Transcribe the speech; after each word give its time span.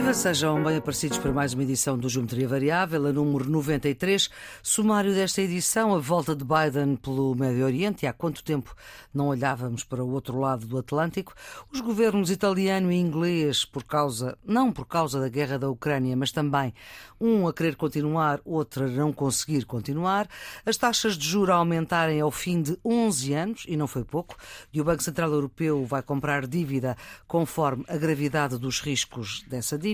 Viva, 0.00 0.14
sejam 0.14 0.64
bem 0.64 0.78
aparecidos 0.78 1.18
para 1.18 1.30
mais 1.30 1.52
uma 1.52 1.62
edição 1.62 1.98
do 1.98 2.08
Geometria 2.08 2.48
Variável, 2.48 3.06
a 3.06 3.12
número 3.12 3.50
93. 3.50 4.30
Sumário 4.62 5.12
desta 5.12 5.42
edição, 5.42 5.94
a 5.94 5.98
volta 5.98 6.34
de 6.34 6.42
Biden 6.42 6.96
pelo 6.96 7.34
Médio 7.34 7.66
Oriente. 7.66 8.06
E 8.06 8.08
há 8.08 8.12
quanto 8.14 8.42
tempo 8.42 8.74
não 9.12 9.28
olhávamos 9.28 9.84
para 9.84 10.02
o 10.02 10.10
outro 10.10 10.40
lado 10.40 10.64
do 10.64 10.78
Atlântico? 10.78 11.34
Os 11.70 11.82
governos 11.82 12.30
italiano 12.30 12.90
e 12.90 12.96
inglês, 12.96 13.66
por 13.66 13.84
causa, 13.84 14.38
não 14.42 14.72
por 14.72 14.86
causa 14.86 15.20
da 15.20 15.28
guerra 15.28 15.58
da 15.58 15.68
Ucrânia, 15.68 16.16
mas 16.16 16.32
também 16.32 16.72
um 17.20 17.46
a 17.46 17.52
querer 17.52 17.76
continuar, 17.76 18.40
outro 18.42 18.86
a 18.86 18.88
não 18.88 19.12
conseguir 19.12 19.66
continuar. 19.66 20.26
As 20.64 20.78
taxas 20.78 21.18
de 21.18 21.28
juros 21.28 21.54
a 21.54 21.58
aumentarem 21.58 22.22
ao 22.22 22.30
fim 22.30 22.62
de 22.62 22.78
11 22.82 23.34
anos, 23.34 23.64
e 23.68 23.76
não 23.76 23.86
foi 23.86 24.02
pouco, 24.02 24.34
e 24.72 24.80
o 24.80 24.84
Banco 24.84 25.02
Central 25.02 25.30
Europeu 25.30 25.84
vai 25.84 26.00
comprar 26.00 26.46
dívida 26.46 26.96
conforme 27.28 27.84
a 27.86 27.98
gravidade 27.98 28.56
dos 28.56 28.80
riscos 28.80 29.44
dessa 29.46 29.76
dívida. 29.76 29.89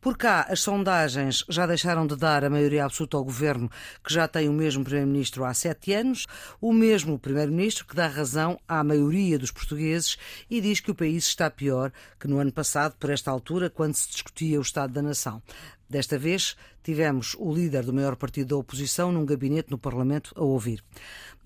Por 0.00 0.16
cá, 0.16 0.46
as 0.48 0.60
sondagens 0.60 1.44
já 1.48 1.66
deixaram 1.66 2.06
de 2.06 2.16
dar 2.16 2.44
a 2.44 2.50
maioria 2.50 2.84
absoluta 2.84 3.16
ao 3.16 3.24
governo, 3.24 3.70
que 4.04 4.12
já 4.12 4.26
tem 4.28 4.48
o 4.48 4.52
mesmo 4.52 4.84
primeiro-ministro 4.84 5.44
há 5.44 5.52
sete 5.52 5.92
anos, 5.92 6.26
o 6.60 6.72
mesmo 6.72 7.18
primeiro-ministro 7.18 7.86
que 7.86 7.96
dá 7.96 8.06
razão 8.06 8.58
à 8.66 8.82
maioria 8.84 9.38
dos 9.38 9.50
portugueses 9.50 10.16
e 10.50 10.60
diz 10.60 10.80
que 10.80 10.90
o 10.90 10.94
país 10.94 11.26
está 11.26 11.50
pior 11.50 11.92
que 12.18 12.28
no 12.28 12.38
ano 12.38 12.52
passado, 12.52 12.96
por 12.98 13.10
esta 13.10 13.30
altura, 13.30 13.70
quando 13.70 13.94
se 13.94 14.10
discutia 14.10 14.58
o 14.58 14.62
Estado 14.62 14.92
da 14.92 15.02
Nação. 15.02 15.42
Desta 15.88 16.18
vez, 16.18 16.56
tivemos 16.82 17.36
o 17.38 17.54
líder 17.54 17.84
do 17.84 17.92
maior 17.92 18.16
partido 18.16 18.48
da 18.48 18.56
oposição 18.56 19.12
num 19.12 19.24
gabinete 19.24 19.70
no 19.70 19.78
Parlamento 19.78 20.32
a 20.36 20.42
ouvir. 20.42 20.82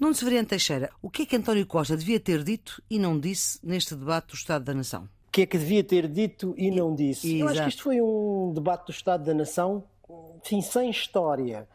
Nuno 0.01 0.15
Severiano 0.15 0.49
Teixeira, 0.49 0.91
o 1.03 1.11
que 1.11 1.23
é 1.23 1.27
que 1.27 1.37
António 1.37 1.67
Costa 1.67 1.97
devia 1.97 2.19
ter 2.19 2.43
dito 2.43 2.83
e 2.89 2.99
não 2.99 3.19
disse 3.19 3.59
neste 3.63 3.95
debate 3.95 4.29
do 4.29 4.35
Estado 4.35 4.65
da 4.65 4.73
Nação? 4.73 5.07
O 5.31 5.33
que 5.33 5.43
é 5.43 5.47
que 5.47 5.57
devia 5.57 5.85
ter 5.85 6.09
dito 6.09 6.57
e 6.59 6.73
não 6.73 6.93
disse? 6.93 7.39
Eu 7.39 7.47
acho 7.47 7.63
que 7.63 7.69
isto 7.69 7.85
foi 7.85 8.03
um 8.03 8.53
debate 8.53 8.87
do 8.87 8.91
Estado 8.91 9.25
da 9.25 9.33
Nação, 9.33 9.85
sim, 10.43 10.61
sem 10.61 10.91
história, 10.91 11.69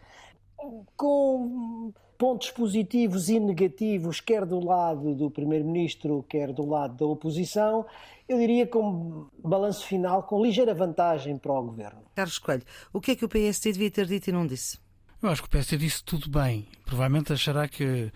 com 0.98 1.94
pontos 2.18 2.52
positivos 2.52 3.30
e 3.30 3.40
negativos, 3.40 4.20
quer 4.20 4.46
do 4.46 4.60
lado 4.60 5.16
do 5.16 5.32
Primeiro-Ministro, 5.32 6.26
quer 6.28 6.52
do 6.52 6.66
lado 6.68 6.98
da 6.98 7.06
oposição, 7.06 7.86
eu 8.28 8.38
diria 8.38 8.68
com 8.68 9.28
balanço 9.42 9.86
final, 9.86 10.24
com 10.24 10.44
ligeira 10.44 10.74
vantagem 10.74 11.38
para 11.38 11.54
o 11.54 11.64
Governo. 11.64 12.02
Carlos 12.14 12.38
Coelho, 12.38 12.64
o 12.92 13.00
que 13.00 13.12
é 13.12 13.16
que 13.16 13.24
o 13.24 13.30
PSD 13.30 13.72
devia 13.72 13.90
ter 13.90 14.06
dito 14.06 14.30
e 14.30 14.34
não 14.34 14.46
disse? 14.46 14.78
Eu 15.22 15.30
acho 15.30 15.42
que 15.42 15.48
o 15.48 15.52
PSD 15.52 15.78
disse 15.78 16.04
tudo 16.04 16.30
bem. 16.30 16.68
Provavelmente 16.86 17.34
achará 17.34 17.68
que 17.68 18.12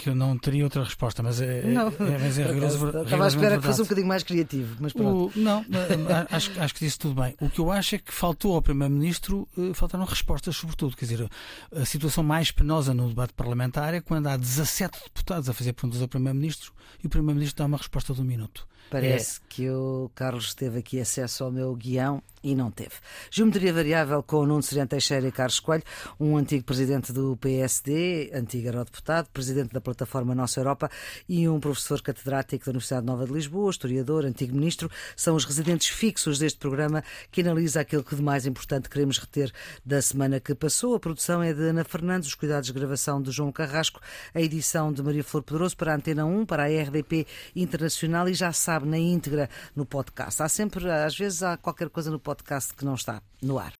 que 0.00 0.08
eu 0.08 0.14
não 0.14 0.38
teria 0.38 0.64
outra 0.64 0.82
resposta, 0.82 1.22
mas 1.22 1.42
é, 1.42 1.62
não, 1.62 1.88
é, 1.88 2.18
mas 2.18 2.38
é 2.38 2.44
rigoroso. 2.44 2.88
Estava 3.02 3.24
à 3.24 3.28
espera 3.28 3.58
que 3.58 3.66
fosse 3.66 3.82
um 3.82 3.84
bocadinho 3.84 4.06
mais 4.06 4.22
criativo, 4.22 4.76
mas 4.80 4.94
pronto. 4.94 5.30
O, 5.36 5.38
não, 5.38 5.62
acho, 6.30 6.58
acho 6.58 6.74
que 6.74 6.80
disse 6.80 6.98
tudo 6.98 7.20
bem. 7.20 7.34
O 7.38 7.50
que 7.50 7.58
eu 7.58 7.70
acho 7.70 7.96
é 7.96 7.98
que 7.98 8.12
faltou 8.12 8.54
ao 8.54 8.62
Primeiro-Ministro, 8.62 9.46
eh, 9.58 9.74
faltaram 9.74 10.06
respostas, 10.06 10.56
sobretudo. 10.56 10.96
Quer 10.96 11.04
dizer, 11.04 11.28
a 11.70 11.84
situação 11.84 12.24
mais 12.24 12.50
penosa 12.50 12.94
no 12.94 13.08
debate 13.08 13.34
parlamentar 13.34 13.92
é 13.92 14.00
quando 14.00 14.28
há 14.28 14.38
17 14.38 14.98
deputados 15.04 15.50
a 15.50 15.52
fazer 15.52 15.74
perguntas 15.74 16.00
ao 16.00 16.08
Primeiro-Ministro 16.08 16.72
e 17.04 17.06
o 17.06 17.10
Primeiro-Ministro 17.10 17.58
dá 17.58 17.66
uma 17.66 17.76
resposta 17.76 18.14
de 18.14 18.22
um 18.22 18.24
minuto. 18.24 18.66
Parece 18.90 19.38
é. 19.38 19.40
que 19.48 19.70
o 19.70 20.10
Carlos 20.16 20.52
teve 20.52 20.80
aqui 20.80 21.00
acesso 21.00 21.44
ao 21.44 21.52
meu 21.52 21.72
guião 21.76 22.20
e 22.42 22.56
não 22.56 22.72
teve. 22.72 22.94
Geometria 23.30 23.72
variável 23.72 24.20
com 24.20 24.38
o 24.38 24.46
Nuno 24.46 24.62
Sereno 24.62 24.88
Teixeira 24.88 25.28
e 25.28 25.32
Carlos 25.32 25.60
Coelho, 25.60 25.84
um 26.18 26.36
antigo 26.36 26.64
presidente 26.64 27.12
do 27.12 27.36
PSD, 27.36 27.99
antigo 28.34 28.66
eurodeputado, 28.66 29.28
presidente 29.32 29.72
da 29.72 29.80
plataforma 29.80 30.34
Nossa 30.34 30.60
Europa 30.60 30.90
e 31.28 31.48
um 31.48 31.60
professor 31.60 32.02
catedrático 32.02 32.64
da 32.64 32.70
Universidade 32.70 33.06
Nova 33.06 33.26
de 33.26 33.32
Lisboa, 33.32 33.70
historiador, 33.70 34.24
antigo 34.24 34.54
ministro, 34.54 34.90
são 35.16 35.36
os 35.36 35.44
residentes 35.44 35.88
fixos 35.88 36.38
deste 36.38 36.58
programa 36.58 37.02
que 37.30 37.40
analisa 37.40 37.80
aquilo 37.80 38.02
que 38.02 38.16
de 38.16 38.22
mais 38.22 38.46
importante 38.46 38.88
queremos 38.88 39.18
reter 39.18 39.52
da 39.84 40.02
semana 40.02 40.40
que 40.40 40.54
passou. 40.54 40.94
A 40.94 41.00
produção 41.00 41.42
é 41.42 41.52
de 41.52 41.62
Ana 41.62 41.84
Fernandes, 41.84 42.28
os 42.28 42.34
cuidados 42.34 42.66
de 42.66 42.72
gravação 42.72 43.22
de 43.22 43.30
João 43.30 43.52
Carrasco, 43.52 44.00
a 44.34 44.40
edição 44.40 44.92
de 44.92 45.02
Maria 45.02 45.24
Flor 45.24 45.42
Pedroso 45.42 45.76
para 45.76 45.92
a 45.92 45.96
Antena 45.96 46.24
1, 46.24 46.46
para 46.46 46.64
a 46.64 46.66
RDP 46.66 47.26
Internacional 47.54 48.28
e 48.28 48.34
já 48.34 48.52
sabe 48.52 48.86
na 48.86 48.98
íntegra 48.98 49.48
no 49.74 49.86
podcast. 49.86 50.42
Há 50.42 50.48
sempre, 50.48 50.90
às 50.90 51.16
vezes, 51.16 51.42
há 51.42 51.56
qualquer 51.56 51.88
coisa 51.88 52.10
no 52.10 52.18
podcast 52.18 52.40
podcast 52.40 52.74
que 52.74 52.84
não 52.84 52.94
está 52.94 53.22
no 53.42 53.58
ar. 53.58 53.72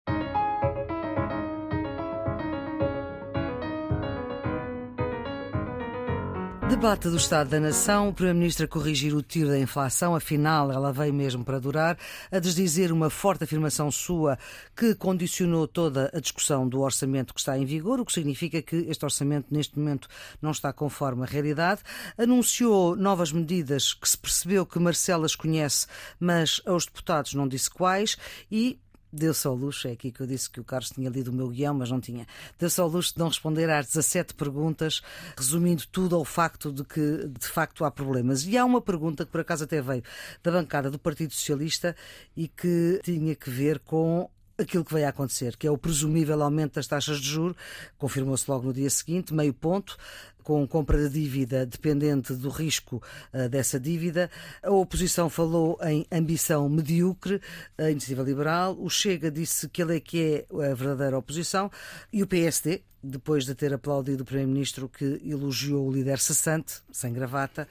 Debate 6.70 7.08
do 7.08 7.16
Estado 7.16 7.50
da 7.50 7.58
Nação, 7.58 8.08
o 8.08 8.14
Primeiro-Ministro 8.14 8.64
a 8.64 8.69
corrigir 8.69 9.12
o 9.12 9.20
tiro 9.20 9.48
da 9.48 9.58
inflação, 9.58 10.14
afinal 10.14 10.70
ela 10.70 10.92
veio 10.92 11.12
mesmo 11.12 11.44
para 11.44 11.58
durar, 11.58 11.98
a 12.31 12.38
desdizer 12.38 12.92
uma 12.92 13.10
forte 13.10 13.42
afirmação 13.42 13.91
sua 13.91 14.38
que 14.76 14.94
condicionou 14.94 15.66
toda 15.66 16.09
a 16.14 16.20
discussão 16.20 16.69
do 16.69 16.80
orçamento 16.80 17.34
que 17.34 17.41
está 17.41 17.59
em 17.59 17.64
vigor, 17.64 17.98
o 17.98 18.04
que 18.04 18.12
significa 18.12 18.62
que 18.62 18.76
este 18.88 19.04
orçamento 19.04 19.48
neste 19.50 19.76
momento 19.76 20.09
não 20.41 20.53
está 20.53 20.72
conforme 20.72 21.25
a 21.25 21.26
realidade. 21.26 21.80
Anunciou 22.16 22.94
novas 22.94 23.32
medidas 23.32 23.92
que 23.92 24.09
se 24.09 24.16
percebeu 24.16 24.64
que 24.64 24.78
Marcelo 24.78 25.25
as 25.25 25.34
conhece, 25.34 25.88
mas 26.20 26.62
aos 26.64 26.86
deputados 26.86 27.34
não 27.34 27.48
disse 27.48 27.69
quais. 27.69 28.16
E 28.50 28.78
deu-se 29.12 29.47
ao 29.47 29.54
luxo, 29.54 29.88
é 29.88 29.93
aqui 29.93 30.10
que 30.10 30.21
eu 30.21 30.26
disse 30.26 30.48
que 30.48 30.60
o 30.60 30.65
Carlos 30.65 30.91
tinha 30.91 31.10
lido 31.10 31.28
o 31.28 31.34
meu 31.34 31.48
guião, 31.48 31.75
mas 31.75 31.91
não 31.91 32.00
tinha, 32.00 32.26
deu-se 32.59 32.81
ao 32.81 32.88
luxo 32.88 33.15
de 33.15 33.19
não 33.19 33.28
responder 33.28 33.71
às 33.71 33.87
17 33.87 34.34
perguntas, 34.34 35.03
resumindo 35.37 35.84
tudo 35.91 36.16
ao 36.16 36.25
facto 36.25 36.72
de 36.72 36.84
que 36.84 37.28
de 37.28 37.47
facto 37.47 37.84
há 37.84 37.91
problemas. 37.91 38.47
E 38.47 38.56
há 38.56 38.65
uma 38.65 38.81
pergunta 38.81 39.25
que 39.25 39.32
por 39.32 39.41
acaso 39.41 39.65
até 39.65 39.81
veio 39.81 40.03
da 40.43 40.50
bancada 40.50 40.91
do 40.91 40.98
Partido 40.98 41.32
Socialista 41.32 41.94
e 42.37 42.48
que 42.48 43.00
tinha 43.03 43.34
que 43.34 43.50
ver 43.50 43.78
com 43.81 44.28
aquilo 44.59 44.84
que 44.84 44.93
vai 44.93 45.04
acontecer, 45.04 45.56
que 45.56 45.66
é 45.66 45.71
o 45.71 45.78
presumível 45.78 46.42
aumento 46.42 46.75
das 46.75 46.87
taxas 46.87 47.19
de 47.19 47.28
juro, 47.28 47.56
confirmou-se 47.97 48.50
logo 48.50 48.66
no 48.66 48.72
dia 48.72 48.91
seguinte, 48.91 49.32
meio 49.32 49.54
ponto, 49.54 49.97
com 50.43 50.67
compra 50.67 50.99
de 50.99 51.09
dívida 51.09 51.65
dependente 51.65 52.33
do 52.34 52.49
risco 52.49 53.03
uh, 53.33 53.49
dessa 53.49 53.78
dívida. 53.78 54.31
A 54.62 54.71
oposição 54.71 55.28
falou 55.31 55.78
em 55.83 56.06
ambição 56.11 56.69
medíocre, 56.69 57.41
a 57.78 57.91
Iniciativa 57.91 58.23
Liberal. 58.23 58.77
O 58.78 58.89
Chega 58.89 59.31
disse 59.31 59.69
que 59.69 59.83
ele 59.83 59.97
é 59.97 60.01
que 60.01 60.47
é 60.51 60.71
a 60.71 60.75
verdadeira 60.75 61.19
oposição. 61.19 61.71
E 62.12 62.23
o 62.23 62.27
PSD, 62.27 62.83
depois 63.03 63.45
de 63.45 63.55
ter 63.55 63.73
aplaudido 63.73 64.23
o 64.23 64.27
Primeiro-Ministro 64.27 64.89
que 64.89 65.21
elogiou 65.25 65.87
o 65.87 65.93
líder 65.93 66.19
cessante, 66.19 66.81
sem 66.93 67.12
gravata, 67.12 67.67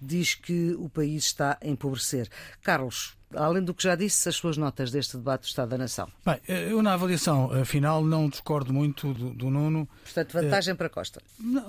diz 0.00 0.34
que 0.34 0.74
o 0.74 0.88
país 0.88 1.24
está 1.24 1.58
a 1.60 1.66
empobrecer. 1.66 2.28
Carlos, 2.62 3.16
além 3.34 3.62
do 3.62 3.74
que 3.74 3.82
já 3.82 3.94
disse, 3.94 4.28
as 4.28 4.36
suas 4.36 4.56
notas 4.56 4.90
deste 4.90 5.16
debate 5.16 5.42
do 5.42 5.46
Estado 5.46 5.70
da 5.70 5.78
Nação. 5.78 6.08
Bem, 6.24 6.40
eu 6.46 6.82
na 6.82 6.94
avaliação 6.94 7.50
final 7.64 8.04
não 8.04 8.28
discordo 8.28 8.72
muito 8.72 9.12
do, 9.14 9.30
do 9.30 9.50
Nuno. 9.50 9.88
Portanto, 10.04 10.32
vantagem 10.32 10.74
uh, 10.74 10.76
para 10.76 10.88
Costa. 10.88 11.22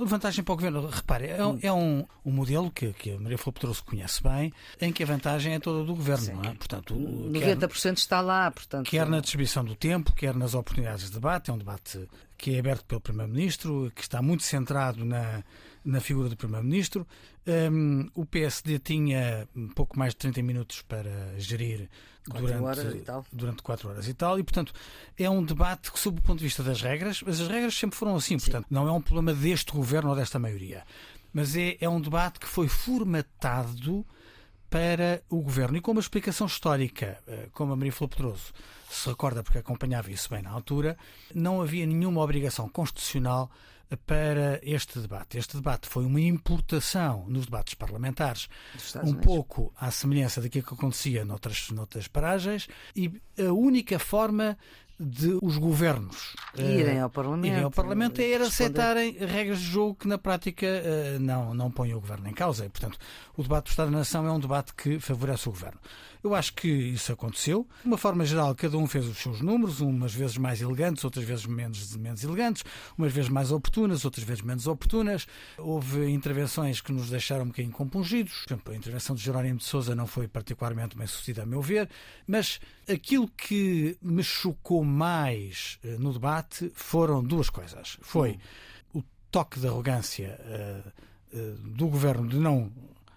Vantagem 0.05 0.43
para 0.43 0.53
o 0.53 0.55
Governo. 0.55 0.87
Repare, 0.87 1.27
é, 1.27 1.45
hum. 1.45 1.59
é 1.61 1.71
um, 1.71 2.05
um, 2.25 2.31
modelo 2.31 2.71
que, 2.71 2.93
que 2.93 3.11
a 3.11 3.19
Maria 3.19 3.37
Flor 3.37 3.53
Pedroso 3.53 3.83
conhece 3.83 4.21
bem, 4.21 4.53
em 4.79 4.91
que 4.91 5.03
a 5.03 5.05
vantagem 5.05 5.53
é 5.53 5.59
toda 5.59 5.83
do 5.85 5.95
Governo. 5.95 6.25
Sim. 6.25 6.33
Não 6.33 6.43
é? 6.43 6.53
portanto, 6.53 6.95
90% 6.95 7.83
quer, 7.83 7.93
está 7.93 8.21
lá. 8.21 8.51
Portanto, 8.51 8.89
quer 8.89 9.07
na 9.07 9.19
distribuição 9.19 9.63
do 9.63 9.75
tempo, 9.75 10.13
quer 10.13 10.35
nas 10.35 10.53
oportunidades 10.53 11.05
de 11.05 11.13
debate. 11.13 11.49
É 11.49 11.53
um 11.53 11.57
debate 11.57 12.07
que 12.37 12.55
é 12.55 12.59
aberto 12.59 12.83
pelo 12.85 12.99
Primeiro-Ministro, 12.99 13.91
que 13.95 14.01
está 14.01 14.21
muito 14.21 14.43
centrado 14.43 15.05
na, 15.05 15.43
na 15.83 15.99
figura 15.99 16.29
do 16.29 16.37
Primeiro-Ministro. 16.37 17.07
Um, 17.45 18.09
o 18.13 18.25
PSD 18.25 18.79
tinha 18.79 19.47
um 19.55 19.67
pouco 19.67 19.97
mais 19.97 20.13
de 20.13 20.17
30 20.17 20.41
minutos 20.41 20.81
para 20.81 21.37
gerir 21.37 21.89
durante, 22.25 23.03
durante 23.31 23.63
4 23.63 23.89
horas 23.89 24.07
e 24.07 24.13
tal, 24.13 24.39
e 24.39 24.43
portanto 24.43 24.73
é 25.17 25.29
um 25.29 25.43
debate 25.43 25.91
que, 25.91 25.99
sob 25.99 26.19
o 26.19 26.21
ponto 26.21 26.39
de 26.39 26.45
vista 26.45 26.63
das 26.63 26.81
regras, 26.81 27.21
mas 27.21 27.41
as 27.41 27.47
regras 27.47 27.75
sempre 27.75 27.97
foram 27.97 28.15
assim, 28.15 28.39
Sim. 28.39 28.45
portanto 28.45 28.67
não 28.69 28.87
é 28.87 28.91
um 28.91 29.01
problema 29.01 29.33
deste 29.33 29.73
governo 29.73 30.11
ou 30.11 30.15
desta 30.15 30.39
maioria, 30.39 30.85
mas 31.33 31.55
é, 31.55 31.77
é 31.81 31.89
um 31.89 31.99
debate 31.99 32.39
que 32.39 32.47
foi 32.47 32.69
formatado 32.69 34.05
para 34.69 35.21
o 35.29 35.41
governo 35.41 35.77
e 35.77 35.81
com 35.81 35.91
uma 35.91 36.01
explicação 36.01 36.47
histórica, 36.47 37.19
eh, 37.27 37.47
como 37.51 37.73
a 37.73 37.75
Maria 37.75 37.91
Flor 37.91 38.09
Pedroso 38.09 38.53
se 38.89 39.07
recorda 39.07 39.43
porque 39.43 39.59
acompanhava 39.59 40.09
isso 40.09 40.29
bem 40.29 40.41
na 40.41 40.49
altura, 40.49 40.97
não 41.33 41.61
havia 41.61 41.85
nenhuma 41.85 42.21
obrigação 42.21 42.67
constitucional 42.69 43.51
para 43.97 44.59
este 44.63 44.99
debate. 44.99 45.37
Este 45.37 45.55
debate 45.55 45.87
foi 45.87 46.05
uma 46.05 46.21
importação 46.21 47.25
nos 47.27 47.45
debates 47.45 47.73
parlamentares, 47.73 48.47
um 49.03 49.13
pouco 49.13 49.73
à 49.77 49.91
semelhança 49.91 50.41
daquilo 50.41 50.65
que 50.65 50.73
acontecia 50.73 51.25
noutras, 51.25 51.69
noutras 51.71 52.07
paragens, 52.07 52.67
e 52.95 53.11
a 53.37 53.51
única 53.51 53.99
forma 53.99 54.57
de 54.99 55.37
os 55.41 55.57
governos 55.57 56.35
irem 56.57 56.99
ao 56.99 57.09
Parlamento, 57.09 57.51
irem 57.51 57.63
ao 57.63 57.71
Parlamento 57.71 58.21
era 58.21 58.47
aceitarem 58.47 59.17
regras 59.17 59.59
de 59.59 59.65
jogo 59.65 59.95
que 59.95 60.07
na 60.07 60.17
prática 60.17 60.67
não, 61.19 61.53
não 61.53 61.71
põem 61.71 61.93
o 61.93 61.99
governo 61.99 62.27
em 62.27 62.33
causa. 62.33 62.65
E, 62.65 62.69
portanto, 62.69 62.97
o 63.35 63.43
debate 63.43 63.65
do 63.65 63.69
Estado 63.69 63.91
da 63.91 63.97
Nação 63.97 64.25
é 64.27 64.31
um 64.31 64.39
debate 64.39 64.73
que 64.73 64.99
favorece 64.99 65.49
o 65.49 65.51
governo. 65.51 65.79
Eu 66.23 66.33
acho 66.33 66.53
que 66.53 66.69
isso 66.69 67.11
aconteceu. 67.11 67.67
De 67.81 67.87
uma 67.87 67.97
forma 67.97 68.23
geral, 68.23 68.55
cada 68.55 68.77
um 68.77 68.87
fez 68.87 69.05
os 69.05 69.17
seus 69.17 69.41
números, 69.41 69.81
umas 69.81 70.13
vezes 70.13 70.37
mais 70.37 70.61
elegantes, 70.61 71.03
outras 71.03 71.25
vezes 71.25 71.45
menos, 71.45 71.97
menos 71.97 72.23
elegantes, 72.23 72.63
umas 72.97 73.11
vezes 73.11 73.29
mais 73.29 73.51
oportunas, 73.51 74.05
outras 74.05 74.25
vezes 74.25 74.41
menos 74.41 74.65
oportunas. 74.65 75.27
Houve 75.57 76.09
intervenções 76.09 76.79
que 76.79 76.93
nos 76.93 77.09
deixaram 77.09 77.43
um 77.43 77.47
bocadinho 77.47 77.73
compungidos. 77.73 78.43
Por 78.43 78.53
exemplo, 78.53 78.73
a 78.73 78.77
intervenção 78.77 79.15
de 79.15 79.21
Jerónimo 79.21 79.57
de 79.57 79.65
Souza 79.65 79.93
não 79.93 80.07
foi 80.07 80.29
particularmente 80.29 80.95
bem 80.95 81.07
sucedida, 81.07 81.43
a 81.43 81.45
meu 81.45 81.61
ver, 81.61 81.89
mas 82.25 82.61
aquilo 82.89 83.27
que 83.29 83.97
me 84.01 84.23
chocou 84.23 84.83
mais 84.83 85.79
eh, 85.83 85.97
no 85.97 86.13
debate 86.13 86.71
foram 86.73 87.23
duas 87.23 87.49
coisas. 87.49 87.97
Foi 88.01 88.37
o 88.93 89.03
toque 89.31 89.59
de 89.59 89.67
arrogância 89.67 90.39
uh, 90.41 91.37
uh, 91.37 91.55
do 91.69 91.87
governo 91.87 92.27
de 92.27 92.37
não 92.37 92.71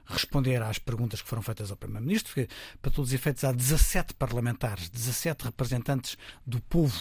responder 0.06 0.62
às 0.62 0.79
perguntas 0.79 1.20
que 1.20 1.29
foram 1.29 1.43
feitas 1.43 1.70
ao 1.70 1.76
Primeiro-Ministro, 1.76 2.32
porque, 2.35 2.49
para 2.81 2.91
todos 2.91 3.11
os 3.11 3.14
efeitos, 3.14 3.44
há 3.44 3.53
17 3.53 4.14
parlamentares, 4.14 4.88
17 4.88 5.44
representantes 5.44 6.17
do 6.47 6.61
povo 6.61 6.97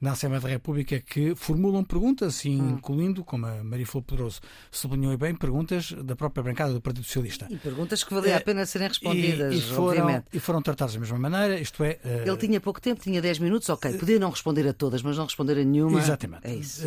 na 0.00 0.12
Assembleia 0.12 0.40
da 0.40 0.48
República 0.48 1.00
que 1.00 1.34
formulam 1.34 1.84
perguntas, 1.84 2.44
hum. 2.44 2.76
incluindo, 2.76 3.24
como 3.24 3.46
a 3.46 3.62
Maria 3.62 3.86
Flor 3.86 4.02
Pedroso 4.02 4.40
sublinhou 4.70 5.16
bem, 5.16 5.34
perguntas 5.34 5.92
da 5.92 6.14
própria 6.16 6.42
bancada 6.42 6.72
do 6.72 6.80
Partido 6.80 7.04
Socialista. 7.04 7.46
E 7.50 7.56
perguntas 7.56 8.04
que 8.04 8.12
valia 8.12 8.36
a 8.36 8.40
pena 8.40 8.66
serem 8.66 8.88
respondidas, 8.88 9.54
e, 9.54 9.58
e 9.58 9.62
foram, 9.62 10.02
obviamente. 10.02 10.26
E 10.32 10.40
foram 10.40 10.62
tratadas 10.62 10.94
da 10.94 11.00
mesma 11.00 11.18
maneira, 11.18 11.58
isto 11.60 11.82
é... 11.84 11.98
Ele 12.04 12.30
uh, 12.30 12.36
tinha 12.36 12.60
pouco 12.60 12.80
tempo, 12.80 13.00
tinha 13.00 13.20
10 13.20 13.38
minutos, 13.38 13.68
ok, 13.68 13.94
podia 13.94 14.18
não 14.18 14.30
responder 14.30 14.66
a 14.68 14.72
todas, 14.72 15.02
mas 15.02 15.16
não 15.16 15.24
responder 15.24 15.60
a 15.60 15.64
nenhuma. 15.64 15.98
Exatamente. 15.98 16.46
É 16.46 16.54
isso. 16.54 16.82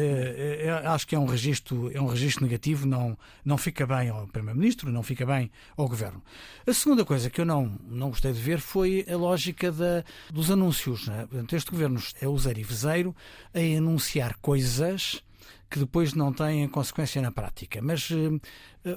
Acho 0.85 1.07
que 1.07 1.15
é 1.15 1.19
um 1.19 1.25
registro, 1.25 1.91
é 1.93 2.01
um 2.01 2.07
registro 2.07 2.45
negativo, 2.45 2.85
não, 2.85 3.17
não 3.43 3.57
fica 3.57 3.85
bem 3.85 4.09
ao 4.09 4.27
Primeiro-Ministro, 4.27 4.91
não 4.91 5.03
fica 5.03 5.25
bem 5.25 5.51
ao 5.77 5.87
governo. 5.87 6.21
A 6.67 6.73
segunda 6.73 7.03
coisa 7.05 7.29
que 7.29 7.41
eu 7.41 7.45
não, 7.45 7.77
não 7.87 8.09
gostei 8.09 8.31
de 8.31 8.39
ver 8.39 8.59
foi 8.59 9.05
a 9.09 9.15
lógica 9.15 9.71
da, 9.71 10.03
dos 10.31 10.51
anúncios. 10.51 11.07
Né? 11.07 11.25
Portanto, 11.29 11.55
este 11.55 11.71
governo 11.71 12.01
é 12.21 12.27
useiro 12.27 12.59
e 12.59 12.63
vezeiro 12.63 13.15
em 13.53 13.77
anunciar 13.77 14.35
coisas 14.41 15.23
que 15.71 15.79
depois 15.79 16.13
não 16.13 16.33
têm 16.33 16.67
consequência 16.67 17.21
na 17.21 17.31
prática, 17.31 17.81
mas 17.81 18.09
uh, 18.09 18.41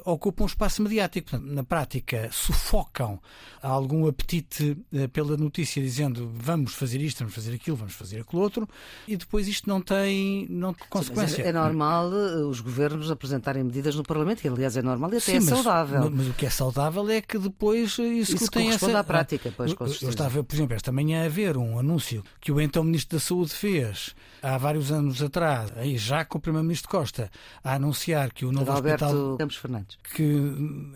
ocupam 0.04 0.44
um 0.44 0.46
espaço 0.46 0.82
mediático. 0.82 1.30
Portanto, 1.30 1.50
na 1.50 1.64
prática, 1.64 2.28
sufocam 2.32 3.20
algum 3.62 4.06
apetite 4.06 4.76
uh, 4.92 5.08
pela 5.08 5.36
notícia, 5.36 5.82
dizendo 5.82 6.30
vamos 6.34 6.74
fazer 6.74 7.00
isto, 7.00 7.18
vamos 7.18 7.34
fazer 7.34 7.54
aquilo, 7.54 7.76
vamos 7.76 7.94
fazer 7.94 8.20
aquilo 8.20 8.42
outro, 8.42 8.68
e 9.08 9.16
depois 9.16 9.48
isto 9.48 9.68
não 9.68 9.80
tem, 9.80 10.46
não 10.48 10.74
tem 10.74 10.86
consequência. 10.88 11.36
Sim, 11.36 11.42
é, 11.42 11.48
é, 11.48 11.52
normal 11.52 12.08
os 12.48 12.60
governos 12.60 13.10
apresentarem 13.10 13.64
medidas 13.64 13.94
no 13.96 14.02
Parlamento, 14.02 14.44
e 14.44 14.48
aliás 14.48 14.76
é 14.76 14.82
normal 14.82 15.12
e 15.14 15.16
até 15.16 15.26
Sim, 15.32 15.36
é 15.36 15.40
saudável. 15.40 16.00
Mas, 16.00 16.10
mas, 16.10 16.28
o 16.28 16.34
que 16.34 16.46
é 16.46 16.50
saudável 16.50 17.08
é 17.10 17.20
que 17.20 17.38
depois 17.38 17.98
isso, 17.98 18.02
isso 18.02 18.50
tem 18.50 18.70
essa... 18.70 18.98
à 18.98 19.04
prática, 19.04 19.52
pois, 19.56 19.72
com 19.74 19.84
Eu 19.84 20.10
estava, 20.10 20.42
por 20.42 20.54
exemplo, 20.54 20.74
esta 20.74 20.92
manhã 20.92 21.24
a 21.24 21.28
ver 21.28 21.56
um 21.56 21.78
anúncio 21.78 22.22
que 22.40 22.52
o 22.52 22.60
então 22.60 22.84
Ministro 22.84 23.18
da 23.18 23.24
Saúde 23.24 23.52
fez 23.52 24.14
há 24.42 24.58
vários 24.58 24.92
anos 24.92 25.22
atrás, 25.22 25.72
aí 25.76 25.96
já 25.96 26.24
com 26.24 26.38
o 26.38 26.40
Primeiro-Ministro 26.40 26.88
Costa, 26.88 27.30
a 27.62 27.74
anunciar 27.74 28.32
que 28.32 28.44
o 28.44 28.52
novo 28.52 28.70
Alberto 28.70 29.04
hospital. 29.04 29.36
Campos 29.38 29.56
Fernandes. 29.56 29.73
Que 30.14 30.22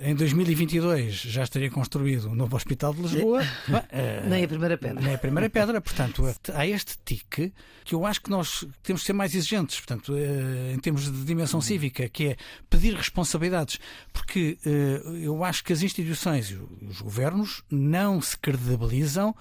em 0.00 0.14
2022 0.14 1.14
já 1.14 1.42
estaria 1.42 1.70
construído 1.70 2.30
o 2.30 2.34
novo 2.34 2.56
Hospital 2.56 2.94
de 2.94 3.02
Lisboa. 3.02 3.42
É. 3.90 4.22
Nem 4.26 4.44
a 4.44 4.48
primeira 4.48 4.76
pedra. 4.76 5.00
Nem 5.00 5.14
a 5.14 5.18
primeira 5.18 5.48
pedra. 5.48 5.80
Portanto, 5.80 6.24
há 6.52 6.66
este 6.66 6.98
tique 7.04 7.52
que 7.84 7.94
eu 7.94 8.04
acho 8.04 8.20
que 8.20 8.30
nós 8.30 8.66
temos 8.82 9.02
que 9.02 9.06
ser 9.06 9.12
mais 9.12 9.34
exigentes, 9.34 9.78
portanto, 9.78 10.14
eh, 10.16 10.72
em 10.74 10.78
termos 10.78 11.04
de 11.04 11.24
dimensão 11.24 11.60
cívica, 11.60 12.08
que 12.08 12.28
é 12.28 12.36
pedir 12.68 12.94
responsabilidades. 12.94 13.78
Porque 14.12 14.58
eh, 14.64 15.00
eu 15.22 15.42
acho 15.44 15.64
que 15.64 15.72
as 15.72 15.82
instituições 15.82 16.50
e 16.50 16.58
os 16.86 17.00
governos 17.00 17.62
não 17.70 18.20
se 18.20 18.36
credibilizam 18.36 19.34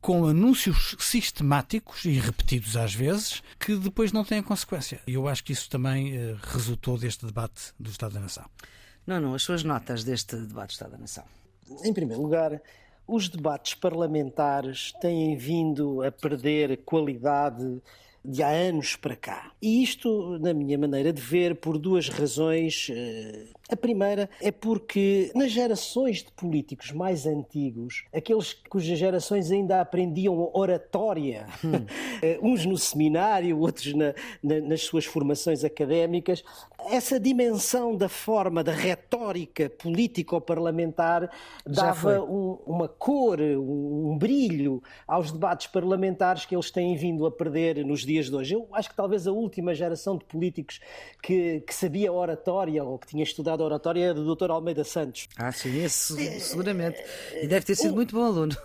com 0.00 0.26
anúncios 0.26 0.96
sistemáticos 0.98 2.04
e 2.04 2.18
repetidos 2.18 2.76
às 2.76 2.92
vezes, 2.92 3.40
que 3.58 3.76
depois 3.76 4.12
não 4.12 4.24
têm 4.24 4.42
consequência. 4.42 5.00
E 5.06 5.14
eu 5.14 5.28
acho 5.28 5.44
que 5.44 5.52
isso 5.52 5.70
também 5.70 6.12
resultou 6.42 6.98
deste 6.98 7.24
debate 7.24 7.72
do 7.78 7.88
Estado 7.88 8.14
da 8.14 8.20
Nação. 8.20 8.44
Não, 9.06 9.20
não, 9.20 9.34
as 9.34 9.42
suas 9.42 9.64
notas 9.64 10.04
deste 10.04 10.36
debate 10.36 10.68
do 10.68 10.72
Estado 10.72 10.92
da 10.92 10.98
Nação. 10.98 11.24
Em 11.84 11.92
primeiro 11.92 12.22
lugar, 12.22 12.60
os 13.06 13.28
debates 13.28 13.74
parlamentares 13.74 14.92
têm 15.00 15.36
vindo 15.36 16.02
a 16.02 16.12
perder 16.12 16.78
qualidade 16.84 17.82
de 18.24 18.42
há 18.42 18.48
anos 18.48 18.94
para 18.94 19.16
cá. 19.16 19.50
E 19.60 19.82
isto, 19.82 20.38
na 20.38 20.54
minha 20.54 20.78
maneira 20.78 21.12
de 21.12 21.20
ver, 21.20 21.56
por 21.56 21.76
duas 21.78 22.08
razões. 22.08 22.88
Eh, 22.90 23.46
a 23.72 23.76
primeira 23.76 24.28
é 24.40 24.52
porque 24.52 25.32
nas 25.34 25.50
gerações 25.50 26.18
de 26.18 26.30
políticos 26.32 26.92
mais 26.92 27.26
antigos, 27.26 28.04
aqueles 28.12 28.52
cujas 28.52 28.98
gerações 28.98 29.50
ainda 29.50 29.80
aprendiam 29.80 30.50
oratória, 30.52 31.46
hum. 31.64 31.86
Uns 32.42 32.64
no 32.66 32.76
seminário, 32.76 33.58
outros 33.58 33.94
na, 33.94 34.14
na, 34.42 34.60
nas 34.60 34.82
suas 34.82 35.04
formações 35.04 35.64
académicas, 35.64 36.44
essa 36.90 37.18
dimensão 37.18 37.96
da 37.96 38.08
forma, 38.08 38.62
da 38.62 38.72
retórica 38.72 39.70
político-parlamentar 39.70 41.30
dava 41.66 42.22
um, 42.22 42.58
uma 42.66 42.88
cor, 42.88 43.40
um, 43.40 44.12
um 44.12 44.18
brilho 44.18 44.82
aos 45.06 45.30
debates 45.30 45.66
parlamentares 45.66 46.44
que 46.44 46.54
eles 46.54 46.70
têm 46.70 46.96
vindo 46.96 47.24
a 47.26 47.30
perder 47.30 47.84
nos 47.84 48.04
dias 48.04 48.28
de 48.28 48.34
hoje. 48.34 48.54
Eu 48.54 48.68
acho 48.72 48.90
que 48.90 48.96
talvez 48.96 49.26
a 49.26 49.32
última 49.32 49.74
geração 49.74 50.16
de 50.16 50.24
políticos 50.24 50.80
que, 51.22 51.60
que 51.60 51.74
sabia 51.74 52.12
oratória 52.12 52.82
ou 52.84 52.98
que 52.98 53.06
tinha 53.06 53.22
estudado 53.22 53.61
oratória 53.62 54.06
é 54.06 54.14
do 54.14 54.34
Dr. 54.34 54.50
Almeida 54.50 54.84
Santos. 54.84 55.28
Ah, 55.36 55.52
sim, 55.52 55.82
esse, 55.82 56.40
seguramente. 56.40 57.02
E 57.40 57.46
deve 57.46 57.66
ter 57.66 57.74
sido 57.74 57.94
muito 57.94 58.14
bom 58.14 58.24
aluno. 58.24 58.56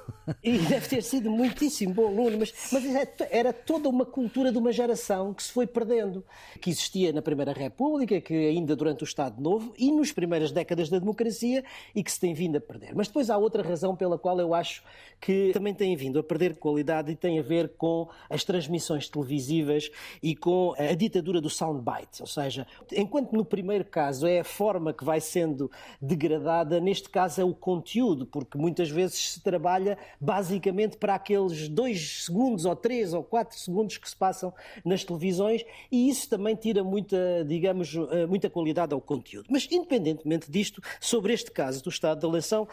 E 0.43 0.57
deve 0.57 0.89
ter 0.89 1.01
sido 1.03 1.29
muitíssimo 1.29 1.93
bom 1.93 2.07
aluno, 2.07 2.39
mas, 2.39 2.53
mas 2.71 2.85
é 2.85 3.07
era 3.31 3.53
toda 3.53 3.87
uma 3.87 4.05
cultura 4.05 4.51
de 4.51 4.57
uma 4.57 4.71
geração 4.71 5.33
que 5.33 5.41
se 5.41 5.51
foi 5.51 5.65
perdendo, 5.65 6.23
que 6.61 6.69
existia 6.69 7.13
na 7.13 7.21
Primeira 7.21 7.53
República, 7.53 8.19
que 8.19 8.33
ainda 8.33 8.75
durante 8.75 9.03
o 9.03 9.05
Estado 9.05 9.41
Novo 9.41 9.73
e 9.77 9.91
nas 9.91 10.11
primeiras 10.11 10.51
décadas 10.51 10.89
da 10.89 10.99
democracia 10.99 11.63
e 11.95 12.03
que 12.03 12.11
se 12.11 12.19
tem 12.19 12.33
vindo 12.33 12.57
a 12.57 12.61
perder. 12.61 12.93
Mas 12.93 13.07
depois 13.07 13.29
há 13.29 13.37
outra 13.37 13.63
razão 13.63 13.95
pela 13.95 14.17
qual 14.17 14.39
eu 14.39 14.53
acho 14.53 14.83
que 15.19 15.51
também 15.53 15.73
tem 15.73 15.95
vindo 15.95 16.19
a 16.19 16.23
perder 16.23 16.55
qualidade 16.55 17.11
e 17.11 17.15
tem 17.15 17.39
a 17.39 17.41
ver 17.41 17.73
com 17.77 18.09
as 18.29 18.43
transmissões 18.43 19.09
televisivas 19.09 19.89
e 20.21 20.35
com 20.35 20.73
a 20.77 20.93
ditadura 20.93 21.41
do 21.41 21.49
soundbite. 21.49 22.21
Ou 22.21 22.27
seja, 22.27 22.67
enquanto 22.91 23.33
no 23.33 23.45
primeiro 23.45 23.85
caso 23.85 24.27
é 24.27 24.39
a 24.39 24.43
forma 24.43 24.86
que 24.93 25.03
vai 25.03 25.19
sendo 25.19 25.69
degradada, 26.01 26.79
neste 26.79 27.09
caso 27.09 27.41
é 27.41 27.43
o 27.43 27.53
conteúdo, 27.53 28.25
porque 28.25 28.57
muitas 28.57 28.89
vezes 28.89 29.33
se 29.33 29.41
trabalha 29.41 29.97
basicamente 30.19 30.97
para 30.97 31.15
aqueles 31.15 31.67
dois 31.67 32.25
segundos 32.25 32.65
ou 32.65 32.75
três 32.75 33.13
ou 33.13 33.23
quatro 33.23 33.57
segundos 33.57 33.97
que 33.97 34.09
se 34.09 34.15
passam 34.15 34.53
nas 34.83 35.03
televisões 35.03 35.63
e 35.91 36.09
isso 36.09 36.29
também 36.29 36.55
tira 36.55 36.83
muita, 36.83 37.17
digamos, 37.45 37.95
eh, 38.11 38.25
muita 38.25 38.49
qualidade 38.49 38.93
ao 38.93 39.01
conteúdo. 39.01 39.47
Mas 39.49 39.67
independentemente 39.71 40.49
disto, 40.51 40.81
sobre 40.99 41.33
este 41.33 41.51
caso 41.51 41.83
do 41.83 41.89
estado 41.89 42.21
da 42.21 42.27
eleição, 42.27 42.67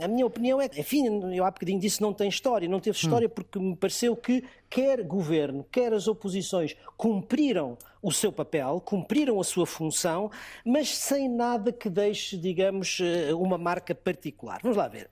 a 0.00 0.08
minha 0.08 0.26
opinião 0.26 0.60
é, 0.60 0.66
enfim, 0.76 1.06
eu 1.34 1.44
há 1.44 1.50
bocadinho 1.50 1.80
disse 1.80 2.00
não 2.00 2.12
tem 2.12 2.28
história, 2.28 2.68
não 2.68 2.80
teve 2.80 2.96
história 2.96 3.28
porque 3.28 3.58
me 3.58 3.76
pareceu 3.76 4.16
que 4.16 4.44
quer 4.68 5.02
governo, 5.02 5.64
quer 5.70 5.92
as 5.92 6.06
oposições 6.08 6.76
cumpriram 6.96 7.76
o 8.02 8.12
seu 8.12 8.32
papel, 8.32 8.80
cumpriram 8.84 9.40
a 9.40 9.44
sua 9.44 9.66
função, 9.66 10.30
mas 10.64 10.96
sem 10.96 11.28
nada 11.28 11.72
que 11.72 11.90
deixe, 11.90 12.36
digamos, 12.36 12.98
eh, 13.00 13.34
uma 13.34 13.58
marca 13.58 13.94
particular. 13.94 14.60
Vamos 14.62 14.76
lá 14.76 14.88
ver. 14.88 15.10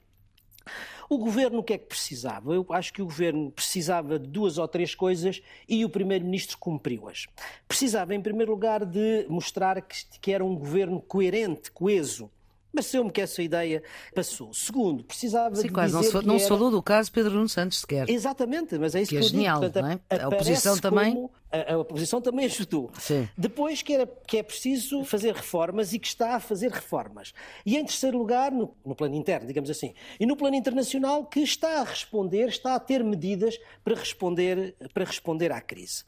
O 1.09 1.19
governo 1.19 1.61
o 1.61 1.63
que 1.63 1.75
é 1.75 1.79
que 1.79 1.87
precisava? 1.87 2.53
Eu 2.53 2.67
acho 2.71 2.93
que 2.93 3.01
o 3.01 3.05
governo 3.05 3.51
precisava 3.53 4.19
de 4.19 4.27
duas 4.27 4.59
ou 4.59 4.67
três 4.67 4.95
coisas 4.95 5.41
e 5.69 5.85
o 5.85 5.89
primeiro-ministro 5.89 6.59
cumpriu-as. 6.59 7.27
Precisava, 7.69 8.15
em 8.15 8.21
primeiro 8.21 8.51
lugar, 8.51 8.85
de 8.85 9.25
mostrar 9.29 9.81
que, 9.83 10.05
que 10.21 10.33
era 10.33 10.45
um 10.45 10.57
governo 10.57 11.01
coerente, 11.01 11.71
coeso. 11.71 12.31
Pareceu-me 12.73 13.11
que 13.11 13.21
essa 13.21 13.43
ideia 13.43 13.83
passou. 14.15 14.53
Segundo, 14.53 15.03
precisava 15.03 15.57
Sim, 15.57 15.63
de 15.63 15.69
quase, 15.71 15.97
dizer 15.97 16.13
não, 16.13 16.21
se, 16.21 16.27
não 16.27 16.35
era... 16.37 16.47
falou 16.47 16.71
do 16.71 16.83
caso 16.83 17.11
Pedro 17.11 17.33
Nuno 17.33 17.49
Santos 17.49 17.81
sequer. 17.81 18.09
Exatamente, 18.09 18.77
mas 18.79 18.95
é 18.95 19.03
isso 19.03 19.11
que, 19.11 19.19
que 19.19 19.25
é 19.25 19.29
genial, 19.29 19.61
Portanto, 19.61 19.83
não 19.83 19.91
é? 19.91 20.23
A 20.23 20.29
oposição 20.29 20.77
também... 20.79 21.31
A, 21.51 21.75
a, 21.75 21.79
oposição 21.79 22.21
também 22.21 22.45
ajudou. 22.45 22.91
Sim. 22.99 23.29
Depois 23.39 23.81
que, 23.81 23.95
era, 23.95 24.07
que 24.27 24.37
é 24.37 24.43
preciso 24.43 25.05
fazer 25.05 25.35
reformas 25.35 25.93
e 25.93 25.99
que 25.99 26.09
está 26.09 26.35
a 26.35 26.41
fazer 26.41 26.71
reformas. 26.71 27.33
E 27.65 27.77
em 27.77 27.85
terceiro 27.85 28.19
lugar, 28.19 28.51
no, 28.51 28.75
no 28.85 28.95
plano 28.95 29.15
interno, 29.15 29.47
digamos 29.47 29.71
assim, 29.71 29.95
e 30.19 30.27
no 30.27 30.37
plano 30.37 30.57
internacional, 30.57 31.25
que 31.25 31.41
está 31.41 31.81
a 31.81 31.85
responder, 31.85 32.49
está 32.49 32.75
a 32.75 32.81
ter 32.81 33.03
medidas 33.03 33.59
para 33.85 33.95
responder, 33.95 34.75
para 34.93 35.05
responder 35.05 35.53
à 35.53 35.61
crise. 35.61 36.05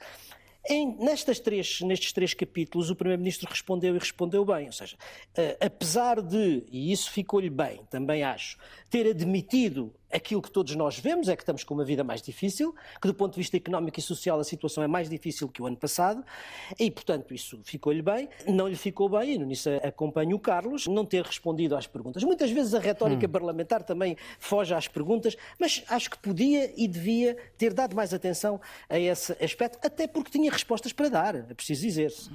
Em, 0.67 0.97
nestas 0.99 1.39
três, 1.41 1.81
nestes 1.81 2.13
três 2.13 2.35
capítulos, 2.35 2.91
o 2.91 2.97
Primeiro-Ministro 2.97 3.49
respondeu 3.49 3.95
e 3.95 3.99
respondeu 3.99 4.45
bem. 4.45 4.67
Ou 4.67 4.73
seja, 4.73 4.97
uh, 4.97 5.65
apesar 5.65 6.21
de, 6.21 6.65
e 6.71 6.93
isso 6.93 7.11
ficou-lhe 7.11 7.51
bem, 7.51 7.81
também 7.91 8.23
acho, 8.23 8.59
ter 8.91 9.07
admitido 9.07 9.95
aquilo 10.13 10.41
que 10.41 10.51
todos 10.51 10.75
nós 10.75 10.99
vemos 10.99 11.29
é 11.29 11.37
que 11.37 11.43
estamos 11.43 11.65
com 11.65 11.75
uma 11.75 11.85
vida 11.85 12.03
mais 12.03 12.23
difícil, 12.23 12.75
que 13.01 13.09
do 13.09 13.15
ponto 13.15 13.35
de 13.35 13.39
vista 13.39 13.57
económico 13.57 13.99
e 13.99 14.03
social 14.03 14.39
a 14.41 14.45
situação 14.45 14.83
é 14.83 14.87
mais 14.87 15.09
difícil 15.09 15.49
que 15.49 15.63
o 15.63 15.67
ano 15.67 15.77
passado, 15.77 16.25
e 16.79 16.91
portanto 16.91 17.35
isso 17.35 17.61
ficou-lhe 17.65 18.03
bem. 18.03 18.29
Não 18.47 18.67
lhe 18.69 18.77
ficou 18.77 19.09
bem, 19.09 19.35
e 19.35 19.39
nisso 19.39 19.69
acompanho 19.83 20.37
o 20.37 20.39
Carlos, 20.39 20.87
não 20.87 21.05
ter 21.05 21.25
respondido 21.25 21.77
às 21.77 21.87
perguntas. 21.87 22.23
Muitas 22.23 22.51
vezes 22.51 22.75
a 22.75 22.79
retórica 22.79 23.27
hum. 23.27 23.31
parlamentar 23.31 23.83
também 23.83 24.17
foge 24.39 24.75
às 24.75 24.89
perguntas, 24.89 25.37
mas 25.59 25.85
acho 25.89 26.11
que 26.11 26.19
podia 26.19 26.73
e 26.77 26.89
devia 26.89 27.37
ter 27.57 27.73
dado 27.73 27.95
mais 27.95 28.13
atenção 28.15 28.61
a 28.89 28.99
esse 28.99 29.33
aspecto, 29.43 29.79
até 29.85 30.07
porque 30.07 30.31
tinha 30.31 30.51
respostas 30.51 30.93
para 30.93 31.09
dar, 31.09 31.35
é 31.35 31.55
preciso 31.55 31.83
dizer-se. 31.83 32.31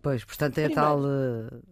Pois, 0.00 0.24
portanto 0.24 0.58
é 0.58 0.64
Primeiro, 0.64 0.74
tal 0.74 1.00
uh, 1.00 1.62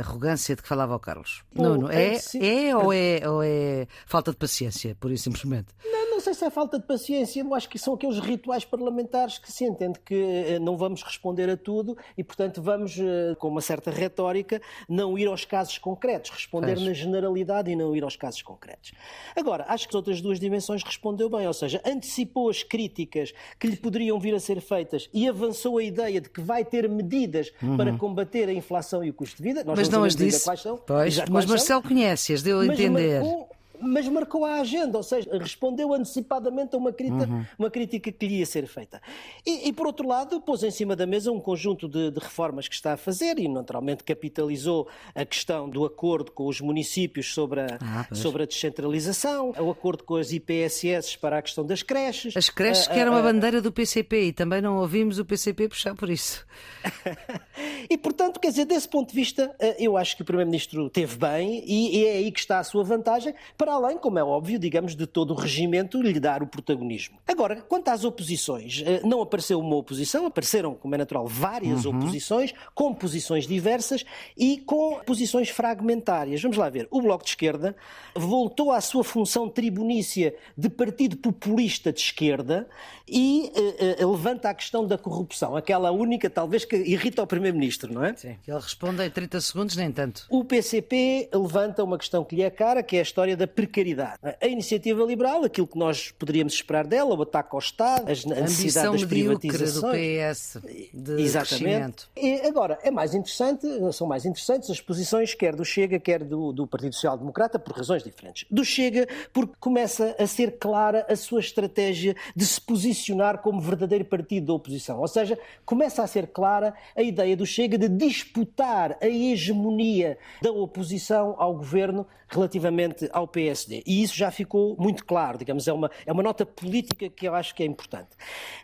arrogância 0.00 0.54
de 0.56 0.62
que 0.62 0.68
falava 0.68 0.94
o 0.94 0.98
Carlos. 0.98 1.42
Não, 1.54 1.76
não, 1.76 1.90
é, 1.90 2.16
é, 2.16 2.68
é, 2.68 2.76
ou 2.76 2.92
é 2.92 3.20
ou 3.28 3.42
é 3.42 3.86
falta 4.06 4.30
de 4.30 4.36
paciência, 4.36 4.96
por 4.98 5.10
isso 5.10 5.24
simplesmente? 5.24 5.68
Não, 5.84 5.99
não 6.20 6.24
sei 6.24 6.34
se 6.34 6.44
é 6.44 6.50
falta 6.50 6.78
de 6.78 6.84
paciência, 6.84 7.40
eu 7.40 7.54
acho 7.54 7.66
que 7.66 7.78
são 7.78 7.94
aqueles 7.94 8.18
rituais 8.18 8.62
parlamentares 8.62 9.38
que 9.38 9.50
se 9.50 9.64
entende 9.64 9.98
que 10.04 10.14
eh, 10.14 10.58
não 10.58 10.76
vamos 10.76 11.02
responder 11.02 11.48
a 11.48 11.56
tudo 11.56 11.96
e, 12.16 12.22
portanto, 12.22 12.60
vamos, 12.60 12.98
eh, 12.98 13.34
com 13.38 13.48
uma 13.48 13.62
certa 13.62 13.90
retórica, 13.90 14.60
não 14.86 15.18
ir 15.18 15.26
aos 15.28 15.46
casos 15.46 15.78
concretos, 15.78 16.30
responder 16.30 16.78
na 16.78 16.92
generalidade 16.92 17.70
e 17.70 17.76
não 17.76 17.96
ir 17.96 18.04
aos 18.04 18.16
casos 18.16 18.42
concretos. 18.42 18.92
Agora, 19.34 19.64
acho 19.66 19.88
que 19.88 19.92
as 19.92 19.94
outras 19.94 20.20
duas 20.20 20.38
dimensões 20.38 20.82
respondeu 20.82 21.30
bem, 21.30 21.46
ou 21.46 21.54
seja, 21.54 21.80
antecipou 21.86 22.50
as 22.50 22.62
críticas 22.62 23.32
que 23.58 23.66
lhe 23.66 23.76
poderiam 23.76 24.20
vir 24.20 24.34
a 24.34 24.40
ser 24.40 24.60
feitas 24.60 25.08
e 25.14 25.26
avançou 25.26 25.78
a 25.78 25.82
ideia 25.82 26.20
de 26.20 26.28
que 26.28 26.42
vai 26.42 26.66
ter 26.66 26.86
medidas 26.86 27.50
uhum. 27.62 27.78
para 27.78 27.96
combater 27.96 28.46
a 28.46 28.52
inflação 28.52 29.02
e 29.02 29.08
o 29.08 29.14
custo 29.14 29.38
de 29.38 29.42
vida. 29.42 29.64
Nós 29.64 29.78
mas 29.78 29.88
não, 29.88 30.04
as 30.04 30.14
disse. 30.14 30.44
Quais 30.44 30.60
são, 30.60 30.76
pois, 30.76 31.18
mas 31.30 31.46
Marcelo 31.46 31.82
conhece-as, 31.82 32.42
deu 32.42 32.60
a 32.60 32.66
entender. 32.66 33.22
Marcou, 33.22 33.48
mas 33.80 34.08
marcou 34.08 34.44
a 34.44 34.60
agenda, 34.60 34.98
ou 34.98 35.02
seja, 35.02 35.30
respondeu 35.38 35.92
antecipadamente 35.92 36.74
a 36.74 36.78
uma 36.78 36.92
crítica, 36.92 37.26
uhum. 37.26 37.44
uma 37.58 37.70
crítica 37.70 38.12
que 38.12 38.26
lhe 38.26 38.38
ia 38.38 38.46
ser 38.46 38.66
feita. 38.66 39.00
E, 39.46 39.68
e, 39.68 39.72
por 39.72 39.86
outro 39.86 40.06
lado, 40.06 40.40
pôs 40.40 40.62
em 40.62 40.70
cima 40.70 40.94
da 40.94 41.06
mesa 41.06 41.30
um 41.32 41.40
conjunto 41.40 41.88
de, 41.88 42.10
de, 42.10 42.20
reformas 42.20 42.68
que 42.68 42.74
está 42.74 42.92
a 42.92 42.96
fazer 42.96 43.38
e, 43.38 43.48
naturalmente, 43.48 44.04
capitalizou 44.04 44.88
a 45.14 45.24
questão 45.24 45.68
do 45.68 45.84
acordo 45.84 46.30
com 46.32 46.46
os 46.46 46.60
municípios 46.60 47.32
sobre 47.32 47.60
a, 47.60 47.78
ah, 47.80 48.14
sobre 48.14 48.42
a 48.42 48.46
descentralização, 48.46 49.52
o 49.58 49.70
acordo 49.70 50.04
com 50.04 50.16
as 50.16 50.32
IPSS 50.32 51.18
para 51.18 51.38
a 51.38 51.42
questão 51.42 51.64
das 51.64 51.82
creches. 51.82 52.36
As 52.36 52.48
creches 52.48 52.86
que 52.86 52.98
eram 52.98 53.14
a, 53.14 53.22
bandeira 53.22 53.60
do 53.60 53.72
PCP 53.72 54.24
e 54.26 54.32
também 54.32 54.60
não 54.60 54.76
ouvimos 54.76 55.18
o 55.18 55.24
PCP 55.24 55.68
puxar 55.68 55.94
por 55.94 56.10
isso. 56.10 56.46
e, 57.88 57.96
portanto, 57.98 58.38
quer 58.38 58.50
dizer, 58.50 58.64
desse 58.64 58.88
ponto 58.88 59.10
de 59.10 59.14
vista, 59.14 59.54
eh, 59.58 59.76
eu 59.78 59.96
acho 59.96 60.16
que 60.16 60.22
o 60.22 60.24
Primeiro-Ministro 60.24 60.88
teve 60.90 61.16
bem 61.16 61.62
e, 61.66 62.04
é 62.04 62.12
aí 62.12 62.30
que 62.30 62.40
está 62.40 62.58
a 62.58 62.64
sua 62.64 62.84
vantagem 62.84 63.34
para 63.56 63.72
além, 63.72 63.98
como 63.98 64.18
é 64.18 64.24
óbvio, 64.24 64.58
digamos, 64.58 64.94
de 64.94 65.06
todo 65.06 65.32
o 65.32 65.36
regimento 65.36 66.00
lhe 66.00 66.18
dar 66.20 66.42
o 66.42 66.46
protagonismo. 66.46 67.18
Agora, 67.26 67.62
quanto 67.62 67.88
às 67.88 68.04
oposições, 68.04 68.82
eh, 68.86 69.00
não 69.04 69.20
apareceu 69.22 69.58
uma 69.58 69.76
oposição, 69.76 70.26
apareceram, 70.26 70.74
como 70.74 70.94
é 70.94 70.98
natural, 70.98 71.26
várias 71.26 71.84
uhum. 71.84 71.96
oposições, 71.96 72.54
com 72.74 72.94
posições 72.94 73.46
diversas 73.46 74.04
e 74.36 74.58
com 74.58 75.00
posições 75.06 75.48
fragmentárias. 75.48 76.42
Vamos 76.42 76.56
lá 76.56 76.68
ver. 76.68 76.86
O 76.90 77.00
Bloco 77.00 77.24
de 77.24 77.30
Esquerda 77.30 77.76
voltou 78.14 78.72
à 78.72 78.80
sua 78.80 79.04
função 79.04 79.48
tribunícia 79.48 80.34
de 80.56 80.68
partido 80.68 81.16
populista 81.16 81.92
de 81.92 82.00
esquerda 82.00 82.68
e 83.08 83.52
uh, 84.00 84.10
levanta 84.10 84.48
a 84.48 84.54
questão 84.54 84.86
da 84.86 84.96
corrupção, 84.96 85.56
aquela 85.56 85.90
única, 85.90 86.30
talvez, 86.30 86.64
que 86.64 86.76
irrita 86.76 87.22
o 87.22 87.24
Primeiro-Ministro, 87.50 87.92
não 87.92 88.04
é? 88.04 88.14
Sim. 88.14 88.36
Ele 88.46 88.58
responde 88.58 89.02
em 89.04 89.10
30 89.10 89.40
segundos, 89.40 89.76
nem 89.76 89.90
tanto. 89.90 90.26
O 90.28 90.44
PCP 90.44 91.28
levanta 91.32 91.82
uma 91.84 91.98
questão 91.98 92.24
que 92.24 92.36
lhe 92.36 92.42
é 92.42 92.50
cara, 92.50 92.82
que 92.82 92.96
é 92.96 93.00
a 93.00 93.02
história 93.02 93.36
da 93.36 93.46
precariedade. 93.46 94.18
A 94.40 94.46
iniciativa 94.46 95.02
liberal, 95.04 95.44
aquilo 95.44 95.66
que 95.66 95.78
nós 95.78 96.10
poderíamos 96.10 96.54
esperar 96.54 96.86
dela, 96.86 97.14
o 97.14 97.22
ataque 97.22 97.50
ao 97.52 97.58
Estado, 97.58 98.04
a 98.06 98.40
necessidade 98.40 98.92
das 98.92 99.04
privatizações. 99.04 99.80
do 99.80 99.90
PS 99.90 100.90
de 100.92 101.22
Exatamente. 101.22 102.08
E 102.16 102.40
agora, 102.46 102.78
é 102.82 102.90
mais 102.90 103.14
interessante, 103.14 103.66
são 103.92 104.06
mais 104.06 104.24
interessantes 104.24 104.70
as 104.70 104.80
posições 104.80 105.34
quer 105.34 105.54
do 105.54 105.64
Chega, 105.64 105.98
quer 105.98 106.24
do, 106.24 106.52
do 106.52 106.66
Partido 106.66 106.94
Social 106.94 107.18
Democrata, 107.18 107.58
por 107.58 107.76
razões 107.76 108.02
diferentes. 108.02 108.46
Do 108.50 108.64
Chega, 108.64 109.06
porque 109.32 109.54
começa 109.58 110.14
a 110.18 110.26
ser 110.26 110.58
clara 110.58 111.06
a 111.08 111.16
sua 111.16 111.40
estratégia 111.40 112.14
de 112.34 112.46
se 112.46 112.60
posicionar 112.60 113.38
como 113.38 113.60
verdadeiro 113.60 114.04
partido 114.04 114.46
da 114.46 114.52
oposição. 114.52 115.00
Ou 115.00 115.08
seja, 115.08 115.38
começa 115.64 116.02
a 116.02 116.06
ser 116.06 116.28
clara 116.28 116.74
a 116.96 117.02
ideia 117.02 117.36
do 117.40 117.46
Chega 117.46 117.78
de 117.78 117.88
disputar 117.88 118.98
a 119.00 119.06
hegemonia 119.06 120.18
da 120.42 120.52
oposição 120.52 121.34
ao 121.38 121.54
governo 121.54 122.06
relativamente 122.28 123.08
ao 123.12 123.26
PSD. 123.26 123.82
E 123.86 124.02
isso 124.02 124.14
já 124.14 124.30
ficou 124.30 124.76
muito 124.78 125.04
claro, 125.04 125.38
digamos, 125.38 125.66
é 125.66 125.72
uma, 125.72 125.90
é 126.04 126.12
uma 126.12 126.22
nota 126.22 126.44
política 126.44 127.08
que 127.08 127.26
eu 127.26 127.34
acho 127.34 127.54
que 127.54 127.62
é 127.62 127.66
importante. 127.66 128.10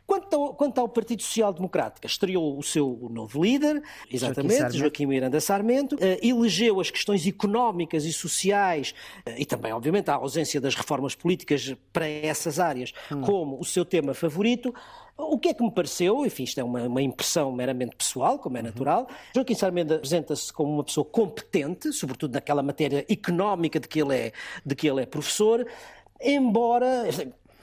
Quanto 0.06 0.34
ao, 0.34 0.54
quanto 0.54 0.78
ao 0.78 0.88
Partido 0.88 1.22
Social 1.22 1.52
Democrático, 1.54 2.06
estreou 2.06 2.56
o 2.56 2.62
seu 2.62 3.08
novo 3.10 3.42
líder, 3.42 3.82
exatamente, 4.12 4.58
Joaquim, 4.58 4.78
Joaquim 4.78 5.06
Miranda 5.06 5.40
Sarmento, 5.40 5.96
uh, 5.96 5.98
elegeu 6.22 6.78
as 6.78 6.90
questões 6.90 7.26
económicas 7.26 8.04
e 8.04 8.12
sociais 8.12 8.94
uh, 9.26 9.32
e 9.38 9.46
também, 9.46 9.72
obviamente, 9.72 10.10
a 10.10 10.14
ausência 10.14 10.60
das 10.60 10.74
reformas 10.74 11.14
políticas 11.14 11.74
para 11.92 12.06
essas 12.06 12.60
áreas 12.60 12.92
hum. 13.10 13.22
como 13.22 13.58
o 13.58 13.64
seu 13.64 13.86
tema 13.86 14.12
favorito. 14.12 14.72
O 15.18 15.38
que 15.38 15.48
é 15.48 15.54
que 15.54 15.62
me 15.62 15.70
pareceu, 15.70 16.26
enfim, 16.26 16.44
isto 16.44 16.60
é 16.60 16.64
uma, 16.64 16.82
uma 16.82 17.00
impressão 17.00 17.50
meramente 17.50 17.96
pessoal, 17.96 18.38
como 18.38 18.58
é 18.58 18.60
uhum. 18.60 18.66
natural. 18.66 19.08
Joaquim 19.34 19.54
Sarmento 19.54 19.94
apresenta-se 19.94 20.52
como 20.52 20.74
uma 20.74 20.84
pessoa 20.84 21.04
competente, 21.04 21.92
sobretudo 21.92 22.34
naquela 22.34 22.62
matéria 22.62 23.04
económica 23.08 23.80
de 23.80 23.88
que 23.88 24.02
ele 24.02 24.14
é, 24.14 24.32
de 24.64 24.74
que 24.74 24.86
ele 24.86 25.02
é 25.02 25.06
professor, 25.06 25.66
embora 26.20 27.04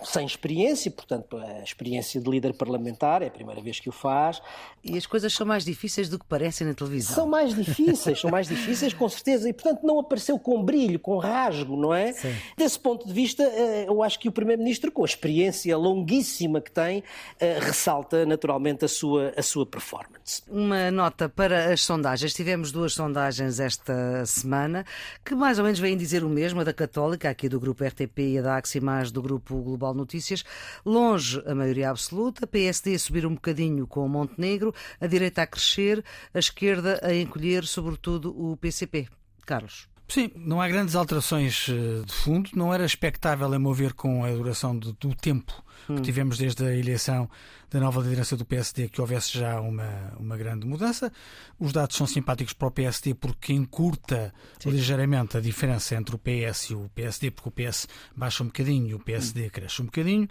sem 0.03 0.25
experiência, 0.25 0.91
portanto, 0.91 1.37
a 1.37 1.63
experiência 1.63 2.19
de 2.21 2.29
líder 2.29 2.53
parlamentar 2.53 3.21
é 3.21 3.27
a 3.27 3.31
primeira 3.31 3.61
vez 3.61 3.79
que 3.79 3.89
o 3.89 3.91
faz. 3.91 4.41
E 4.83 4.97
as 4.97 5.05
coisas 5.05 5.33
são 5.33 5.45
mais 5.45 5.63
difíceis 5.63 6.09
do 6.09 6.19
que 6.19 6.25
parecem 6.25 6.67
na 6.67 6.73
televisão. 6.73 7.15
São 7.15 7.27
mais 7.27 7.55
difíceis, 7.55 8.19
são 8.19 8.29
mais 8.29 8.47
difíceis, 8.47 8.93
com 8.93 9.07
certeza, 9.07 9.49
e 9.49 9.53
portanto 9.53 9.81
não 9.83 9.99
apareceu 9.99 10.37
com 10.37 10.61
brilho, 10.61 10.99
com 10.99 11.17
rasgo, 11.17 11.77
não 11.77 11.93
é? 11.93 12.13
Sim. 12.13 12.35
Desse 12.57 12.79
ponto 12.79 13.07
de 13.07 13.13
vista, 13.13 13.43
eh, 13.43 13.85
eu 13.87 14.03
acho 14.03 14.19
que 14.19 14.27
o 14.27 14.31
Primeiro-Ministro, 14.31 14.91
com 14.91 15.03
a 15.03 15.05
experiência 15.05 15.75
longuíssima 15.77 16.59
que 16.59 16.71
tem, 16.71 17.03
eh, 17.39 17.59
ressalta 17.61 18.25
naturalmente 18.25 18.85
a 18.85 18.87
sua, 18.87 19.33
a 19.37 19.41
sua 19.41 19.65
performance. 19.65 20.43
Uma 20.49 20.91
nota 20.91 21.29
para 21.29 21.71
as 21.71 21.81
sondagens. 21.81 22.33
Tivemos 22.33 22.71
duas 22.71 22.93
sondagens 22.93 23.59
esta 23.59 24.25
semana 24.25 24.85
que 25.23 25.33
mais 25.33 25.59
ou 25.59 25.65
menos 25.65 25.79
vêm 25.79 25.95
dizer 25.95 26.23
o 26.23 26.29
mesmo, 26.29 26.61
a 26.61 26.63
da 26.63 26.73
Católica, 26.73 27.29
aqui 27.29 27.47
do 27.47 27.59
grupo 27.59 27.83
RTP 27.83 28.19
e 28.19 28.39
a 28.39 28.41
da 28.41 28.57
Aximaz 28.57 29.11
do 29.11 29.21
grupo 29.21 29.55
Global 29.61 29.92
Notícias. 29.93 30.43
Longe 30.85 31.41
a 31.45 31.55
maioria 31.55 31.89
absoluta, 31.89 32.47
PSD 32.47 32.95
a 32.95 32.99
subir 32.99 33.25
um 33.25 33.35
bocadinho 33.35 33.87
com 33.87 34.05
o 34.05 34.09
Montenegro, 34.09 34.73
a 34.99 35.07
direita 35.07 35.43
a 35.43 35.47
crescer, 35.47 36.03
a 36.33 36.39
esquerda 36.39 36.99
a 37.03 37.13
encolher, 37.13 37.65
sobretudo 37.65 38.35
o 38.37 38.57
PCP. 38.57 39.07
Carlos. 39.45 39.92
Sim, 40.07 40.31
não 40.35 40.61
há 40.61 40.67
grandes 40.67 40.95
alterações 40.95 41.67
eh, 41.69 42.05
de 42.05 42.13
fundo. 42.13 42.49
Não 42.53 42.73
era 42.73 42.85
expectável, 42.85 43.51
a 43.51 43.59
mover 43.59 43.93
com 43.93 44.23
a 44.23 44.31
duração 44.31 44.77
do, 44.77 44.93
do 44.93 45.15
tempo 45.15 45.53
hum. 45.89 45.95
que 45.95 46.01
tivemos 46.01 46.37
desde 46.37 46.63
a 46.65 46.75
eleição 46.75 47.29
da 47.69 47.79
nova 47.79 48.01
liderança 48.01 48.37
do 48.37 48.45
PSD 48.45 48.89
que 48.89 49.01
houvesse 49.01 49.35
já 49.37 49.59
uma, 49.59 50.13
uma 50.19 50.37
grande 50.37 50.67
mudança. 50.67 51.11
Os 51.59 51.73
dados 51.73 51.95
são 51.95 52.05
simpáticos 52.05 52.53
para 52.53 52.67
o 52.67 52.71
PSD 52.71 53.15
porque 53.15 53.53
encurta 53.53 54.33
Sim. 54.59 54.69
ligeiramente 54.69 55.37
a 55.37 55.41
diferença 55.41 55.95
entre 55.95 56.15
o 56.15 56.19
PS 56.19 56.69
e 56.69 56.75
o 56.75 56.89
PSD, 56.93 57.31
porque 57.31 57.49
o 57.49 57.51
PS 57.51 57.87
baixa 58.15 58.43
um 58.43 58.47
bocadinho 58.47 58.89
e 58.89 58.93
o 58.93 58.99
PSD 58.99 59.47
hum. 59.47 59.49
cresce 59.51 59.81
um 59.81 59.85
bocadinho 59.85 60.27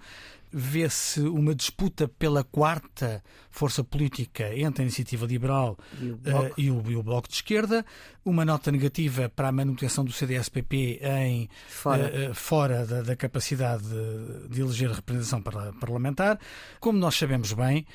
vê-se 0.52 1.20
uma 1.20 1.54
disputa 1.54 2.06
pela 2.06 2.44
quarta 2.44 3.22
força 3.50 3.82
política 3.82 4.54
entre 4.56 4.82
a 4.82 4.84
Iniciativa 4.84 5.26
Liberal 5.26 5.78
e 6.00 6.10
o, 6.10 6.14
uh, 6.14 6.20
e, 6.56 6.70
o, 6.70 6.90
e 6.90 6.96
o, 6.96 7.02
Bloco 7.02 7.28
de 7.28 7.34
Esquerda, 7.34 7.84
uma 8.24 8.44
nota 8.44 8.70
negativa 8.70 9.28
para 9.28 9.48
a 9.48 9.52
manutenção 9.52 10.04
do 10.04 10.12
CDS-PP 10.12 11.00
em 11.02 11.48
fora, 11.68 12.30
uh, 12.30 12.34
fora 12.34 12.86
da, 12.86 13.02
da, 13.02 13.16
capacidade 13.16 13.82
de, 13.82 14.48
de 14.48 14.60
eleger 14.60 14.90
representação 14.90 15.42
parlamentar. 15.80 16.38
Como 16.80 16.98
nós 16.98 17.14
sabemos 17.16 17.52
bem, 17.52 17.86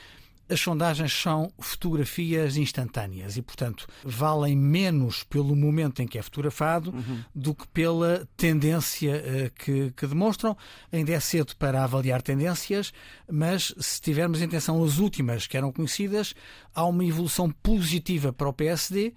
as 0.50 0.60
sondagens 0.60 1.12
são 1.14 1.52
fotografias 1.60 2.58
instantâneas 2.58 3.38
e, 3.38 3.42
portanto, 3.42 3.88
valem 4.04 4.56
menos 4.56 5.24
pelo 5.24 5.56
momento 5.56 6.02
em 6.02 6.08
que 6.08 6.18
é 6.18 6.22
fotografado 6.22 6.92
uhum. 6.92 7.20
do 7.34 7.54
que 7.54 7.68
pela 7.68 8.28
tendência 8.38 9.16
uh, 9.16 9.52
que, 9.54 9.92
que, 9.92 10.08
demonstram. 10.08 10.56
Ainda 10.92 11.14
é 11.14 11.20
cedo 11.20 11.56
para 11.56 11.84
avaliar 11.84 12.22
tendências, 12.22 12.94
mas 13.30 13.74
se 13.78 14.02
tivermos 14.02 14.42
em 14.42 14.46
atenção 14.46 14.84
as 14.84 14.98
últimas 14.98 15.48
que 15.48 15.58
eram 15.58 15.72
conhecidas, 15.72 16.34
há 16.74 16.86
uma 16.86 17.04
evolução 17.04 17.50
positiva 17.52 18.32
para 18.32 18.48
o 18.48 18.54
PSD, 18.54 19.14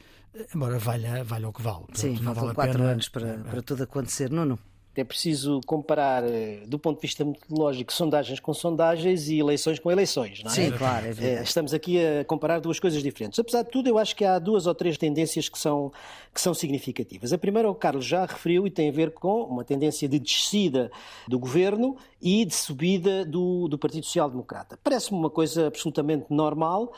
embora 0.55 0.79
valha, 0.79 1.23
valha 1.25 1.49
o 1.49 1.53
que 1.53 1.63
vale. 1.63 1.87
Sim, 1.95 2.17
faltam 2.17 2.45
vale 2.45 2.55
quatro 2.55 2.79
pena... 2.79 2.91
anos 2.91 3.09
para, 3.09 3.39
para 3.39 3.63
tudo 3.63 3.85
acontecer. 3.85 4.31
Nuno. 4.31 4.59
É 4.97 5.05
preciso 5.05 5.61
comparar, 5.67 6.25
eh, 6.25 6.63
do 6.67 6.79
ponto 6.79 6.97
de 6.97 7.03
vista 7.03 7.25
metodológico, 7.25 7.93
sondagens 7.93 8.41
com 8.41 8.53
sondagens 8.53 9.29
e 9.29 9.39
eleições 9.39 9.79
com 9.79 9.91
eleições, 9.91 10.43
não 10.43 10.51
é? 10.51 10.55
Sim, 10.55 10.71
claro. 10.73 11.07
É 11.07 11.25
eh, 11.25 11.43
Estamos 11.43 11.73
aqui 11.73 12.05
a 12.05 12.25
comparar 12.25 12.59
duas 12.59 12.81
coisas 12.81 13.03
diferentes. 13.03 13.39
Apesar 13.39 13.63
de 13.63 13.71
tudo, 13.71 13.89
eu 13.89 13.99
acho 13.99 14.17
que 14.17 14.25
há 14.25 14.39
duas 14.39 14.67
ou 14.67 14.75
três 14.75 14.99
tendências 14.99 15.49
que 15.49 15.59
são, 15.59 15.93
que 16.35 16.41
são 16.41 16.53
significativas. 16.53 17.33
A 17.33 17.39
primeira, 17.39 17.71
o 17.71 17.75
Carlos 17.75 18.05
já 18.05 18.27
referiu 18.27 18.67
e 18.67 18.71
tem 18.71 18.89
a 18.89 18.93
ver 18.93 19.13
com 19.13 19.45
uma 19.45 19.65
tendência 19.65 20.09
de 20.09 20.19
descida 20.19 20.91
do 21.29 21.39
governo 21.39 21.97
e 22.21 22.45
de 22.45 22.55
subida 22.55 23.25
do, 23.25 23.69
do 23.69 23.79
Partido 23.79 24.05
Social 24.05 24.29
Democrata. 24.29 24.79
Parece-me 24.83 25.19
uma 25.19 25.31
coisa 25.31 25.69
absolutamente 25.69 26.27
normal, 26.31 26.93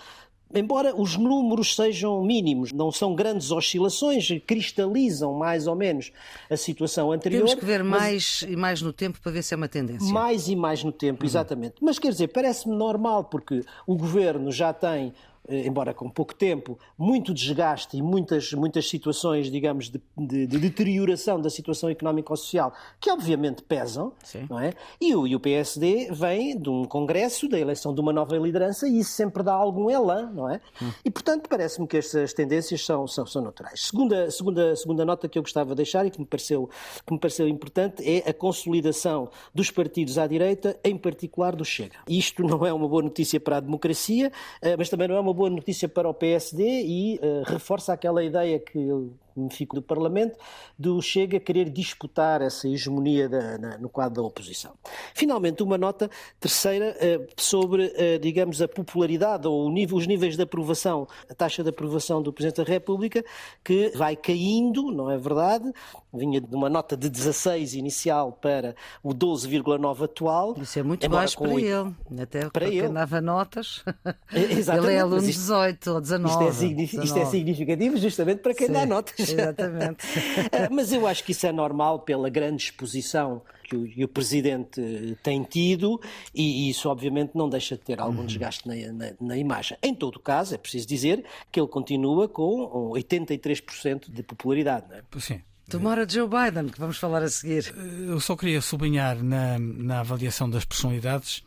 embora 0.54 0.94
os 0.94 1.16
números 1.16 1.74
sejam 1.74 2.22
mínimos, 2.22 2.72
não 2.72 2.90
são 2.90 3.14
grandes 3.14 3.50
oscilações, 3.50 4.28
cristalizam 4.46 5.32
mais 5.34 5.66
ou 5.66 5.74
menos 5.74 6.12
a 6.50 6.56
situação 6.56 7.12
anterior. 7.12 7.44
Temos 7.44 7.54
que 7.54 7.64
ver 7.64 7.82
mais 7.82 8.42
e 8.42 8.56
mais 8.56 8.82
no 8.82 8.92
tempo 8.92 9.20
para 9.20 9.32
ver 9.32 9.42
se 9.42 9.54
é 9.54 9.56
uma 9.56 9.68
tendência. 9.68 10.12
Mais 10.12 10.48
e 10.48 10.56
mais 10.56 10.82
no 10.84 10.92
tempo, 10.92 11.22
uhum. 11.22 11.26
exatamente. 11.26 11.74
Mas 11.80 11.98
quer 11.98 12.10
dizer, 12.10 12.28
parece-me 12.28 12.74
normal, 12.74 13.24
porque 13.24 13.64
o 13.86 13.96
governo 13.96 14.50
já 14.50 14.72
tem 14.72 15.12
embora 15.48 15.92
com 15.92 16.08
pouco 16.08 16.34
tempo, 16.34 16.78
muito 16.96 17.34
desgaste 17.34 17.96
e 17.96 18.02
muitas, 18.02 18.52
muitas 18.52 18.88
situações, 18.88 19.50
digamos, 19.50 19.90
de, 19.90 20.00
de, 20.16 20.46
de 20.46 20.58
deterioração 20.58 21.40
da 21.40 21.50
situação 21.50 21.90
económico-social, 21.90 22.72
que 23.00 23.10
obviamente 23.10 23.62
pesam, 23.62 24.12
Sim. 24.22 24.46
não 24.48 24.58
é? 24.58 24.72
E 25.00 25.14
o, 25.14 25.26
e 25.26 25.34
o 25.34 25.40
PSD 25.40 26.10
vem 26.12 26.58
de 26.58 26.70
um 26.70 26.84
congresso, 26.84 27.48
da 27.48 27.58
eleição 27.58 27.94
de 27.94 28.00
uma 28.00 28.12
nova 28.12 28.36
liderança, 28.36 28.86
e 28.88 29.00
isso 29.00 29.12
sempre 29.12 29.42
dá 29.42 29.52
algum 29.52 29.90
elan, 29.90 30.30
não 30.32 30.48
é? 30.48 30.60
Hum. 30.80 30.92
E, 31.04 31.10
portanto, 31.10 31.48
parece-me 31.48 31.86
que 31.86 31.96
estas 31.96 32.32
tendências 32.32 32.84
são, 32.84 33.06
são, 33.06 33.26
são 33.26 33.42
naturais. 33.42 33.86
Segunda, 33.86 34.30
segunda, 34.30 34.76
segunda 34.76 35.04
nota 35.04 35.28
que 35.28 35.38
eu 35.38 35.42
gostava 35.42 35.70
de 35.70 35.76
deixar 35.76 36.06
e 36.06 36.10
que 36.10 36.20
me, 36.20 36.26
pareceu, 36.26 36.70
que 37.04 37.12
me 37.12 37.18
pareceu 37.18 37.48
importante 37.48 38.02
é 38.08 38.28
a 38.28 38.32
consolidação 38.32 39.28
dos 39.54 39.70
partidos 39.70 40.18
à 40.18 40.26
direita, 40.26 40.78
em 40.84 40.96
particular 40.96 41.56
do 41.56 41.64
Chega. 41.64 41.96
Isto 42.08 42.42
não 42.42 42.64
é 42.64 42.72
uma 42.72 42.88
boa 42.88 43.02
notícia 43.02 43.40
para 43.40 43.56
a 43.56 43.60
democracia, 43.60 44.30
eh, 44.60 44.76
mas 44.76 44.88
também 44.88 45.08
não 45.08 45.16
é 45.16 45.20
uma 45.20 45.31
boa 45.34 45.50
notícia 45.50 45.88
para 45.88 46.08
o 46.08 46.14
PSD 46.14 46.82
e 46.82 47.16
uh, 47.16 47.42
reforça 47.46 47.92
aquela 47.92 48.22
ideia 48.22 48.58
que 48.58 48.78
eu 48.78 49.12
me 49.36 49.50
fico 49.50 49.74
do 49.74 49.82
Parlamento, 49.82 50.38
do 50.78 51.00
Chega 51.00 51.40
querer 51.40 51.70
disputar 51.70 52.42
essa 52.42 52.68
hegemonia 52.68 53.28
da, 53.28 53.58
na, 53.58 53.78
no 53.78 53.88
quadro 53.88 54.22
da 54.22 54.22
oposição. 54.22 54.72
Finalmente, 55.14 55.62
uma 55.62 55.78
nota 55.78 56.10
terceira 56.40 56.96
uh, 56.96 57.26
sobre, 57.36 57.86
uh, 57.86 58.18
digamos, 58.20 58.60
a 58.60 58.68
popularidade 58.68 59.46
ou 59.46 59.70
nível, 59.70 59.96
os 59.96 60.06
níveis 60.06 60.36
de 60.36 60.42
aprovação, 60.42 61.06
a 61.28 61.34
taxa 61.34 61.62
de 61.62 61.70
aprovação 61.70 62.22
do 62.22 62.32
Presidente 62.32 62.64
da 62.64 62.72
República, 62.72 63.24
que 63.64 63.90
vai 63.94 64.16
caindo, 64.16 64.90
não 64.90 65.10
é 65.10 65.16
verdade? 65.16 65.72
Vinha 66.12 66.40
de 66.40 66.54
uma 66.54 66.68
nota 66.68 66.96
de 66.96 67.08
16 67.08 67.74
inicial 67.74 68.32
para 68.32 68.74
o 69.02 69.14
12,9 69.14 70.04
atual. 70.04 70.54
Isso 70.60 70.78
é 70.78 70.82
muito 70.82 71.08
baixo 71.08 71.38
para 71.38 71.54
ele, 71.54 71.94
até 72.20 72.50
para 72.50 72.68
ele. 72.68 72.86
andava 72.86 73.20
notas. 73.20 73.82
Exatamente. 74.32 74.86
Ele 74.88 74.96
é 74.96 75.00
aluno 75.00 75.24
isto, 75.24 75.40
18 75.40 75.90
ou 75.90 76.00
19. 76.00 76.32
Isto 76.32 76.42
é, 76.42 76.68
19. 76.68 77.04
isto 77.04 77.18
é 77.18 77.24
significativo 77.26 77.96
justamente 77.96 78.38
para 78.40 78.54
quem 78.54 78.66
Sim. 78.66 78.72
dá 78.72 78.86
notas. 78.86 79.14
Exatamente. 79.30 80.06
Eh, 80.52 80.68
mas 80.70 80.92
eu 80.92 81.06
acho 81.06 81.24
que 81.24 81.32
isso 81.32 81.46
é 81.46 81.52
normal 81.52 82.00
pela 82.00 82.28
grande 82.28 82.64
exposição 82.64 83.42
que 83.64 83.76
o, 83.76 84.04
o 84.04 84.08
Presidente 84.08 85.16
tem 85.22 85.42
tido 85.42 86.00
e 86.34 86.68
isso, 86.68 86.88
obviamente, 86.88 87.32
não 87.34 87.48
deixa 87.48 87.76
de 87.76 87.82
ter 87.82 88.00
algum 88.00 88.20
uhum. 88.20 88.26
desgaste 88.26 88.66
na, 88.68 88.74
na, 88.92 89.12
na, 89.20 89.36
imagem. 89.36 89.76
Em 89.82 89.94
todo 89.94 90.16
o 90.16 90.20
caso, 90.20 90.54
é 90.54 90.58
preciso 90.58 90.86
dizer 90.86 91.24
que 91.50 91.58
ele 91.58 91.68
continua 91.68 92.28
com 92.28 92.90
83% 92.94 94.10
de 94.10 94.22
popularidade. 94.22 94.86
Não 94.88 94.96
é? 94.96 95.02
Sim. 95.18 95.40
Tomara 95.70 96.06
Joe 96.06 96.28
Biden, 96.28 96.68
que 96.68 96.78
vamos 96.78 96.98
falar 96.98 97.22
a 97.22 97.28
seguir. 97.28 97.72
Eu 98.06 98.20
só 98.20 98.36
queria 98.36 98.60
sublinhar 98.60 99.22
na, 99.22 99.58
na 99.58 100.00
avaliação 100.00 100.50
das 100.50 100.64
personalidades 100.66 101.42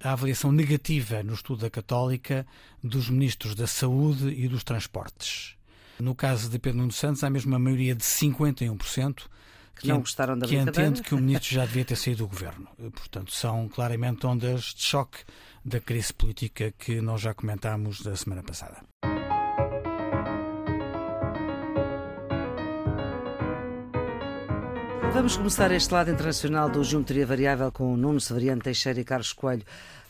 a 0.00 0.12
avaliação 0.12 0.52
negativa 0.52 1.22
no 1.22 1.34
estudo 1.34 1.62
da 1.62 1.70
Católica 1.70 2.46
dos 2.82 3.08
ministros 3.08 3.54
da 3.54 3.66
Saúde 3.66 4.28
e 4.28 4.46
dos 4.46 4.62
Transportes. 4.62 5.53
No 5.98 6.14
caso 6.14 6.48
de 6.48 6.58
Pedro 6.58 6.80
Nuno 6.80 6.92
Santos, 6.92 7.22
há 7.22 7.30
mesmo 7.30 7.52
uma 7.52 7.58
maioria 7.58 7.94
de 7.94 8.02
51% 8.02 9.22
que, 9.76 9.88
não 9.88 10.00
gostaram 10.00 10.38
da 10.38 10.46
que 10.46 10.56
entende 10.56 11.02
que 11.02 11.14
o 11.14 11.18
ministro 11.18 11.54
já 11.54 11.64
devia 11.66 11.84
ter 11.84 11.96
saído 11.96 12.18
do 12.18 12.28
governo. 12.28 12.68
Portanto, 12.92 13.32
são 13.32 13.68
claramente 13.68 14.26
ondas 14.26 14.74
de 14.74 14.82
choque 14.82 15.18
da 15.64 15.80
crise 15.80 16.12
política 16.12 16.72
que 16.78 17.00
nós 17.00 17.20
já 17.20 17.34
comentámos 17.34 18.00
da 18.02 18.14
semana 18.14 18.42
passada. 18.42 18.82
Vamos 25.12 25.36
começar 25.36 25.70
este 25.70 25.94
lado 25.94 26.10
internacional 26.10 26.68
do 26.68 26.82
Geometria 26.82 27.24
Variável 27.24 27.70
com 27.70 27.94
o 27.94 27.96
Nuno 27.96 28.20
Severiano 28.20 28.60
Teixeira 28.60 29.00
e 29.00 29.04
Carlos 29.04 29.32
Coelho 29.32 29.64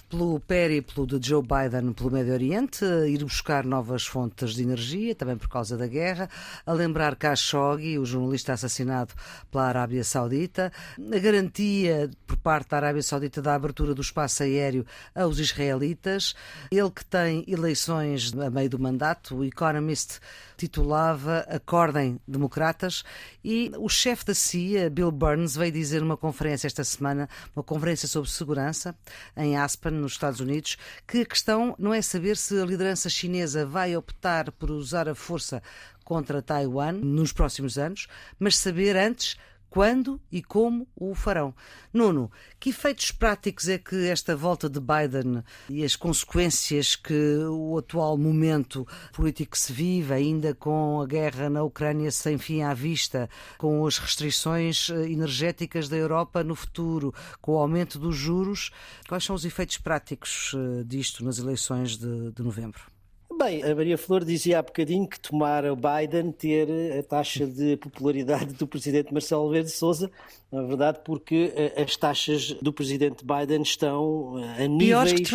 pelo 0.09 0.39
périplo 0.41 1.07
de 1.07 1.27
Joe 1.27 1.43
Biden 1.43 1.93
pelo 1.93 2.11
Médio 2.11 2.33
Oriente, 2.33 2.85
ir 3.09 3.25
buscar 3.25 3.65
novas 3.65 4.07
fontes 4.07 4.55
de 4.55 4.63
energia, 4.63 5.15
também 5.15 5.37
por 5.37 5.49
causa 5.49 5.77
da 5.77 5.87
guerra, 5.87 6.29
a 6.65 6.73
lembrar 6.73 7.17
Khashoggi, 7.17 7.99
o 7.99 8.05
jornalista 8.05 8.53
assassinado 8.53 9.15
pela 9.51 9.67
Arábia 9.67 10.05
Saudita, 10.05 10.73
a 10.99 11.19
garantia 11.19 12.11
por 12.27 12.37
parte 12.37 12.71
da 12.71 12.77
Arábia 12.77 13.03
Saudita 13.03 13.43
da 13.43 13.55
abertura 13.55 13.95
do 13.95 14.03
espaço 14.03 14.43
aéreo 14.43 14.85
aos 15.15 15.39
israelitas, 15.39 16.35
ele 16.71 16.91
que 16.91 17.05
tem 17.05 17.45
eleições 17.49 18.33
a 18.39 18.51
meio 18.51 18.71
do 18.71 18.79
mandato, 18.79 19.37
o 19.37 19.45
Economist 19.45 20.21
titulava 20.57 21.41
Acordem 21.49 22.21
Democratas 22.27 23.03
e 23.45 23.73
o 23.79 23.89
chefe 23.89 24.25
da 24.27 24.35
CIA, 24.35 24.89
Bill 24.89 25.11
Burns, 25.11 25.57
veio 25.57 25.73
dizer 25.73 26.01
numa 26.01 26.17
conferência 26.17 26.67
esta 26.67 26.85
semana, 26.85 27.29
uma 27.55 27.63
conferência 27.63 28.09
sobre 28.09 28.31
segurança 28.31 28.95
em 29.37 29.57
Aspen, 29.57 29.94
nos 29.95 30.13
Estados 30.13 30.41
Unidos, 30.41 30.77
que 31.07 31.21
a 31.21 31.27
questão 31.27 31.75
não 31.79 31.93
é 31.93 32.03
saber 32.03 32.37
se 32.37 32.61
a 32.61 32.65
liderança 32.65 33.09
chinesa 33.09 33.65
vai 33.65 33.97
optar 33.97 34.51
por 34.53 34.71
usar 34.71 35.09
a 35.09 35.15
força 35.15 35.63
contra 36.05 36.43
Taiwan 36.43 36.93
nos 36.93 37.33
próximos 37.33 37.79
anos, 37.79 38.07
mas 38.39 38.57
saber 38.57 38.97
antes 38.97 39.37
quando 39.75 40.21
e 40.31 40.41
como 40.41 40.87
o 40.95 41.17
farão. 41.17 41.53
Nuno, 41.93 42.31
que 42.61 42.71
efeitos 42.71 43.11
práticos 43.11 43.69
é 43.69 43.77
que 43.77 44.07
esta 44.07 44.37
volta 44.37 44.71
de 44.71 44.79
Biden 44.79 45.43
e 45.69 45.83
as 45.83 45.97
consequências 45.97 46.95
que 46.95 47.39
o 47.51 47.77
atual 47.77 48.17
momento 48.17 48.87
político 49.13 49.59
se 49.59 49.73
vive, 49.73 50.15
ainda 50.15 50.55
com 50.55 51.01
a 51.01 51.07
guerra 51.07 51.51
na 51.51 51.65
Ucrânia 51.65 52.13
sem 52.13 52.39
fim 52.39 52.63
à 52.63 52.73
vista, 52.73 53.29
com 53.59 53.85
as 53.85 53.99
restrições 53.99 54.91
eh, 54.91 55.11
energéticas 55.11 55.89
da 55.89 55.97
Europa 55.97 56.45
no 56.45 56.55
futuro, 56.55 57.13
com 57.41 57.55
o 57.55 57.59
aumento 57.59 57.99
dos 57.99 58.15
juros, 58.15 58.71
quais 59.09 59.25
são 59.25 59.35
os 59.35 59.45
efeitos 59.45 59.79
práticos 59.79 60.55
eh, 60.55 60.85
disto 60.85 61.25
nas 61.25 61.39
eleições 61.39 61.97
de, 61.97 62.31
de 62.31 62.43
novembro? 62.45 62.94
Bem, 63.39 63.63
a 63.65 63.75
Maria 63.75 63.99
Flor 63.99 64.25
dizia 64.25 64.59
há 64.59 64.63
bocadinho 64.63 65.09
que 65.09 65.19
tomara 65.19 65.73
o 65.73 65.77
Biden 65.77 66.31
ter 66.31 66.99
a 66.99 67.03
taxa 67.03 67.47
de 67.47 67.77
popularidade 67.77 68.55
do 68.55 68.67
presidente 68.67 69.13
Marcelo 69.13 69.51
Verde 69.51 69.71
Souza, 69.71 70.11
na 70.53 70.63
verdade, 70.63 71.01
porque 71.05 71.53
eh, 71.57 71.83
as 71.83 71.97
taxas 71.97 72.53
do 72.63 72.73
presidente 72.73 73.25
Biden 73.25 73.63
estão 73.63 74.39
eh, 74.39 74.65
a 74.65 74.67
níveis 74.69 75.33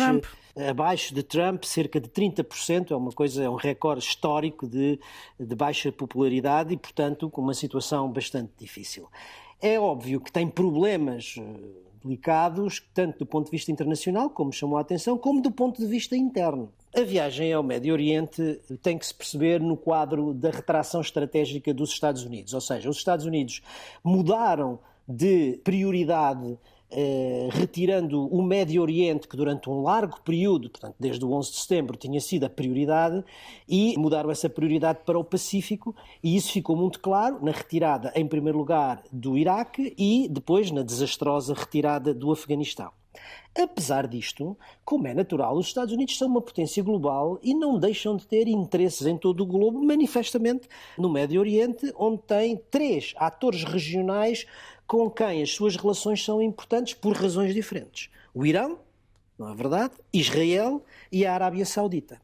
eh, 0.56 0.68
abaixo 0.70 1.14
de 1.14 1.22
Trump, 1.22 1.64
cerca 1.64 2.00
de 2.00 2.08
30%, 2.08 2.90
é 2.90 2.96
uma 2.96 3.12
coisa, 3.12 3.44
é 3.44 3.50
um 3.50 3.56
recorde 3.56 4.02
histórico 4.02 4.66
de, 4.66 4.98
de 5.38 5.54
baixa 5.54 5.92
popularidade 5.92 6.72
e, 6.72 6.76
portanto, 6.76 7.28
com 7.28 7.42
uma 7.42 7.54
situação 7.54 8.10
bastante 8.10 8.52
difícil. 8.58 9.08
É 9.60 9.78
óbvio 9.78 10.20
que 10.20 10.32
tem 10.32 10.48
problemas 10.48 11.36
delicados, 12.02 12.82
tanto 12.94 13.20
do 13.20 13.26
ponto 13.26 13.46
de 13.46 13.50
vista 13.50 13.70
internacional, 13.70 14.30
como 14.30 14.52
chamou 14.52 14.78
a 14.78 14.80
atenção, 14.80 15.18
como 15.18 15.40
do 15.40 15.50
ponto 15.50 15.80
de 15.80 15.86
vista 15.86 16.16
interno. 16.16 16.72
A 16.94 17.02
viagem 17.02 17.52
ao 17.52 17.62
Médio 17.62 17.92
Oriente 17.92 18.60
tem 18.82 18.98
que 18.98 19.06
se 19.06 19.14
perceber 19.14 19.60
no 19.60 19.76
quadro 19.76 20.34
da 20.34 20.50
retração 20.50 21.00
estratégica 21.00 21.72
dos 21.72 21.90
Estados 21.90 22.24
Unidos. 22.24 22.52
Ou 22.52 22.60
seja, 22.60 22.90
os 22.90 22.96
Estados 22.96 23.24
Unidos 23.24 23.62
mudaram 24.02 24.78
de 25.06 25.60
prioridade 25.62 26.58
eh, 26.90 27.48
retirando 27.52 28.26
o 28.26 28.42
Médio 28.42 28.82
Oriente, 28.82 29.28
que 29.28 29.36
durante 29.36 29.68
um 29.70 29.82
largo 29.82 30.20
período, 30.22 30.70
portanto 30.70 30.96
desde 30.98 31.24
o 31.24 31.32
11 31.32 31.50
de 31.52 31.56
setembro, 31.58 31.96
tinha 31.96 32.20
sido 32.20 32.44
a 32.44 32.50
prioridade, 32.50 33.24
e 33.68 33.94
mudaram 33.98 34.30
essa 34.30 34.48
prioridade 34.48 35.00
para 35.04 35.18
o 35.18 35.24
Pacífico, 35.24 35.94
e 36.22 36.36
isso 36.36 36.52
ficou 36.52 36.76
muito 36.76 37.00
claro 37.00 37.38
na 37.42 37.52
retirada, 37.52 38.12
em 38.14 38.26
primeiro 38.26 38.58
lugar, 38.58 39.02
do 39.12 39.38
Iraque 39.38 39.94
e 39.96 40.28
depois 40.28 40.70
na 40.70 40.82
desastrosa 40.82 41.54
retirada 41.54 42.12
do 42.12 42.30
Afeganistão. 42.30 42.90
Apesar 43.58 44.06
disto, 44.06 44.56
como 44.84 45.08
é 45.08 45.14
natural, 45.14 45.56
os 45.56 45.66
Estados 45.66 45.92
Unidos 45.92 46.16
são 46.16 46.28
uma 46.28 46.40
potência 46.40 46.82
global 46.84 47.38
e 47.42 47.52
não 47.52 47.78
deixam 47.78 48.16
de 48.16 48.24
ter 48.24 48.46
interesses 48.46 49.06
em 49.06 49.18
todo 49.18 49.40
o 49.40 49.46
globo, 49.46 49.82
manifestamente 49.82 50.68
no 50.96 51.10
Médio 51.10 51.40
Oriente, 51.40 51.92
onde 51.96 52.22
tem 52.22 52.56
três 52.70 53.12
atores 53.16 53.64
regionais 53.64 54.46
com 54.90 55.08
quem 55.08 55.40
as 55.40 55.52
suas 55.52 55.76
relações 55.76 56.24
são 56.24 56.42
importantes 56.42 56.94
por 56.94 57.16
razões 57.16 57.54
diferentes: 57.54 58.10
o 58.34 58.44
Irão, 58.44 58.80
não 59.38 59.52
é 59.52 59.54
verdade? 59.54 59.94
Israel 60.12 60.84
e 61.12 61.24
a 61.24 61.32
Arábia 61.32 61.64
Saudita. 61.64 62.20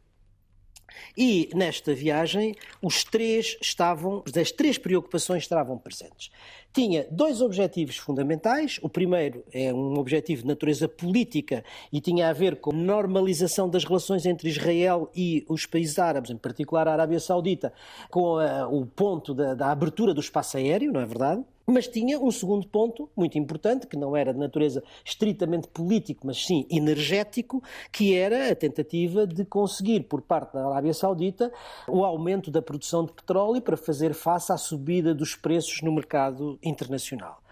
E 1.16 1.48
nesta 1.54 1.94
viagem, 1.94 2.56
os 2.82 3.04
três 3.04 3.56
estavam, 3.62 4.24
as 4.36 4.50
três 4.50 4.78
preocupações 4.78 5.44
estavam 5.44 5.78
presentes. 5.78 6.32
Tinha 6.72 7.06
dois 7.08 7.40
objetivos 7.40 7.98
fundamentais. 7.98 8.80
O 8.82 8.88
primeiro 8.88 9.44
é 9.52 9.72
um 9.72 9.96
objetivo 9.96 10.42
de 10.42 10.48
natureza 10.48 10.88
política 10.88 11.64
e 11.92 12.00
tinha 12.00 12.28
a 12.28 12.32
ver 12.32 12.56
com 12.56 12.72
a 12.72 12.76
normalização 12.76 13.68
das 13.68 13.84
relações 13.84 14.26
entre 14.26 14.48
Israel 14.48 15.08
e 15.14 15.46
os 15.48 15.66
países 15.66 16.00
árabes, 16.00 16.32
em 16.32 16.36
particular 16.36 16.88
a 16.88 16.92
Arábia 16.94 17.20
Saudita, 17.20 17.72
com 18.10 18.38
a, 18.38 18.66
o 18.66 18.84
ponto 18.86 19.34
da, 19.34 19.54
da 19.54 19.70
abertura 19.70 20.12
do 20.12 20.20
espaço 20.20 20.56
aéreo, 20.56 20.92
não 20.92 21.00
é 21.00 21.06
verdade? 21.06 21.44
Mas 21.66 21.88
tinha 21.88 22.18
um 22.20 22.30
segundo 22.30 22.66
ponto 22.68 23.10
muito 23.16 23.36
importante, 23.36 23.88
que 23.88 23.96
não 23.96 24.16
era 24.16 24.32
de 24.32 24.38
natureza 24.38 24.84
estritamente 25.04 25.66
político, 25.66 26.24
mas 26.24 26.44
sim 26.46 26.64
energético, 26.70 27.60
que 27.90 28.14
era 28.14 28.52
a 28.52 28.54
tentativa 28.54 29.26
de 29.26 29.44
conseguir, 29.44 30.04
por 30.04 30.22
parte 30.22 30.54
da 30.54 30.64
Arábia 30.64 30.94
Saudita, 30.94 31.52
o 31.88 32.04
aumento 32.04 32.52
da 32.52 32.62
produção 32.62 33.04
de 33.04 33.12
petróleo 33.12 33.60
para 33.60 33.76
fazer 33.76 34.14
face 34.14 34.52
à 34.52 34.56
subida 34.56 35.12
dos 35.12 35.34
preços 35.34 35.82
no 35.82 35.92
mercado 35.92 36.56
internacional 36.62 37.42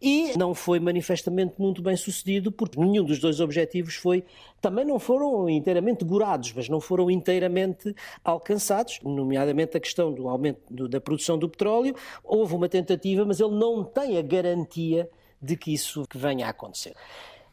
e 0.00 0.36
não 0.36 0.54
foi 0.54 0.78
manifestamente 0.78 1.54
muito 1.58 1.82
bem 1.82 1.96
sucedido 1.96 2.52
porque 2.52 2.78
nenhum 2.78 3.04
dos 3.04 3.18
dois 3.18 3.40
objetivos 3.40 3.96
foi 3.96 4.24
também 4.60 4.84
não 4.84 4.98
foram 4.98 5.48
inteiramente 5.48 6.04
gorados, 6.04 6.52
mas 6.52 6.68
não 6.68 6.80
foram 6.80 7.10
inteiramente 7.10 7.94
alcançados, 8.24 9.00
nomeadamente 9.02 9.76
a 9.76 9.80
questão 9.80 10.12
do 10.12 10.28
aumento 10.28 10.60
do, 10.70 10.88
da 10.88 11.00
produção 11.00 11.38
do 11.38 11.48
petróleo. 11.48 11.94
Houve 12.24 12.54
uma 12.54 12.68
tentativa, 12.68 13.24
mas 13.24 13.40
ele 13.40 13.54
não 13.54 13.84
tem 13.84 14.18
a 14.18 14.22
garantia 14.22 15.08
de 15.40 15.56
que 15.56 15.72
isso 15.72 16.04
venha 16.14 16.46
a 16.46 16.50
acontecer. 16.50 16.94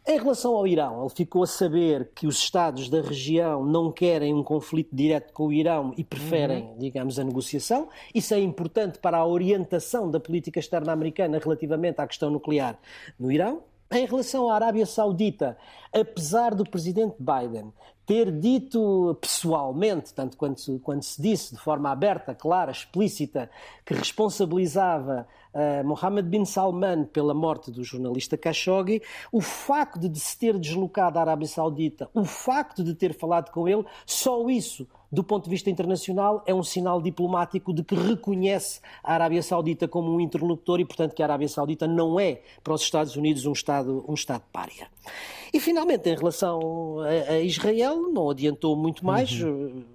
Em 0.08 0.20
relação 0.20 0.56
ao 0.56 0.68
Irão, 0.68 1.02
ele 1.02 1.10
ficou 1.10 1.42
a 1.42 1.48
saber 1.48 2.12
que 2.14 2.28
os 2.28 2.38
Estados 2.38 2.90
da 2.90 3.02
região 3.02 3.66
não 3.66 3.92
querem 3.92 4.36
um 4.36 4.44
conflito 4.44 4.96
direto 4.96 5.34
com 5.34 5.48
o 5.48 5.54
Irão 5.54 5.96
e 5.98 6.04
preferem, 6.04 6.64
uhum. 6.64 6.78
digamos, 6.78 7.18
a 7.18 7.24
negociação. 7.24 7.90
Isso 8.14 8.32
é 8.36 8.40
importante 8.40 9.00
para 9.00 9.18
a 9.18 9.26
orientação 9.26 10.12
da 10.12 10.20
política 10.20 10.60
externa 10.60 10.92
americana 10.92 11.40
relativamente 11.40 12.00
à 12.00 12.06
questão 12.06 12.30
nuclear 12.30 12.78
no 13.18 13.32
Irão. 13.32 13.64
Em 13.92 14.06
relação 14.06 14.48
à 14.48 14.56
Arábia 14.56 14.86
Saudita, 14.86 15.58
apesar 15.92 16.54
do 16.54 16.70
presidente 16.70 17.16
Biden 17.20 17.74
ter 18.06 18.32
dito 18.32 19.18
pessoalmente, 19.20 20.14
tanto 20.14 20.38
quando 20.38 20.60
se, 20.60 20.78
quando 20.80 21.02
se 21.02 21.20
disse 21.20 21.56
de 21.56 21.62
forma 21.62 21.90
aberta, 21.90 22.36
clara, 22.36 22.72
explícita, 22.72 23.50
que 23.84 23.96
responsabilizava 23.96 25.28
uh, 25.56 25.88
Mohammed 25.88 26.30
bin 26.30 26.46
Salman 26.46 27.06
pela 27.06 27.34
morte 27.34 27.72
do 27.72 27.84
jornalista 27.84 28.38
Khashoggi, 28.38 29.02
o 29.32 29.42
facto 29.42 30.08
de 30.08 30.20
se 30.20 30.38
ter 30.38 30.60
deslocado 30.60 31.18
à 31.18 31.22
Arábia 31.22 31.48
Saudita, 31.48 32.10
o 32.14 32.26
facto 32.26 32.84
de 32.84 32.94
ter 32.94 33.14
falado 33.14 33.52
com 33.52 33.68
ele, 33.68 33.84
só 34.06 34.48
isso 34.50 34.88
do 35.16 35.24
ponto 35.24 35.46
de 35.46 35.50
vista 35.50 35.70
internacional, 35.70 36.44
é 36.46 36.54
um 36.54 36.62
sinal 36.62 37.02
diplomático 37.02 37.74
de 37.74 37.84
que 37.84 37.96
reconhece 37.96 38.82
a 39.02 39.14
Arábia 39.14 39.42
Saudita 39.42 39.88
como 39.88 40.14
um 40.14 40.20
interlocutor 40.20 40.82
e, 40.82 40.86
portanto, 40.86 41.16
que 41.16 41.22
a 41.22 41.26
Arábia 41.26 41.48
Saudita 41.48 41.88
não 41.88 42.20
é 42.20 42.42
para 42.62 42.74
os 42.74 42.82
Estados 42.82 43.16
Unidos 43.16 43.46
um 43.46 43.54
Estado, 43.54 44.04
um 44.08 44.14
estado 44.14 44.44
pária. 44.52 44.90
E, 45.54 45.60
finalmente, 45.60 46.10
em 46.10 46.16
relação 46.16 47.00
a, 47.00 47.32
a 47.32 47.40
Israel, 47.40 48.12
não 48.12 48.30
adiantou 48.30 48.76
muito 48.76 49.06
mais. 49.06 49.42
Uhum. 49.42 49.86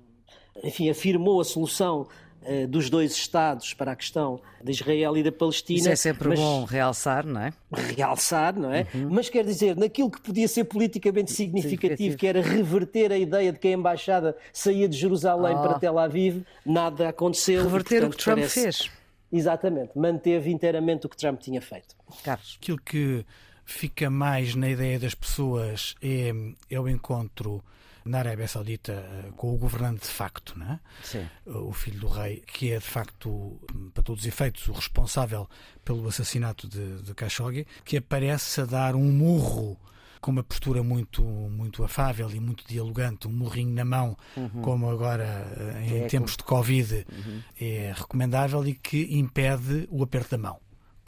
Enfim, 0.65 0.89
afirmou 0.89 1.41
a 1.41 1.45
solução 1.45 2.07
eh, 2.43 2.67
dos 2.67 2.89
dois 2.89 3.13
Estados 3.13 3.75
para 3.75 3.93
a 3.93 3.97
questão 3.97 4.41
de 4.63 4.73
Israel 4.73 5.17
e 5.17 5.23
da 5.23 5.33
Palestina. 5.33 5.79
Isso 5.79 5.89
é 5.91 5.97
sempre 5.97 6.31
mas... 6.31 6.39
bom 6.39 6.65
realçar, 6.65 7.27
não 7.27 7.41
é? 7.41 7.53
Realçar, 7.97 8.59
não 8.59 8.73
é? 8.73 8.87
Uhum. 8.95 9.09
Mas 9.11 9.29
quer 9.29 9.45
dizer, 9.45 9.77
naquilo 9.77 10.11
que 10.11 10.21
podia 10.21 10.49
ser 10.49 10.65
politicamente 10.65 11.33
significativo, 11.33 12.17
que 12.17 12.27
era 12.27 12.41
reverter 12.41 13.13
a 13.13 13.19
ideia 13.19 13.53
de 13.53 13.59
que 13.59 13.69
a 13.69 13.73
embaixada 13.73 14.37
saía 14.53 14.89
de 14.89 14.97
Jerusalém 14.97 15.55
oh. 15.55 15.63
para 15.63 15.79
Tel 15.79 15.99
Aviv, 15.99 16.43
nada 16.65 17.09
aconteceu. 17.09 17.63
Reverter 17.63 18.01
portanto, 18.01 18.15
o 18.15 18.17
que 18.17 18.25
Trump 18.25 18.39
parece... 18.39 18.63
fez. 18.63 18.91
Exatamente, 19.33 19.97
manteve 19.97 20.51
inteiramente 20.51 21.07
o 21.07 21.09
que 21.09 21.17
Trump 21.17 21.41
tinha 21.41 21.61
feito. 21.61 21.95
Carlos. 22.25 22.59
Aquilo 22.61 22.79
que 22.79 23.25
fica 23.65 24.11
mais 24.11 24.57
na 24.57 24.69
ideia 24.69 24.99
das 24.99 25.15
pessoas 25.15 25.95
é, 26.03 26.33
é 26.69 26.81
o 26.81 26.89
encontro 26.89 27.63
na 28.11 28.19
Arábia 28.19 28.49
Saudita 28.49 28.93
eh, 28.93 29.31
com 29.37 29.55
o 29.55 29.57
governante 29.57 30.03
de 30.03 30.13
facto, 30.13 30.55
é? 30.63 30.79
Sim. 31.03 31.27
o 31.47 31.73
filho 31.73 32.01
do 32.01 32.09
rei, 32.09 32.43
que 32.47 32.73
é 32.73 32.79
de 32.79 32.85
facto, 32.85 33.59
para 33.95 34.03
todos 34.03 34.23
os 34.23 34.27
efeitos, 34.27 34.67
o 34.69 34.73
responsável 34.73 35.49
pelo 35.85 36.07
assassinato 36.09 36.69
de, 36.69 37.03
de 37.03 37.15
Khashoggi, 37.15 37.67
que 37.85 37.97
aparece 37.97 38.61
a 38.61 38.65
dar 38.65 38.95
um 38.95 39.11
murro 39.11 39.79
com 40.21 40.31
uma 40.31 40.43
postura 40.43 40.83
muito, 40.83 41.23
muito 41.23 41.83
afável 41.83 42.31
e 42.31 42.39
muito 42.39 42.65
dialogante, 42.67 43.27
um 43.27 43.33
morrinho 43.33 43.73
na 43.73 43.85
mão, 43.85 44.17
uhum. 44.37 44.63
como 44.63 44.91
agora 44.91 45.25
eh, 45.57 45.87
em 45.87 46.03
é 46.03 46.07
tempos 46.07 46.37
de 46.37 46.45
Covid 46.45 47.07
uhum. 47.11 47.43
é 47.59 47.95
recomendável 47.97 48.67
e 48.67 48.75
que 48.75 49.17
impede 49.17 49.89
o 49.91 50.03
aperto 50.03 50.33
da 50.33 50.39
mão, 50.39 50.61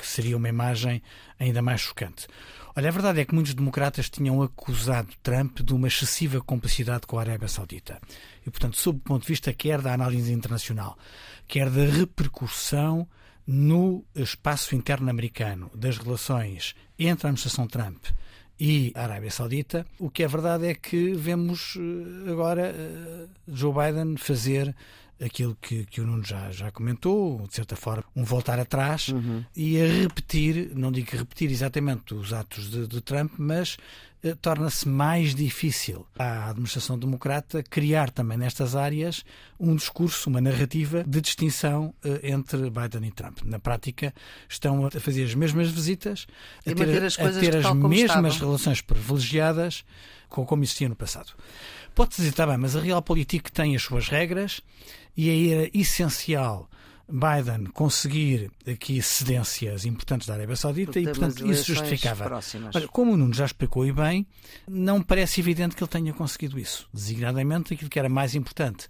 que 0.03 0.09
seria 0.09 0.37
uma 0.37 0.49
imagem 0.49 1.01
ainda 1.39 1.63
mais 1.63 1.81
chocante. 1.81 2.27
Olha, 2.75 2.89
a 2.89 2.93
verdade 2.93 3.21
é 3.21 3.25
que 3.25 3.35
muitos 3.35 3.55
democratas 3.55 4.11
tinham 4.11 4.43
acusado 4.43 5.15
Trump 5.23 5.61
de 5.61 5.73
uma 5.73 5.87
excessiva 5.87 6.41
complicidade 6.41 7.07
com 7.07 7.19
a 7.19 7.21
Arábia 7.21 7.47
Saudita. 7.47 8.01
E, 8.45 8.51
portanto, 8.51 8.77
sob 8.79 8.99
o 8.99 9.03
ponto 9.03 9.23
de 9.23 9.29
vista 9.29 9.53
quer 9.53 9.81
da 9.81 9.93
análise 9.93 10.33
internacional, 10.33 10.99
quer 11.47 11.71
da 11.71 11.85
repercussão 11.85 13.07
no 13.47 14.05
espaço 14.15 14.75
interno 14.75 15.09
americano 15.09 15.71
das 15.75 15.99
relações 15.99 16.75
entre 16.99 17.27
a 17.27 17.31
administração 17.31 17.67
Trump 17.67 18.05
e 18.59 18.93
a 18.95 19.03
Arábia 19.03 19.31
Saudita, 19.31 19.87
o 19.99 20.11
que 20.11 20.23
é 20.23 20.29
verdade 20.29 20.67
é 20.67 20.75
que 20.75 21.13
vemos 21.15 21.77
eh, 21.77 22.31
agora 22.31 22.75
eh, 22.75 23.27
Joe 23.49 23.73
Biden 23.73 24.17
fazer 24.17 24.75
aquilo 25.25 25.57
que, 25.61 25.85
que 25.87 26.01
o 26.01 26.07
Nuno 26.07 26.25
já, 26.25 26.51
já 26.51 26.71
comentou, 26.71 27.47
de 27.47 27.55
certa 27.55 27.77
forma, 27.77 28.05
um 28.15 28.25
voltar 28.25 28.59
atrás 28.59 29.09
uhum. 29.09 29.45
e 29.55 29.81
a 29.81 29.87
repetir, 29.87 30.73
não 30.75 30.91
digo 30.91 31.17
repetir 31.17 31.51
exatamente 31.51 32.15
os 32.15 32.33
atos 32.33 32.71
de, 32.71 32.87
de 32.87 33.01
Trump, 33.01 33.33
mas 33.39 33.77
eh, 34.25 34.37
torna-se 34.41 34.89
mais 34.89 35.35
difícil 35.35 36.07
à 36.17 36.51
administração 36.51 36.97
democrata 36.97 37.63
criar 37.63 38.11
também 38.11 38.39
nestas 38.39 38.77
áreas 38.77 39.25
um 39.59 39.75
discurso, 39.75 40.31
uma 40.31 40.41
narrativa 40.41 41.03
de 41.05 41.21
distinção 41.21 41.93
eh, 42.05 42.31
entre 42.31 42.71
Biden 42.71 43.09
e 43.09 43.11
Trump. 43.11 43.39
Na 43.45 43.59
prática, 43.59 44.15
estão 44.49 44.87
a 44.87 44.91
fazer 44.91 45.25
as 45.25 45.35
mesmas 45.35 45.71
visitas, 45.71 46.27
a 46.65 46.73
ter 46.73 47.03
as, 47.03 47.19
a 47.19 47.33
ter 47.33 47.57
as 47.57 47.75
mesmas 47.75 48.39
relações 48.39 48.81
privilegiadas 48.81 49.85
com 50.29 50.47
como 50.47 50.63
existia 50.63 50.89
no 50.89 50.97
passado. 50.97 51.33
Pode-se 51.95 52.23
dizer, 52.23 52.31
está 52.31 52.47
bem, 52.47 52.57
mas 52.57 52.75
a 52.75 52.81
Realpolitik 52.81 53.53
tem 53.53 53.77
as 53.77 53.83
suas 53.83 54.09
regras 54.09 54.61
e 55.17 55.29
aí 55.29 55.53
era 55.53 55.71
essencial 55.75 56.69
Biden 57.09 57.67
conseguir 57.67 58.51
aqui 58.67 59.03
cedências 59.03 59.85
importantes 59.85 60.27
da 60.27 60.35
Arábia 60.35 60.57
Saudita 60.57 60.99
e, 60.99 61.05
portanto, 61.05 61.47
isso 61.51 61.75
justificava. 61.75 62.41
Mas, 62.73 62.87
como 62.87 63.13
o 63.13 63.17
Nuno 63.17 63.35
já 63.35 63.45
explicou 63.45 63.85
e 63.87 63.93
bem, 63.93 64.27
não 64.67 65.03
parece 65.03 65.41
evidente 65.41 65.77
que 65.77 65.83
ele 65.83 65.91
tenha 65.91 66.13
conseguido 66.15 66.59
isso. 66.59 66.89
Designadamente, 66.93 67.75
aquilo 67.75 67.91
que 67.91 67.99
era 67.99 68.09
mais 68.09 68.35
importante 68.35 68.89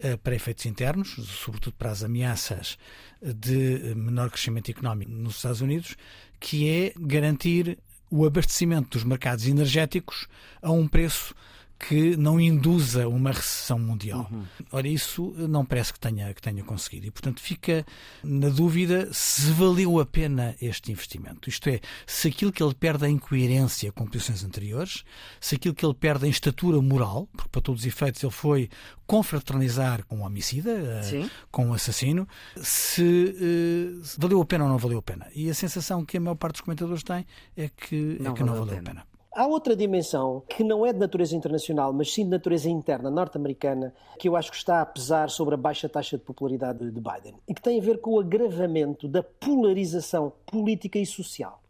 uh, 0.00 0.16
para 0.18 0.34
efeitos 0.34 0.64
internos, 0.64 1.16
sobretudo 1.42 1.74
para 1.74 1.90
as 1.90 2.02
ameaças 2.02 2.78
de 3.20 3.94
menor 3.94 4.30
crescimento 4.30 4.70
económico 4.70 5.10
nos 5.10 5.36
Estados 5.36 5.60
Unidos, 5.60 5.94
que 6.40 6.68
é 6.68 6.92
garantir 6.96 7.78
o 8.10 8.24
abastecimento 8.24 8.90
dos 8.90 9.04
mercados 9.04 9.46
energéticos 9.46 10.26
a 10.62 10.70
um 10.70 10.88
preço 10.88 11.34
que 11.78 12.16
não 12.16 12.40
induza 12.40 13.06
uma 13.08 13.30
recessão 13.30 13.78
mundial. 13.78 14.28
Uhum. 14.30 14.44
Ora, 14.72 14.88
isso 14.88 15.32
não 15.48 15.64
parece 15.64 15.92
que 15.92 16.00
tenha, 16.00 16.34
que 16.34 16.42
tenha 16.42 16.64
conseguido. 16.64 17.06
E, 17.06 17.10
portanto, 17.10 17.40
fica 17.40 17.86
na 18.22 18.48
dúvida 18.48 19.08
se 19.12 19.52
valeu 19.52 20.00
a 20.00 20.06
pena 20.06 20.56
este 20.60 20.90
investimento. 20.90 21.48
Isto 21.48 21.68
é, 21.68 21.80
se 22.06 22.28
aquilo 22.28 22.50
que 22.50 22.62
ele 22.62 22.74
perde 22.74 23.06
é 23.06 23.08
incoerência 23.08 23.92
com 23.92 24.06
posições 24.06 24.42
anteriores, 24.42 25.04
se 25.40 25.54
aquilo 25.54 25.74
que 25.74 25.86
ele 25.86 25.94
perde 25.94 26.26
em 26.26 26.30
estatura 26.30 26.80
moral, 26.82 27.28
porque 27.32 27.50
para 27.50 27.60
todos 27.60 27.82
os 27.82 27.86
efeitos 27.86 28.22
ele 28.22 28.32
foi 28.32 28.68
confraternizar 29.06 30.04
com 30.06 30.16
o 30.16 30.18
um 30.20 30.24
homicida, 30.24 30.70
eh, 30.70 31.02
Sim. 31.02 31.30
com 31.50 31.66
o 31.66 31.68
um 31.68 31.74
assassino, 31.74 32.28
se 32.56 33.02
uh, 33.02 34.02
valeu 34.18 34.40
a 34.40 34.44
pena 34.44 34.64
ou 34.64 34.70
não 34.70 34.78
valeu 34.78 34.98
a 34.98 35.02
pena. 35.02 35.26
E 35.34 35.48
a 35.48 35.54
sensação 35.54 36.04
que 36.04 36.18
a 36.18 36.20
maior 36.20 36.34
parte 36.34 36.54
dos 36.54 36.60
comentadores 36.62 37.02
tem 37.02 37.24
é 37.56 37.68
que 37.68 38.18
não, 38.20 38.32
é 38.32 38.34
que 38.34 38.42
não 38.42 38.54
valeu 38.54 38.64
a 38.64 38.66
pena. 38.66 38.80
A 38.80 38.82
pena. 38.82 39.17
Há 39.38 39.46
outra 39.46 39.76
dimensão 39.76 40.42
que 40.48 40.64
não 40.64 40.84
é 40.84 40.92
de 40.92 40.98
natureza 40.98 41.36
internacional, 41.36 41.92
mas 41.92 42.12
sim 42.12 42.24
de 42.24 42.30
natureza 42.30 42.68
interna 42.68 43.08
norte-americana, 43.08 43.94
que 44.18 44.28
eu 44.28 44.34
acho 44.34 44.50
que 44.50 44.56
está 44.56 44.80
a 44.80 44.84
pesar 44.84 45.30
sobre 45.30 45.54
a 45.54 45.56
baixa 45.56 45.88
taxa 45.88 46.18
de 46.18 46.24
popularidade 46.24 46.80
de 46.80 47.00
Biden 47.00 47.36
e 47.46 47.54
que 47.54 47.62
tem 47.62 47.78
a 47.78 47.80
ver 47.80 48.00
com 48.00 48.14
o 48.14 48.18
agravamento 48.18 49.06
da 49.06 49.22
polarização 49.22 50.32
política 50.44 50.98
e 50.98 51.06
social. 51.06 51.62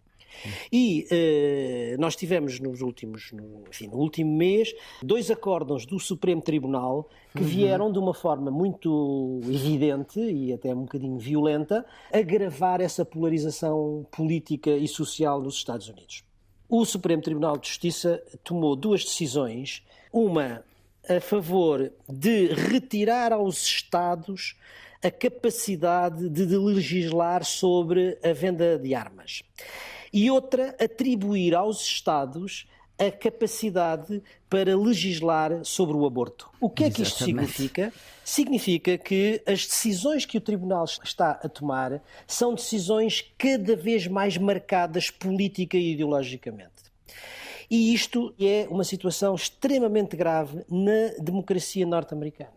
E 0.73 1.07
eh, 1.11 1.97
nós 1.99 2.17
tivemos 2.17 2.59
nos 2.59 2.81
últimos, 2.81 3.33
no, 3.33 3.65
enfim, 3.69 3.89
no 3.89 3.99
último 3.99 4.35
mês, 4.35 4.75
dois 5.03 5.31
acórdãos 5.31 5.85
do 5.85 6.01
Supremo 6.01 6.41
Tribunal 6.41 7.07
que 7.37 7.43
uhum. 7.43 7.49
vieram 7.49 7.93
de 7.93 7.99
uma 7.99 8.15
forma 8.15 8.51
muito 8.51 9.41
evidente 9.45 10.19
e 10.19 10.55
até 10.55 10.75
um 10.75 10.85
bocadinho 10.85 11.19
violenta 11.19 11.85
agravar 12.11 12.81
essa 12.81 13.05
polarização 13.05 14.07
política 14.11 14.71
e 14.71 14.89
social 14.89 15.43
nos 15.43 15.57
Estados 15.57 15.87
Unidos 15.91 16.28
o 16.69 16.85
Supremo 16.85 17.23
Tribunal 17.23 17.57
de 17.57 17.69
Justiça 17.69 18.23
tomou 18.45 18.77
duas 18.77 19.05
decisões, 19.05 19.83
uma 20.13 20.65
a 21.09 21.21
favor 21.21 21.91
de 22.07 22.49
retirar 22.49 23.33
aos 23.33 23.65
Estados 23.65 24.55
a 25.03 25.11
capacidade 25.11 26.29
de 26.29 26.45
legislar 26.45 27.45
sobre 27.45 28.19
a 28.23 28.33
venda 28.33 28.79
de 28.79 28.95
armas. 28.95 29.43
E 30.13 30.31
outra, 30.31 30.77
atribuir 30.79 31.55
aos 31.55 31.81
Estados 31.83 32.67
a 32.99 33.11
capacidade 33.11 34.23
para 34.51 34.77
legislar 34.77 35.65
sobre 35.65 35.97
o 35.97 36.05
aborto. 36.05 36.51
O 36.61 36.69
que 36.69 36.85
é 36.85 36.91
que 36.91 37.03
isto 37.03 37.25
significa? 37.25 37.93
Significa 38.25 38.99
que 38.99 39.41
as 39.47 39.67
decisões 39.67 40.27
que 40.27 40.37
o 40.37 40.41
Tribunal 40.41 40.85
está 40.85 41.33
a 41.43 41.49
tomar 41.49 42.03
são 42.27 42.55
decisões 42.55 43.25
cada 43.39 43.77
vez 43.77 44.07
mais 44.07 44.37
marcadas 44.37 45.11
política 45.11 45.77
e 45.77 45.93
ideologicamente. 45.93 46.89
E 47.71 47.93
isto 47.93 48.35
é 48.41 48.67
uma 48.71 48.85
situação 48.85 49.35
extremamente 49.35 50.17
grave 50.17 50.65
na 50.69 51.23
democracia 51.23 51.87
norte-americana. 51.87 52.57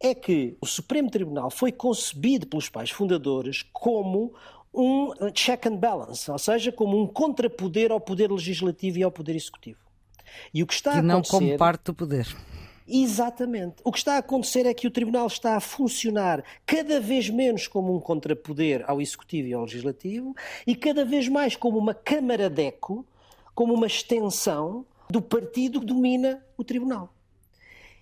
É 0.00 0.14
que 0.14 0.56
o 0.60 0.66
Supremo 0.66 1.08
Tribunal 1.08 1.48
foi 1.48 1.70
concebido 1.70 2.46
pelos 2.46 2.68
pais 2.68 2.90
fundadores 2.90 3.62
como 3.72 4.34
um 4.72 5.12
check 5.32 5.66
and 5.66 5.76
balance, 5.76 6.30
ou 6.30 6.38
seja, 6.38 6.72
como 6.72 7.00
um 7.00 7.06
contrapoder 7.06 7.92
ao 7.92 8.00
poder 8.00 8.30
legislativo 8.30 8.98
e 8.98 9.02
ao 9.02 9.10
poder 9.10 9.36
executivo. 9.36 9.80
E 10.52 10.62
o 10.62 10.66
que 10.66 10.74
está 10.74 10.92
que 10.92 10.98
a 10.98 11.00
acontecer... 11.00 11.32
não 11.32 11.40
como 11.40 11.58
parte 11.58 11.84
do 11.84 11.94
poder. 11.94 12.26
Exatamente. 12.88 13.76
O 13.84 13.92
que 13.92 13.98
está 13.98 14.14
a 14.14 14.18
acontecer 14.18 14.66
é 14.66 14.74
que 14.74 14.86
o 14.86 14.90
Tribunal 14.90 15.26
está 15.26 15.56
a 15.56 15.60
funcionar 15.60 16.42
cada 16.66 17.00
vez 17.00 17.30
menos 17.30 17.68
como 17.68 17.94
um 17.94 18.00
contrapoder 18.00 18.84
ao 18.86 19.00
Executivo 19.00 19.48
e 19.48 19.54
ao 19.54 19.62
Legislativo 19.62 20.34
e 20.66 20.74
cada 20.74 21.04
vez 21.04 21.28
mais 21.28 21.54
como 21.54 21.78
uma 21.78 21.94
Câmara 21.94 22.50
de 22.50 22.62
eco, 22.62 23.06
como 23.54 23.72
uma 23.74 23.86
extensão 23.86 24.84
do 25.08 25.22
partido 25.22 25.80
que 25.80 25.86
domina 25.86 26.42
o 26.56 26.64
Tribunal. 26.64 27.12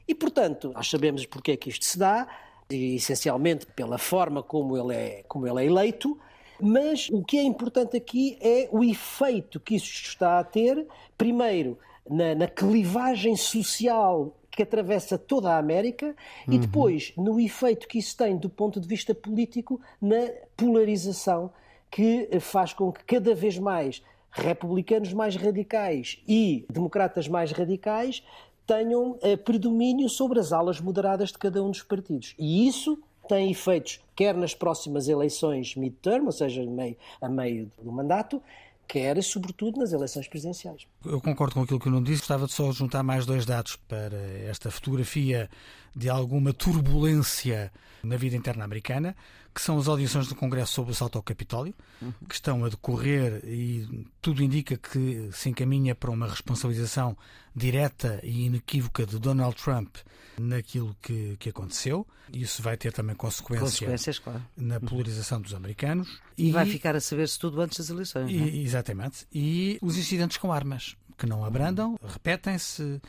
E, 0.08 0.14
portanto, 0.14 0.72
nós 0.74 0.88
sabemos 0.88 1.26
porque 1.26 1.52
é 1.52 1.56
que 1.56 1.68
isto 1.68 1.84
se 1.84 1.98
dá, 1.98 2.26
essencialmente 2.68 3.66
pela 3.66 3.98
forma 3.98 4.42
como 4.42 4.76
ele 4.76 4.94
é, 4.96 5.24
como 5.28 5.46
ele 5.46 5.62
é 5.62 5.66
eleito, 5.66 6.18
mas 6.62 7.08
o 7.10 7.22
que 7.22 7.38
é 7.38 7.42
importante 7.42 7.96
aqui 7.96 8.38
é 8.40 8.68
o 8.70 8.84
efeito 8.84 9.60
que 9.60 9.74
isso 9.74 9.92
está 9.92 10.38
a 10.38 10.44
ter, 10.44 10.86
primeiro, 11.16 11.78
na, 12.08 12.34
na 12.34 12.46
clivagem 12.46 13.36
social 13.36 14.36
que 14.50 14.62
atravessa 14.62 15.16
toda 15.16 15.52
a 15.52 15.58
América 15.58 16.14
uhum. 16.46 16.54
e 16.54 16.58
depois 16.58 17.12
no 17.16 17.38
efeito 17.38 17.86
que 17.86 17.98
isso 17.98 18.16
tem 18.16 18.36
do 18.36 18.50
ponto 18.50 18.80
de 18.80 18.88
vista 18.88 19.14
político 19.14 19.80
na 20.02 20.28
polarização 20.56 21.52
que 21.90 22.28
faz 22.40 22.72
com 22.72 22.92
que 22.92 23.04
cada 23.04 23.34
vez 23.34 23.58
mais 23.58 24.02
republicanos 24.30 25.12
mais 25.12 25.36
radicais 25.36 26.20
e 26.26 26.64
democratas 26.68 27.28
mais 27.28 27.52
radicais 27.52 28.22
tenham 28.66 29.18
eh, 29.22 29.36
predomínio 29.36 30.08
sobre 30.08 30.38
as 30.38 30.52
alas 30.52 30.80
moderadas 30.80 31.30
de 31.30 31.38
cada 31.38 31.62
um 31.62 31.70
dos 31.70 31.82
partidos. 31.82 32.34
E 32.38 32.68
isso 32.68 32.98
tem 33.28 33.50
efeitos 33.50 34.00
quer 34.20 34.34
nas 34.34 34.54
próximas 34.54 35.08
eleições 35.08 35.74
midterm, 35.74 36.26
ou 36.26 36.32
seja, 36.32 36.62
meio, 36.66 36.94
a 37.22 37.26
meio 37.26 37.72
do 37.82 37.90
mandato, 37.90 38.42
quer, 38.86 39.22
sobretudo, 39.22 39.80
nas 39.80 39.94
eleições 39.94 40.28
presidenciais. 40.28 40.86
Eu 41.06 41.22
concordo 41.22 41.54
com 41.54 41.62
aquilo 41.62 41.80
que 41.80 41.88
o 41.88 41.90
Nuno 41.90 42.04
disse. 42.04 42.18
Gostava 42.18 42.44
de 42.44 42.52
só 42.52 42.70
juntar 42.70 43.02
mais 43.02 43.24
dois 43.24 43.46
dados 43.46 43.76
para 43.88 44.18
esta 44.46 44.70
fotografia 44.70 45.48
de 45.94 46.08
alguma 46.08 46.52
turbulência 46.52 47.72
na 48.02 48.16
vida 48.16 48.36
interna 48.36 48.64
americana, 48.64 49.14
que 49.54 49.60
são 49.60 49.78
as 49.78 49.88
audições 49.88 50.28
do 50.28 50.34
Congresso 50.34 50.72
sobre 50.72 50.92
o 50.92 50.94
assalto 50.94 51.18
ao 51.18 51.22
Capitólio, 51.22 51.74
uhum. 52.00 52.12
que 52.28 52.34
estão 52.34 52.64
a 52.64 52.68
decorrer 52.68 53.42
e 53.44 54.06
tudo 54.22 54.42
indica 54.42 54.76
que 54.76 55.28
se 55.32 55.48
encaminha 55.48 55.94
para 55.94 56.10
uma 56.10 56.28
responsabilização 56.28 57.16
direta 57.54 58.20
e 58.22 58.46
inequívoca 58.46 59.04
de 59.04 59.18
Donald 59.18 59.56
Trump 59.56 59.96
naquilo 60.38 60.96
que, 61.02 61.36
que 61.38 61.48
aconteceu. 61.48 62.06
Isso 62.32 62.62
vai 62.62 62.76
ter 62.76 62.92
também 62.92 63.16
consequências 63.16 64.18
claro. 64.20 64.42
na 64.56 64.76
uhum. 64.76 64.80
polarização 64.80 65.40
dos 65.40 65.52
americanos. 65.52 66.20
E, 66.38 66.48
e 66.48 66.52
vai 66.52 66.64
ficar 66.66 66.94
a 66.94 67.00
saber-se 67.00 67.38
tudo 67.38 67.60
antes 67.60 67.78
das 67.78 67.90
eleições. 67.90 68.30
E, 68.30 68.38
é? 68.38 68.56
Exatamente. 68.62 69.26
E 69.32 69.78
os 69.82 69.98
incidentes 69.98 70.36
com 70.36 70.52
armas, 70.52 70.96
que 71.18 71.26
não 71.26 71.44
abrandam, 71.44 71.98
repetem-se 72.02 73.00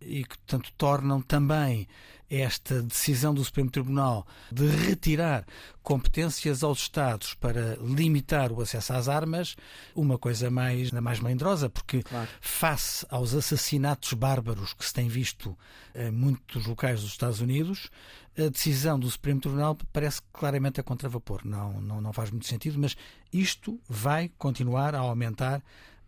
e 0.00 0.24
que, 0.24 0.38
portanto, 0.38 0.72
tornam 0.76 1.20
também 1.20 1.86
esta 2.30 2.80
decisão 2.80 3.34
do 3.34 3.44
Supremo 3.44 3.70
Tribunal 3.70 4.24
de 4.52 4.68
retirar 4.68 5.44
competências 5.82 6.62
aos 6.62 6.78
Estados 6.78 7.34
para 7.34 7.76
limitar 7.82 8.52
o 8.52 8.60
acesso 8.62 8.92
às 8.92 9.08
armas 9.08 9.56
uma 9.96 10.16
coisa 10.16 10.48
mais, 10.48 10.92
mais 10.92 11.18
melindrosa, 11.18 11.68
porque 11.68 12.04
claro. 12.04 12.28
face 12.40 13.04
aos 13.10 13.34
assassinatos 13.34 14.12
bárbaros 14.12 14.72
que 14.72 14.84
se 14.84 14.94
tem 14.94 15.08
visto 15.08 15.58
em 15.92 16.12
muitos 16.12 16.66
locais 16.66 17.00
dos 17.00 17.10
Estados 17.10 17.40
Unidos, 17.40 17.90
a 18.38 18.48
decisão 18.48 18.96
do 18.96 19.10
Supremo 19.10 19.40
Tribunal 19.40 19.76
parece 19.92 20.22
claramente 20.32 20.78
a 20.78 20.84
contravapor. 20.84 21.44
Não, 21.44 21.80
não, 21.80 22.00
não 22.00 22.12
faz 22.12 22.30
muito 22.30 22.46
sentido, 22.46 22.78
mas 22.78 22.96
isto 23.32 23.80
vai 23.88 24.30
continuar 24.38 24.94
a 24.94 25.00
aumentar 25.00 25.60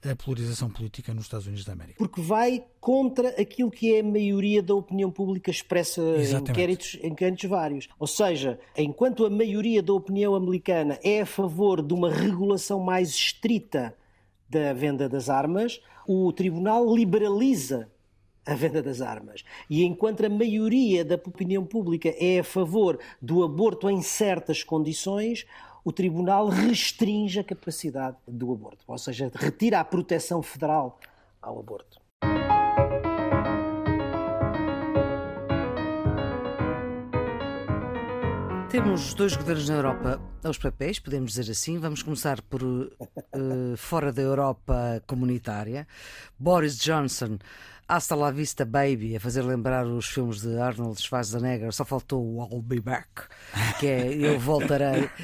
a 0.04 0.16
polarização 0.16 0.68
política 0.68 1.14
nos 1.14 1.24
Estados 1.24 1.46
Unidos 1.46 1.64
da 1.64 1.72
América. 1.72 1.98
Porque 1.98 2.20
vai 2.20 2.64
contra 2.80 3.28
aquilo 3.40 3.70
que 3.70 3.94
é 3.94 4.00
a 4.00 4.04
maioria 4.04 4.62
da 4.62 4.74
opinião 4.74 5.10
pública 5.10 5.50
expressa 5.50 6.00
Exatamente. 6.18 6.98
em 7.02 7.08
inquéritos, 7.08 7.48
vários. 7.48 7.88
Ou 7.98 8.06
seja, 8.06 8.58
enquanto 8.76 9.24
a 9.24 9.30
maioria 9.30 9.82
da 9.82 9.92
opinião 9.92 10.34
americana 10.34 10.98
é 11.04 11.20
a 11.20 11.26
favor 11.26 11.82
de 11.82 11.94
uma 11.94 12.10
regulação 12.10 12.80
mais 12.80 13.10
estrita 13.10 13.96
da 14.48 14.72
venda 14.72 15.08
das 15.08 15.28
armas, 15.28 15.80
o 16.06 16.32
tribunal 16.32 16.94
liberaliza 16.94 17.88
a 18.44 18.54
venda 18.54 18.82
das 18.82 19.00
armas. 19.00 19.44
E 19.70 19.84
enquanto 19.84 20.24
a 20.26 20.28
maioria 20.28 21.04
da 21.04 21.14
opinião 21.14 21.64
pública 21.64 22.12
é 22.18 22.40
a 22.40 22.44
favor 22.44 22.98
do 23.20 23.44
aborto 23.44 23.88
em 23.88 24.02
certas 24.02 24.64
condições, 24.64 25.46
o 25.84 25.92
Tribunal 25.92 26.48
restringe 26.48 27.40
a 27.40 27.44
capacidade 27.44 28.16
do 28.26 28.52
aborto, 28.52 28.84
ou 28.86 28.98
seja, 28.98 29.30
retira 29.34 29.80
a 29.80 29.84
proteção 29.84 30.42
federal 30.42 30.98
ao 31.40 31.58
aborto. 31.58 32.00
Temos 38.72 39.12
dois 39.12 39.36
governos 39.36 39.68
na 39.68 39.74
Europa 39.74 40.20
aos 40.42 40.56
papéis, 40.56 40.98
podemos 40.98 41.32
dizer 41.32 41.52
assim. 41.52 41.78
Vamos 41.78 42.02
começar 42.02 42.40
por 42.40 42.62
uh, 42.62 43.76
fora 43.76 44.10
da 44.10 44.22
Europa 44.22 45.02
comunitária. 45.06 45.86
Boris 46.38 46.78
Johnson 46.78 47.38
Hasta 47.88 48.14
la 48.14 48.30
vista 48.30 48.64
baby, 48.64 49.16
a 49.16 49.20
fazer 49.20 49.42
lembrar 49.42 49.86
os 49.86 50.06
filmes 50.06 50.40
de 50.40 50.58
Arnold 50.58 51.00
Schwarzenegger, 51.00 51.72
só 51.72 51.84
faltou 51.84 52.22
o 52.22 52.42
I'll 52.42 52.62
be 52.62 52.80
back, 52.80 53.08
que 53.78 53.86
é 53.86 54.14
Eu 54.14 54.38
Voltarei. 54.38 55.10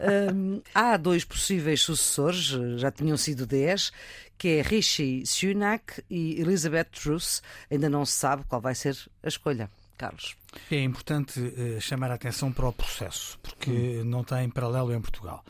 Um, 0.00 0.62
há 0.74 0.96
dois 0.96 1.24
possíveis 1.24 1.82
sucessores, 1.82 2.46
já 2.80 2.90
tinham 2.90 3.16
sido 3.16 3.46
dez, 3.46 3.92
que 4.36 4.48
é 4.48 4.62
Rishi 4.62 5.24
Sunak 5.26 6.02
e 6.08 6.40
Elizabeth 6.40 6.86
Truss. 6.92 7.42
Ainda 7.70 7.88
não 7.88 8.04
se 8.04 8.12
sabe 8.12 8.44
qual 8.48 8.60
vai 8.60 8.74
ser 8.74 8.96
a 9.22 9.28
escolha. 9.28 9.68
Carlos. 9.96 10.34
É 10.70 10.82
importante 10.82 11.38
uh, 11.38 11.80
chamar 11.80 12.10
a 12.10 12.14
atenção 12.14 12.50
para 12.50 12.66
o 12.66 12.72
processo, 12.72 13.38
porque 13.42 13.70
hum. 13.70 14.04
não 14.04 14.24
tem 14.24 14.48
paralelo 14.48 14.94
em 14.94 15.00
Portugal 15.00 15.44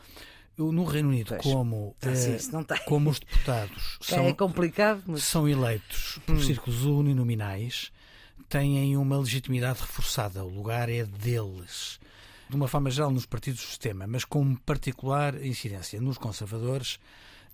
no 0.57 0.83
Reino 0.83 1.09
Unido, 1.09 1.29
pois, 1.29 1.41
como, 1.41 1.95
eh, 2.01 2.79
como 2.85 3.09
os 3.09 3.19
deputados 3.19 3.97
são, 4.01 4.25
é 4.25 4.33
complicado, 4.33 5.03
mas... 5.07 5.23
são 5.23 5.47
eleitos 5.47 6.19
por 6.25 6.35
hum. 6.35 6.41
círculos 6.41 6.83
uninominais, 6.83 7.91
têm 8.49 8.95
uma 8.97 9.17
legitimidade 9.17 9.79
reforçada. 9.79 10.43
O 10.43 10.49
lugar 10.49 10.89
é 10.89 11.05
deles. 11.05 11.99
De 12.49 12.55
uma 12.55 12.67
forma 12.67 12.91
geral, 12.91 13.11
nos 13.11 13.25
partidos 13.25 13.61
do 13.61 13.67
sistema, 13.67 14.05
mas 14.05 14.25
com 14.25 14.55
particular 14.55 15.41
incidência 15.43 16.01
nos 16.01 16.17
conservadores, 16.17 16.99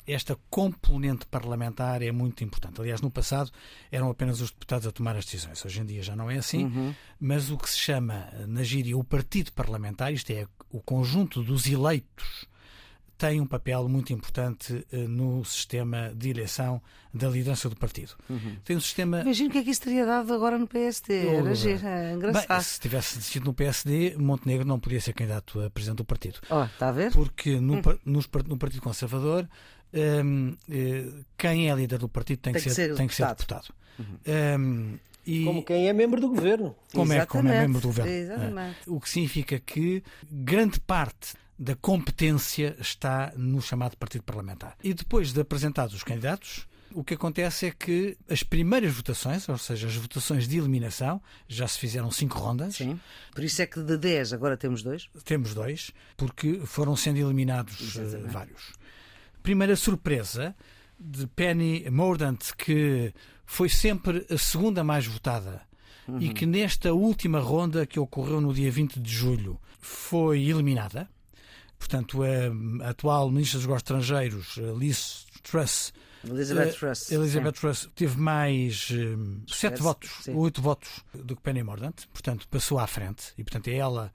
esta 0.07 0.35
componente 0.49 1.25
parlamentar 1.27 2.01
é 2.01 2.11
muito 2.11 2.43
importante. 2.43 2.81
Aliás, 2.81 3.01
no 3.01 3.11
passado 3.11 3.51
eram 3.91 4.09
apenas 4.09 4.41
os 4.41 4.49
deputados 4.49 4.87
a 4.87 4.91
tomar 4.91 5.15
as 5.15 5.25
decisões. 5.25 5.63
Hoje 5.63 5.81
em 5.81 5.85
dia 5.85 6.01
já 6.01 6.15
não 6.15 6.31
é 6.31 6.37
assim. 6.37 6.65
Uhum. 6.65 6.95
Mas 7.19 7.51
o 7.51 7.57
que 7.57 7.69
se 7.69 7.77
chama 7.77 8.27
na 8.47 8.63
gíria 8.63 8.97
o 8.97 9.03
partido 9.03 9.51
parlamentar, 9.51 10.11
isto 10.11 10.31
é, 10.31 10.47
o 10.71 10.81
conjunto 10.81 11.43
dos 11.43 11.67
eleitos 11.67 12.47
tem 13.17 13.41
um 13.41 13.45
papel 13.45 13.87
muito 13.89 14.13
importante 14.13 14.85
uh, 14.93 14.97
no 15.07 15.43
sistema 15.43 16.13
de 16.15 16.29
eleição 16.29 16.81
da 17.13 17.27
liderança 17.27 17.67
do 17.67 17.75
partido. 17.75 18.13
Uhum. 18.29 18.57
Tem 18.63 18.77
um 18.77 18.79
sistema. 18.79 19.21
Imagino 19.21 19.49
que 19.49 19.57
é 19.57 19.63
que 19.63 19.71
isso 19.71 19.81
teria 19.81 20.05
dado 20.05 20.33
agora 20.33 20.57
no 20.57 20.67
PSD. 20.67 21.27
Era 21.27 21.49
é 22.09 22.13
engraçado. 22.13 22.47
Bem, 22.47 22.61
se 22.61 22.79
tivesse 22.79 23.17
decidido 23.17 23.45
no 23.45 23.53
PSD, 23.53 24.15
Montenegro 24.17 24.65
não 24.65 24.79
podia 24.79 25.01
ser 25.01 25.13
candidato 25.13 25.59
a 25.61 25.69
presidente 25.69 25.97
do 25.97 26.05
partido. 26.05 26.39
Oh, 26.49 26.63
está 26.63 26.89
a 26.89 26.91
ver? 26.91 27.11
Porque 27.11 27.59
no, 27.59 27.77
hum. 27.77 27.81
no, 28.05 28.21
no 28.47 28.57
Partido 28.57 28.81
Conservador. 28.81 29.47
Um, 29.93 30.53
eh, 30.69 31.05
quem 31.37 31.71
é 31.71 31.73
líder 31.73 31.97
do 31.97 32.09
partido 32.09 32.39
tem, 32.39 32.51
tem 32.51 32.61
que, 32.61 32.69
ser, 32.69 32.89
ser 32.89 32.95
tem 32.95 33.07
que 33.07 33.15
ser 33.15 33.25
deputado. 33.25 33.73
Uhum. 33.97 34.59
Um, 34.59 34.99
e 35.25 35.43
como 35.43 35.63
quem 35.63 35.89
é 35.89 35.93
membro 35.93 36.21
do 36.21 36.29
governo. 36.29 36.75
Como 36.93 37.11
é, 37.11 37.25
como 37.25 37.49
é 37.49 37.61
membro 37.61 37.81
do 37.81 37.87
governo. 37.87 38.59
É. 38.59 38.75
O 38.85 38.99
que 38.99 39.09
significa 39.09 39.59
que 39.59 40.01
grande 40.31 40.79
parte 40.79 41.35
da 41.57 41.75
competência 41.75 42.75
está 42.79 43.33
no 43.35 43.61
chamado 43.61 43.97
partido 43.97 44.23
parlamentar. 44.23 44.75
E 44.83 44.93
depois 44.93 45.33
de 45.33 45.41
apresentados 45.41 45.95
os 45.95 46.03
candidatos, 46.03 46.67
o 46.93 47.03
que 47.03 47.15
acontece 47.15 47.65
é 47.65 47.71
que 47.71 48.17
as 48.29 48.43
primeiras 48.43 48.93
votações, 48.93 49.47
ou 49.49 49.57
seja, 49.57 49.87
as 49.87 49.95
votações 49.95 50.47
de 50.47 50.57
eliminação, 50.57 51.21
já 51.47 51.67
se 51.67 51.79
fizeram 51.79 52.09
cinco 52.11 52.37
rondas. 52.37 52.75
Sim. 52.75 52.99
Por 53.33 53.43
isso 53.43 53.61
é 53.61 53.65
que 53.65 53.81
de 53.81 53.97
10 53.97 54.33
agora 54.33 54.55
temos 54.55 54.83
dois? 54.83 55.09
Temos 55.25 55.53
dois, 55.53 55.91
porque 56.15 56.61
foram 56.65 56.95
sendo 56.95 57.17
eliminados 57.17 57.95
uh, 57.95 58.27
vários. 58.27 58.73
Primeira 59.43 59.75
surpresa 59.75 60.55
de 60.99 61.27
Penny 61.27 61.89
Mordaunt, 61.89 62.53
que 62.57 63.13
foi 63.45 63.69
sempre 63.69 64.25
a 64.29 64.37
segunda 64.37 64.83
mais 64.83 65.05
votada 65.05 65.61
uhum. 66.07 66.19
e 66.19 66.33
que 66.33 66.45
nesta 66.45 66.93
última 66.93 67.39
ronda, 67.39 67.85
que 67.85 67.99
ocorreu 67.99 68.41
no 68.41 68.53
dia 68.53 68.71
20 68.71 68.99
de 68.99 69.11
julho, 69.11 69.59
foi 69.79 70.43
eliminada. 70.43 71.09
Portanto, 71.77 72.19
a, 72.23 72.89
atual 72.89 73.29
Ministra 73.29 73.59
dos 73.59 73.67
Negócios 73.67 73.83
Estrangeiros, 73.83 74.57
Liz 74.77 75.25
Truss, 75.43 75.93
Elizabeth 76.23 76.69
eh, 76.69 76.73
Truss. 76.73 77.11
Elizabeth 77.11 77.51
Truss 77.53 77.89
teve 77.95 78.17
mais 78.17 78.89
um, 78.91 79.41
sete 79.47 79.81
votos, 79.81 80.09
sim. 80.21 80.33
oito 80.33 80.61
votos 80.61 80.89
do 81.13 81.35
que 81.35 81.41
Penny 81.41 81.63
Mordaunt, 81.63 82.05
portanto 82.11 82.47
passou 82.49 82.79
à 82.79 82.87
frente 82.87 83.33
e 83.37 83.43
portanto 83.43 83.67
é 83.67 83.75
ela 83.75 84.11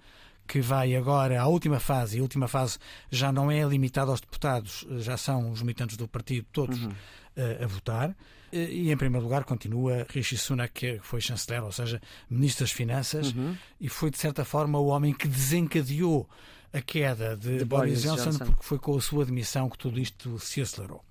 que 0.46 0.60
vai 0.60 0.94
agora 0.94 1.40
à 1.40 1.46
última 1.46 1.78
fase, 1.78 2.16
e 2.16 2.20
a 2.20 2.22
última 2.22 2.48
fase 2.48 2.78
já 3.10 3.32
não 3.32 3.50
é 3.50 3.62
limitada 3.62 4.10
aos 4.10 4.20
deputados, 4.20 4.86
já 4.98 5.16
são 5.16 5.50
os 5.50 5.62
militantes 5.62 5.96
do 5.96 6.08
partido 6.08 6.46
todos 6.52 6.82
uhum. 6.82 6.90
uh, 6.90 7.64
a 7.64 7.66
votar. 7.66 8.14
E 8.52 8.92
em 8.92 8.96
primeiro 8.98 9.24
lugar 9.24 9.44
continua 9.44 10.06
Rishi 10.10 10.36
Sunak, 10.36 10.74
que 10.74 10.98
foi 11.00 11.22
chanceler, 11.22 11.64
ou 11.64 11.72
seja, 11.72 12.02
ministro 12.28 12.64
das 12.64 12.70
Finanças, 12.70 13.32
uhum. 13.32 13.56
e 13.80 13.88
foi 13.88 14.10
de 14.10 14.18
certa 14.18 14.44
forma 14.44 14.78
o 14.78 14.88
homem 14.88 15.14
que 15.14 15.26
desencadeou 15.26 16.28
a 16.72 16.80
queda 16.80 17.36
de, 17.36 17.58
de 17.58 17.64
Boris, 17.64 18.02
Boris 18.02 18.02
Johnson, 18.02 18.30
Johnson, 18.30 18.44
porque 18.46 18.62
foi 18.62 18.78
com 18.78 18.96
a 18.96 19.00
sua 19.00 19.24
admissão 19.24 19.68
que 19.68 19.78
tudo 19.78 20.00
isto 20.00 20.38
se 20.38 20.60
acelerou. 20.60 21.04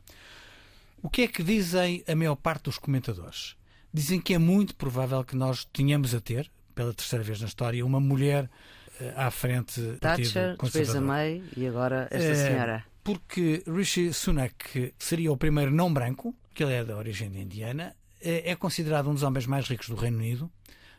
O 1.02 1.10
que 1.10 1.24
é 1.24 1.28
que 1.28 1.44
dizem 1.44 2.04
a 2.08 2.16
maior 2.16 2.36
parte 2.36 2.64
dos 2.64 2.78
comentadores? 2.78 3.56
Dizem 3.94 4.22
que 4.22 4.34
é 4.34 4.38
muito 4.38 4.76
provável 4.76 5.24
que 5.24 5.36
nós 5.36 5.66
tenhamos 5.66 6.14
a 6.16 6.22
ter, 6.22 6.50
pela 6.74 6.94
terceira 6.94 7.24
vez 7.24 7.42
na 7.42 7.48
história, 7.48 7.86
uma 7.86 8.00
mulher 8.00 8.46
uh, 8.46 9.14
à 9.16 9.32
frente 9.32 9.82
do 9.82 9.98
Thatcher, 9.98 10.52
depois 10.52 10.96
a 10.96 11.02
May 11.02 11.44
e 11.58 11.68
agora 11.68 12.08
esta 12.10 12.32
uh, 12.32 12.36
senhora. 12.36 12.86
Porque 13.04 13.64
Rishi 13.68 14.14
Sunak 14.14 14.94
seria 14.98 15.32
o 15.32 15.38
primeiro 15.38 15.72
não 15.72 15.92
branco, 15.92 16.36
que 16.54 16.64
ele 16.64 16.74
é 16.74 16.84
da 16.84 16.96
origem 16.96 17.30
indiana, 17.36 17.96
uh, 18.18 18.20
é 18.22 18.56
considerado 18.56 19.10
um 19.10 19.14
dos 19.14 19.24
homens 19.24 19.46
mais 19.46 19.68
ricos 19.68 19.90
do 19.90 19.96
Reino 19.96 20.18
Unido, 20.18 20.52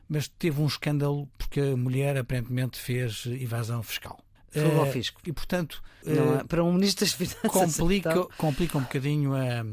mas 0.08 0.28
teve 0.28 0.60
um 0.60 0.66
escândalo 0.66 1.28
porque 1.38 1.60
a 1.60 1.76
mulher 1.76 2.16
aparentemente 2.16 2.78
fez 2.78 3.24
evasão 3.26 3.82
fiscal. 3.82 4.22
Fogo 4.52 4.80
ao 4.80 4.92
fisco. 4.92 5.20
E, 5.26 5.32
portanto, 5.32 5.82
é, 6.04 6.44
para 6.44 6.62
um 6.62 6.72
ministro 6.72 7.04
das 7.04 7.14
Finanças. 7.14 7.50
Complica, 7.50 8.10
então... 8.10 8.28
complica 8.36 8.78
um 8.78 8.82
bocadinho 8.82 9.34
a. 9.34 9.64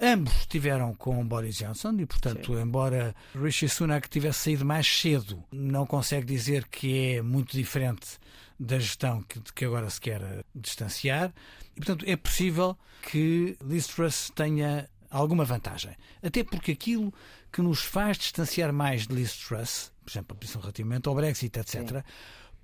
Ambos 0.00 0.34
estiveram 0.40 0.92
com 0.94 1.24
Boris 1.24 1.56
Johnson 1.56 1.94
e, 1.98 2.06
portanto, 2.06 2.52
Sim. 2.52 2.60
embora 2.60 3.14
Rishi 3.40 3.68
Sunak 3.68 4.08
tivesse 4.08 4.40
saído 4.40 4.64
mais 4.64 4.86
cedo, 4.86 5.42
não 5.52 5.86
consegue 5.86 6.26
dizer 6.26 6.66
que 6.66 7.14
é 7.14 7.22
muito 7.22 7.56
diferente 7.56 8.18
da 8.58 8.78
gestão 8.78 9.22
que, 9.22 9.40
que 9.54 9.64
agora 9.64 9.88
se 9.88 10.00
quer 10.00 10.44
distanciar. 10.52 11.32
E, 11.76 11.80
portanto, 11.80 12.04
é 12.08 12.16
possível 12.16 12.76
que 13.02 13.56
Liz 13.64 13.86
Truss 13.86 14.32
tenha 14.34 14.90
alguma 15.10 15.44
vantagem. 15.44 15.96
Até 16.20 16.42
porque 16.42 16.72
aquilo 16.72 17.14
que 17.52 17.62
nos 17.62 17.82
faz 17.82 18.18
distanciar 18.18 18.72
mais 18.72 19.06
de 19.06 19.14
Liz 19.14 19.32
Truss, 19.36 19.92
por 20.04 20.10
exemplo, 20.10 20.36
a 20.36 20.40
posição 20.40 20.60
relativamente 20.60 21.08
ao 21.08 21.14
Brexit, 21.14 21.56
etc., 21.56 21.88
Sim 21.88 22.02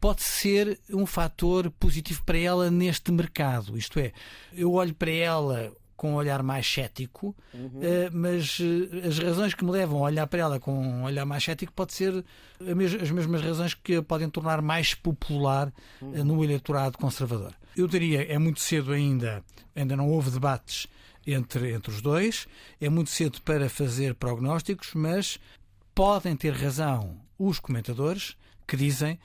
pode 0.00 0.22
ser 0.22 0.80
um 0.88 1.04
fator 1.04 1.70
positivo 1.72 2.22
para 2.24 2.38
ela 2.38 2.70
neste 2.70 3.12
mercado. 3.12 3.76
Isto 3.76 3.98
é, 4.00 4.12
eu 4.52 4.72
olho 4.72 4.94
para 4.94 5.10
ela 5.10 5.72
com 6.00 6.12
um 6.12 6.14
olhar 6.14 6.42
mais 6.42 6.66
cético, 6.66 7.36
uhum. 7.52 7.78
Eh, 7.82 8.08
mas 8.10 8.58
eh, 8.58 9.06
as 9.06 9.18
razões 9.18 9.52
que 9.52 9.62
me 9.62 9.70
levam 9.70 9.98
a 9.98 10.02
olhar 10.04 10.26
para 10.26 10.40
ela 10.40 10.58
com 10.58 10.72
um 10.72 11.02
olhar 11.02 11.26
mais 11.26 11.44
cético 11.44 11.74
pode 11.74 11.92
ser 11.92 12.24
as 13.02 13.10
mesmas 13.10 13.42
razões 13.42 13.74
que 13.74 13.96
a 13.96 14.02
podem 14.02 14.30
tornar 14.30 14.62
mais 14.62 14.94
popular 14.94 15.70
eh, 16.00 16.04
uhum. 16.04 16.24
no 16.24 16.42
eleitorado 16.42 16.96
conservador. 16.96 17.52
Eu 17.76 17.86
diria, 17.86 18.22
é 18.32 18.38
muito 18.38 18.60
cedo 18.60 18.92
ainda, 18.92 19.44
ainda 19.76 19.94
não 19.94 20.08
houve 20.08 20.30
debates 20.30 20.86
entre, 21.26 21.74
entre 21.74 21.92
os 21.92 22.00
dois, 22.00 22.48
é 22.80 22.88
muito 22.88 23.10
cedo 23.10 23.42
para 23.42 23.68
fazer 23.68 24.14
prognósticos, 24.14 24.92
mas 24.94 25.38
podem 25.94 26.34
ter 26.34 26.54
razão 26.54 27.20
os 27.38 27.60
comentadores 27.60 28.38
que 28.66 28.74
dizem 28.74 29.18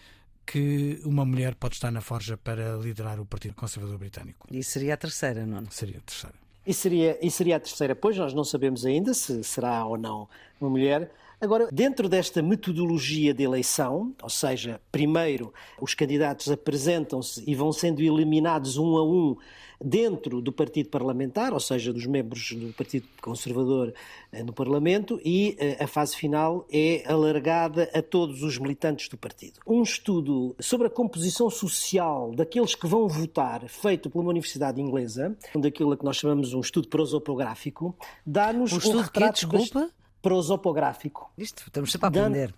que 0.45 1.01
uma 1.03 1.25
mulher 1.25 1.55
pode 1.55 1.75
estar 1.75 1.91
na 1.91 2.01
forja 2.01 2.37
para 2.37 2.75
liderar 2.77 3.19
o 3.19 3.25
Partido 3.25 3.55
Conservador 3.55 3.97
Britânico. 3.97 4.47
E 4.51 4.63
seria 4.63 4.93
a 4.93 4.97
terceira, 4.97 5.45
não? 5.45 5.63
Seria 5.69 5.97
a 5.97 6.01
terceira. 6.01 6.35
E 6.65 6.73
seria, 6.73 7.17
e 7.21 7.29
seria 7.29 7.57
a 7.57 7.59
terceira, 7.59 7.95
pois 7.95 8.17
nós 8.17 8.33
não 8.33 8.43
sabemos 8.43 8.85
ainda 8.85 9.13
se 9.13 9.43
será 9.43 9.85
ou 9.85 9.97
não 9.97 10.27
uma 10.59 10.69
mulher. 10.69 11.11
Agora, 11.39 11.67
dentro 11.71 12.07
desta 12.07 12.41
metodologia 12.41 13.33
de 13.33 13.43
eleição, 13.43 14.15
ou 14.21 14.29
seja, 14.29 14.79
primeiro 14.91 15.53
os 15.81 15.93
candidatos 15.93 16.49
apresentam-se 16.49 17.43
e 17.45 17.53
vão 17.53 17.71
sendo 17.71 18.01
eliminados 18.01 18.77
um 18.77 18.97
a 18.97 19.03
um 19.03 19.35
dentro 19.83 20.41
do 20.41 20.51
partido 20.51 20.89
parlamentar, 20.89 21.53
ou 21.53 21.59
seja, 21.59 21.91
dos 21.91 22.05
membros 22.05 22.53
do 22.53 22.71
Partido 22.73 23.07
Conservador 23.21 23.93
eh, 24.31 24.43
no 24.43 24.53
Parlamento, 24.53 25.19
e 25.23 25.55
eh, 25.59 25.83
a 25.83 25.87
fase 25.87 26.15
final 26.15 26.65
é 26.71 27.03
alargada 27.05 27.89
a 27.93 28.01
todos 28.01 28.41
os 28.41 28.57
militantes 28.57 29.09
do 29.09 29.17
partido. 29.17 29.59
Um 29.67 29.83
estudo 29.83 30.55
sobre 30.59 30.87
a 30.87 30.89
composição 30.89 31.49
social 31.49 32.31
daqueles 32.33 32.73
que 32.73 32.87
vão 32.87 33.07
votar, 33.07 33.67
feito 33.67 34.09
por 34.09 34.21
uma 34.21 34.29
universidade 34.29 34.81
inglesa, 34.81 35.35
daquilo 35.53 35.97
que 35.97 36.05
nós 36.05 36.17
chamamos 36.17 36.53
um 36.53 36.61
estudo 36.61 36.87
prosopográfico, 36.87 37.95
dá-nos 38.25 38.71
um, 38.71 38.77
estudo 38.77 38.99
um 38.99 39.01
retrato 39.01 39.47
que, 39.47 39.57
desculpa? 39.57 39.89
Prosopográfico. 40.25 41.29
Isto, 41.37 41.65
estamos 41.67 41.91
sempre 41.91 42.05
a 42.05 42.09
aprender. 42.09 42.55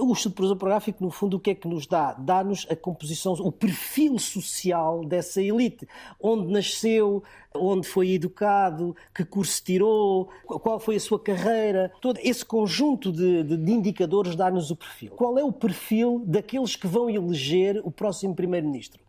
O 0.00 0.12
estudo 0.12 0.34
prosopográfico, 0.34 1.02
no 1.02 1.10
fundo, 1.10 1.38
o 1.38 1.40
que 1.40 1.50
é 1.50 1.54
que 1.54 1.66
nos 1.66 1.86
dá? 1.86 2.12
Dá-nos 2.12 2.66
a 2.68 2.76
composição, 2.76 3.32
o 3.34 3.50
perfil 3.50 4.18
social 4.18 5.02
dessa 5.02 5.40
elite. 5.40 5.88
Onde 6.20 6.52
nasceu, 6.52 7.22
onde 7.54 7.86
foi 7.88 8.10
educado, 8.10 8.94
que 9.14 9.24
curso 9.24 9.62
tirou, 9.64 10.28
qual 10.44 10.78
foi 10.78 10.96
a 10.96 11.00
sua 11.00 11.18
carreira. 11.18 11.90
Todo 12.02 12.18
esse 12.22 12.44
conjunto 12.44 13.10
de, 13.10 13.42
de, 13.44 13.56
de 13.56 13.72
indicadores 13.72 14.36
dá-nos 14.36 14.70
o 14.70 14.76
perfil. 14.76 15.12
Qual 15.12 15.38
é 15.38 15.44
o 15.44 15.52
perfil 15.52 16.22
daqueles 16.26 16.76
que 16.76 16.86
vão 16.86 17.08
eleger 17.08 17.80
o 17.82 17.90
próximo 17.90 18.34
Primeiro-Ministro? 18.34 19.00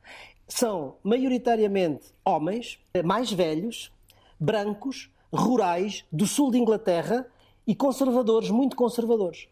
São, 0.48 0.96
maioritariamente, 1.04 2.06
homens, 2.24 2.80
mais 3.04 3.34
velhos, 3.34 3.92
brancos, 4.40 5.10
rurais, 5.34 6.06
do 6.10 6.26
sul 6.26 6.52
de 6.52 6.58
Inglaterra, 6.58 7.28
e 7.68 7.76
conservadores, 7.76 8.50
muito 8.50 8.76
conservadores. 8.76 9.48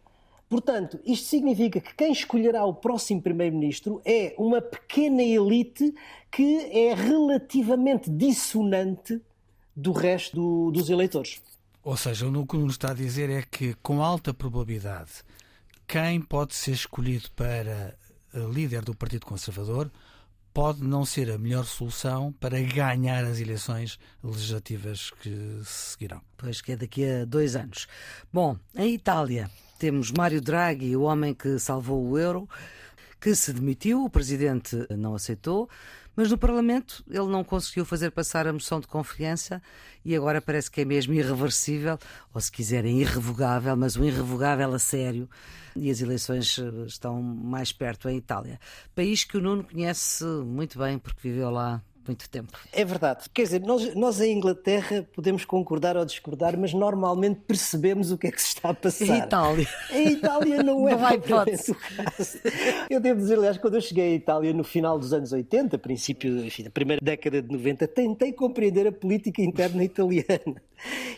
Portanto, 0.48 1.00
isto 1.04 1.28
significa 1.28 1.82
que 1.82 1.94
quem 1.96 2.12
escolherá 2.12 2.64
o 2.66 2.74
próximo 2.74 3.22
Primeiro-Ministro 3.22 4.02
é 4.06 4.34
uma 4.38 4.62
pequena 4.62 5.22
elite 5.22 5.94
que 6.32 6.58
é 6.72 6.94
relativamente 6.94 8.10
dissonante 8.10 9.22
do 9.76 9.92
resto 9.92 10.36
do, 10.36 10.72
dos 10.72 10.90
eleitores. 10.90 11.42
Ou 11.84 11.98
seja, 11.98 12.28
o 12.28 12.48
que 12.48 12.58
nos 12.58 12.74
está 12.74 12.92
a 12.92 12.94
dizer 12.94 13.30
é 13.30 13.42
que, 13.44 13.74
com 13.76 14.02
alta 14.02 14.34
probabilidade, 14.34 15.12
quem 15.88 16.22
pode 16.22 16.56
ser 16.56 16.72
escolhido 16.72 17.30
para 17.36 17.96
líder 18.34 18.84
do 18.84 18.96
Partido 18.96 19.26
Conservador 19.26 19.92
pode 20.56 20.82
não 20.82 21.04
ser 21.04 21.30
a 21.30 21.38
melhor 21.38 21.66
solução 21.66 22.32
para 22.32 22.58
ganhar 22.62 23.26
as 23.26 23.42
eleições 23.42 24.00
legislativas 24.24 25.12
que 25.12 25.30
se 25.66 25.92
seguirão. 25.92 26.22
Pois 26.38 26.62
que 26.62 26.72
é 26.72 26.78
daqui 26.78 27.06
a 27.06 27.26
dois 27.26 27.58
anos. 27.58 27.88
Bom, 28.32 28.58
em 28.74 28.94
Itália 28.94 29.52
temos 29.78 30.12
Mário 30.12 30.40
Draghi, 30.40 30.96
o 30.96 31.02
homem 31.02 31.34
que 31.34 31.60
salvou 31.60 32.02
o 32.02 32.18
euro, 32.18 32.48
que 33.20 33.36
se 33.36 33.52
demitiu, 33.52 34.06
o 34.06 34.10
presidente 34.10 34.78
não 34.92 35.14
aceitou. 35.14 35.70
Mas 36.16 36.32
no 36.32 36.38
Parlamento 36.38 37.04
ele 37.10 37.28
não 37.28 37.44
conseguiu 37.44 37.84
fazer 37.86 38.12
passar 38.12 38.48
a 38.48 38.54
moção 38.54 38.80
de 38.80 38.88
confiança 38.88 39.62
e 40.04 40.16
agora 40.16 40.42
parece 40.42 40.72
que 40.72 40.82
é 40.82 40.86
mesmo 40.86 41.14
irreversível, 41.14 41.98
ou 42.34 42.40
se 42.40 42.52
quiserem, 42.52 43.02
irrevogável, 43.02 43.76
mas 43.76 43.96
o 43.96 44.04
irrevogável 44.04 44.74
a 44.74 44.80
sério. 44.80 45.30
E 45.76 45.90
as 45.90 46.00
eleições 46.00 46.58
eh, 46.58 46.86
estão 46.86 47.22
mais 47.22 47.74
perto 47.74 48.08
em 48.08 48.18
Itália. 48.18 48.60
País 48.96 49.26
que 49.26 49.38
o 49.38 49.42
Nuno 49.42 49.64
conhece 49.64 50.24
muito 50.24 50.80
bem, 50.80 50.98
porque 50.98 51.28
viveu 51.28 51.50
lá 51.50 51.82
muito 52.08 52.30
tempo. 52.30 52.58
É 52.72 52.84
verdade. 52.86 53.26
Quer 53.34 53.44
dizer, 53.44 53.62
nós, 53.62 53.96
nós 53.96 54.22
em 54.22 54.38
Inglaterra 54.38 55.08
podemos 55.14 55.46
concordar 55.46 55.98
ou 55.98 56.06
discordar, 56.06 56.58
mas 56.58 56.74
normalmente 56.74 57.42
percebemos 57.48 58.12
o 58.12 58.18
que 58.18 58.28
é 58.28 58.32
que 58.32 58.42
se 58.42 58.50
está 58.50 58.70
a 58.70 58.74
passar. 58.74 59.06
Em 59.06 59.20
Itália. 59.20 59.68
Em 59.92 60.08
Itália 60.10 60.64
não 60.64 60.88
é 60.88 60.92
não 60.92 61.00
vai 61.00 61.18
o 61.18 61.22
caso. 61.22 61.76
Eu 62.90 63.00
devo 63.00 63.20
dizer, 63.20 63.38
aliás, 63.38 63.58
quando 63.58 63.76
eu 63.76 63.82
cheguei 63.82 64.14
à 64.14 64.16
Itália 64.16 64.54
no 64.54 64.64
final 64.64 64.98
dos 64.98 65.14
anos 65.14 65.32
80, 65.32 65.78
princípio, 65.78 66.46
enfim, 66.46 66.64
da 66.64 66.70
primeira 66.70 67.00
década 67.04 67.42
de 67.42 67.52
90, 67.52 67.88
tentei 67.88 68.34
compreender 68.34 68.88
a 68.88 68.92
política 68.92 69.42
interna 69.42 69.84
italiana. 69.84 70.62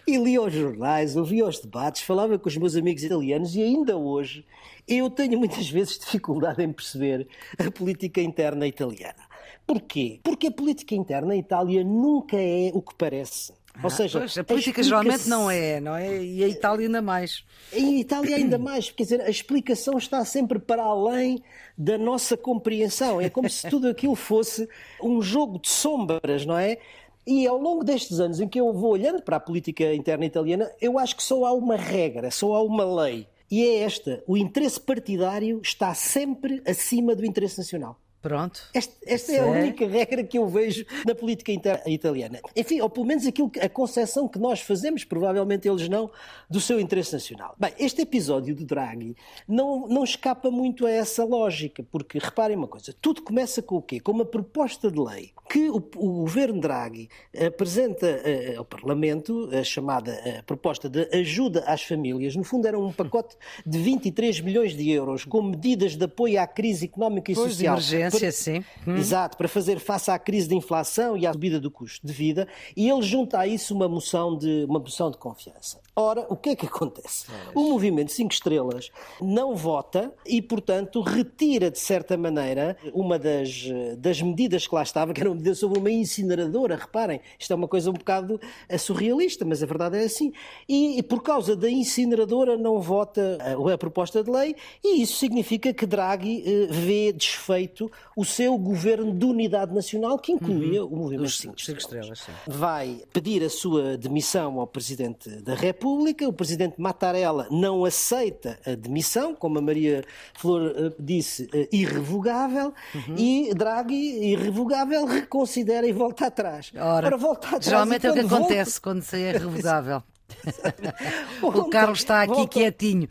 E 0.05 0.17
li 0.17 0.37
os 0.39 0.53
jornais, 0.53 1.15
ouvia 1.15 1.45
os 1.45 1.59
debates, 1.59 2.01
falava 2.01 2.37
com 2.37 2.47
os 2.47 2.57
meus 2.57 2.75
amigos 2.75 3.03
italianos 3.03 3.55
e 3.55 3.61
ainda 3.61 3.97
hoje 3.97 4.45
eu 4.87 5.09
tenho 5.09 5.37
muitas 5.37 5.69
vezes 5.69 5.99
dificuldade 5.99 6.63
em 6.63 6.71
perceber 6.71 7.27
a 7.59 7.69
política 7.69 8.21
interna 8.21 8.65
italiana. 8.65 9.26
Porquê? 9.65 10.19
Porque 10.23 10.47
a 10.47 10.51
política 10.51 10.95
interna 10.95 11.29
na 11.29 11.35
Itália 11.35 11.83
nunca 11.83 12.37
é 12.37 12.71
o 12.73 12.81
que 12.81 12.95
parece. 12.95 13.53
Ou 13.83 13.89
seja, 13.89 14.19
pois, 14.19 14.37
a 14.37 14.43
política 14.43 14.81
a 14.81 14.83
geralmente 14.83 15.29
não 15.29 15.51
é, 15.51 15.79
não 15.79 15.95
é? 15.95 16.23
E 16.23 16.43
a 16.43 16.47
Itália 16.47 16.87
ainda 16.87 17.01
mais. 17.01 17.43
Em 17.71 17.99
Itália 17.99 18.35
ainda 18.35 18.57
mais, 18.57 18.89
quer 18.89 19.03
dizer, 19.03 19.21
a 19.21 19.29
explicação 19.29 19.97
está 19.97 20.25
sempre 20.25 20.57
para 20.57 20.81
além 20.83 21.43
da 21.77 21.97
nossa 21.97 22.35
compreensão. 22.35 23.21
É 23.21 23.29
como 23.29 23.49
se 23.49 23.69
tudo 23.69 23.87
aquilo 23.87 24.15
fosse 24.15 24.67
um 25.01 25.21
jogo 25.21 25.59
de 25.59 25.69
sombras, 25.69 26.45
não 26.45 26.57
é? 26.57 26.77
E 27.25 27.45
ao 27.45 27.57
longo 27.57 27.83
destes 27.83 28.19
anos 28.19 28.39
em 28.39 28.47
que 28.47 28.59
eu 28.59 28.73
vou 28.73 28.91
olhando 28.91 29.21
para 29.21 29.35
a 29.35 29.39
política 29.39 29.93
interna 29.93 30.25
italiana, 30.25 30.71
eu 30.81 30.97
acho 30.97 31.15
que 31.15 31.23
só 31.23 31.45
há 31.45 31.53
uma 31.53 31.75
regra, 31.75 32.31
só 32.31 32.55
há 32.55 32.63
uma 32.63 33.03
lei. 33.03 33.27
E 33.51 33.63
é 33.63 33.79
esta: 33.79 34.23
o 34.25 34.37
interesse 34.37 34.79
partidário 34.79 35.59
está 35.61 35.93
sempre 35.93 36.61
acima 36.65 37.15
do 37.15 37.25
interesse 37.25 37.57
nacional. 37.57 37.99
Pronto. 38.21 38.61
Esta, 38.73 38.95
esta 39.05 39.31
é 39.31 39.39
a 39.39 39.45
única 39.45 39.87
regra 39.87 40.23
que 40.23 40.37
eu 40.37 40.47
vejo 40.47 40.85
na 41.05 41.13
política 41.13 41.51
italiana. 41.85 42.39
Enfim, 42.55 42.81
ou 42.81 42.89
pelo 42.89 43.05
menos 43.05 43.25
aquilo 43.25 43.49
que, 43.49 43.59
a 43.59 43.69
concepção 43.69 44.27
que 44.27 44.39
nós 44.39 44.59
fazemos, 44.61 45.03
provavelmente 45.03 45.67
eles 45.67 45.87
não, 45.87 46.09
do 46.49 46.59
seu 46.59 46.79
interesse 46.79 47.13
nacional. 47.13 47.55
Bem, 47.57 47.73
este 47.77 48.01
episódio 48.01 48.55
do 48.55 48.65
Draghi 48.65 49.15
não, 49.47 49.87
não 49.87 50.03
escapa 50.03 50.49
muito 50.49 50.85
a 50.85 50.91
essa 50.91 51.23
lógica, 51.23 51.83
porque 51.83 52.17
reparem 52.17 52.57
uma 52.57 52.67
coisa: 52.67 52.93
tudo 52.99 53.21
começa 53.21 53.61
com 53.61 53.75
o 53.77 53.81
quê? 53.81 53.99
Com 53.99 54.11
uma 54.11 54.25
proposta 54.25 54.89
de 54.91 54.99
lei 54.99 55.31
que 55.49 55.69
o, 55.69 55.77
o 55.77 56.21
governo 56.21 56.59
Draghi 56.59 57.09
apresenta 57.45 58.05
uh, 58.05 58.59
ao 58.59 58.65
Parlamento, 58.65 59.49
a 59.53 59.63
chamada 59.63 60.11
uh, 60.11 60.43
proposta 60.43 60.89
de 60.89 61.07
ajuda 61.15 61.63
às 61.65 61.83
famílias. 61.83 62.35
No 62.35 62.43
fundo, 62.43 62.67
era 62.67 62.77
um 62.77 62.91
pacote 62.91 63.35
de 63.65 63.77
23 63.77 64.41
milhões 64.41 64.75
de 64.75 64.89
euros 64.91 65.23
com 65.23 65.41
medidas 65.41 65.95
de 65.95 66.03
apoio 66.03 66.41
à 66.41 66.47
crise 66.47 66.85
económica 66.85 67.31
e 67.31 67.35
pois 67.35 67.51
social. 67.51 67.77
De 67.77 67.81
para, 68.11 68.31
sim. 68.31 68.63
Hum. 68.85 68.95
Exato, 68.95 69.37
para 69.37 69.47
fazer 69.47 69.79
face 69.79 70.11
à 70.11 70.19
crise 70.19 70.47
de 70.47 70.55
inflação 70.55 71.17
e 71.17 71.25
à 71.25 71.33
subida 71.33 71.59
do 71.59 71.71
custo 71.71 72.05
de 72.05 72.13
vida. 72.13 72.47
E 72.75 72.89
ele 72.89 73.01
junta 73.01 73.39
a 73.39 73.47
isso 73.47 73.73
uma 73.73 73.87
moção 73.87 74.37
de, 74.37 74.65
uma 74.67 74.79
moção 74.79 75.11
de 75.11 75.17
confiança. 75.17 75.79
Ora, 75.95 76.25
o 76.29 76.35
que 76.35 76.49
é 76.49 76.55
que 76.55 76.65
acontece? 76.65 77.25
O 77.55 77.69
movimento 77.69 78.11
5 78.11 78.31
Estrelas 78.31 78.91
não 79.19 79.55
vota 79.55 80.13
e, 80.25 80.41
portanto, 80.41 81.01
retira, 81.01 81.71
de 81.71 81.79
certa 81.79 82.15
maneira, 82.15 82.77
uma 82.93 83.17
das, 83.17 83.65
das 83.97 84.21
medidas 84.21 84.67
que 84.67 84.75
lá 84.75 84.83
estava, 84.83 85.11
que 85.11 85.21
era 85.21 85.29
uma 85.29 85.35
medida 85.35 85.55
sobre 85.55 85.79
uma 85.79 85.89
incineradora. 85.89 86.75
Reparem, 86.75 87.19
isto 87.39 87.51
é 87.51 87.55
uma 87.55 87.67
coisa 87.67 87.89
um 87.89 87.93
bocado 87.93 88.39
eh, 88.69 88.77
surrealista, 88.77 89.43
mas 89.43 89.63
a 89.63 89.65
verdade 89.65 89.97
é 89.97 90.03
assim. 90.03 90.31
E, 90.69 90.99
e 90.99 91.03
por 91.03 91.23
causa 91.23 91.55
da 91.55 91.69
incineradora 91.69 92.57
não 92.57 92.79
vota 92.79 93.37
a, 93.41 93.73
a, 93.73 93.77
proposta 93.77 94.23
de 94.23 94.29
lei 94.29 94.55
e 94.83 95.01
isso 95.01 95.17
significa 95.17 95.73
que 95.73 95.85
Draghi 95.85 96.43
eh, 96.45 96.67
vê 96.69 97.11
desfeito 97.11 97.91
o 98.15 98.25
seu 98.25 98.57
governo 98.57 99.13
de 99.13 99.25
unidade 99.25 99.73
nacional, 99.73 100.17
que 100.17 100.31
incluía 100.31 100.83
uhum. 100.83 100.91
o 100.91 100.97
movimento 100.97 101.29
5 101.29 101.55
Estrelas. 101.55 102.19
estrelas 102.19 102.25
Vai 102.47 103.03
pedir 103.13 103.43
a 103.43 103.49
sua 103.49 103.95
demissão 103.95 104.59
ao 104.59 104.65
Presidente 104.65 105.29
da 105.41 105.53
República. 105.53 106.27
O 106.27 106.33
presidente 106.33 106.81
Mattarella 106.81 107.47
não 107.51 107.85
aceita 107.85 108.59
a 108.65 108.73
demissão, 108.73 109.35
como 109.35 109.59
a 109.59 109.61
Maria 109.61 110.03
Flor 110.33 110.71
uh, 110.71 110.95
disse, 110.99 111.43
uh, 111.43 111.67
irrevogável, 111.71 112.73
uhum. 112.95 113.15
e 113.15 113.53
Draghi, 113.53 114.31
irrevogável, 114.31 115.05
reconsidera 115.05 115.85
e 115.85 115.93
volta 115.93 116.25
atrás. 116.25 116.71
Ora, 116.75 117.07
Ora 117.07 117.17
volta 117.17 117.47
atrás 117.47 117.65
geralmente 117.65 118.07
é 118.07 118.11
o 118.11 118.13
que 118.15 118.21
volta... 118.23 118.45
acontece 118.45 118.81
quando 118.81 119.03
se 119.03 119.21
é 119.21 119.31
revogável. 119.33 120.01
o 121.41 121.69
Carlos 121.69 121.99
está 121.99 122.21
aqui 122.21 122.33
volta, 122.33 122.47
quietinho. 122.47 123.07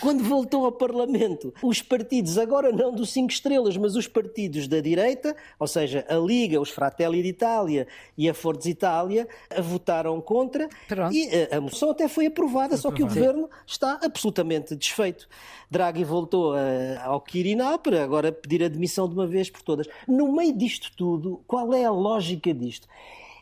Quando 0.00 0.22
voltou 0.22 0.64
ao 0.64 0.72
Parlamento, 0.72 1.52
os 1.62 1.82
partidos, 1.82 2.38
agora 2.38 2.70
não 2.72 2.92
dos 2.92 3.10
cinco 3.10 3.32
estrelas, 3.32 3.76
mas 3.76 3.96
os 3.96 4.06
partidos 4.06 4.68
da 4.68 4.80
direita, 4.80 5.34
ou 5.58 5.66
seja, 5.66 6.04
a 6.08 6.14
Liga, 6.14 6.60
os 6.60 6.70
Fratelli 6.70 7.22
d'Italia 7.22 7.86
e 8.16 8.28
a 8.28 8.34
Forza 8.34 8.68
Itália, 8.68 9.28
votaram 9.60 10.20
contra 10.20 10.68
Pronto. 10.88 11.14
e 11.14 11.28
a, 11.52 11.56
a, 11.56 11.60
moção 11.60 11.90
até 11.90 12.08
foi 12.08 12.26
aprovada, 12.26 12.76
só 12.76 12.90
que 12.90 13.02
o 13.02 13.06
governo 13.06 13.48
está 13.66 13.98
absolutamente 14.02 14.76
desfeito. 14.76 15.28
Draghi 15.70 16.04
voltou 16.04 16.54
a, 16.54 17.04
ao 17.04 17.20
Quirinal 17.20 17.78
para 17.78 18.02
agora 18.02 18.32
pedir 18.32 18.62
a 18.62 18.68
demissão 18.68 19.08
de 19.08 19.14
uma 19.14 19.26
vez 19.26 19.50
por 19.50 19.62
todas. 19.62 19.86
No 20.06 20.32
meio 20.32 20.56
disto 20.56 20.90
tudo, 20.96 21.42
qual 21.46 21.72
é 21.74 21.84
a 21.84 21.90
lógica 21.90 22.52
disto? 22.54 22.88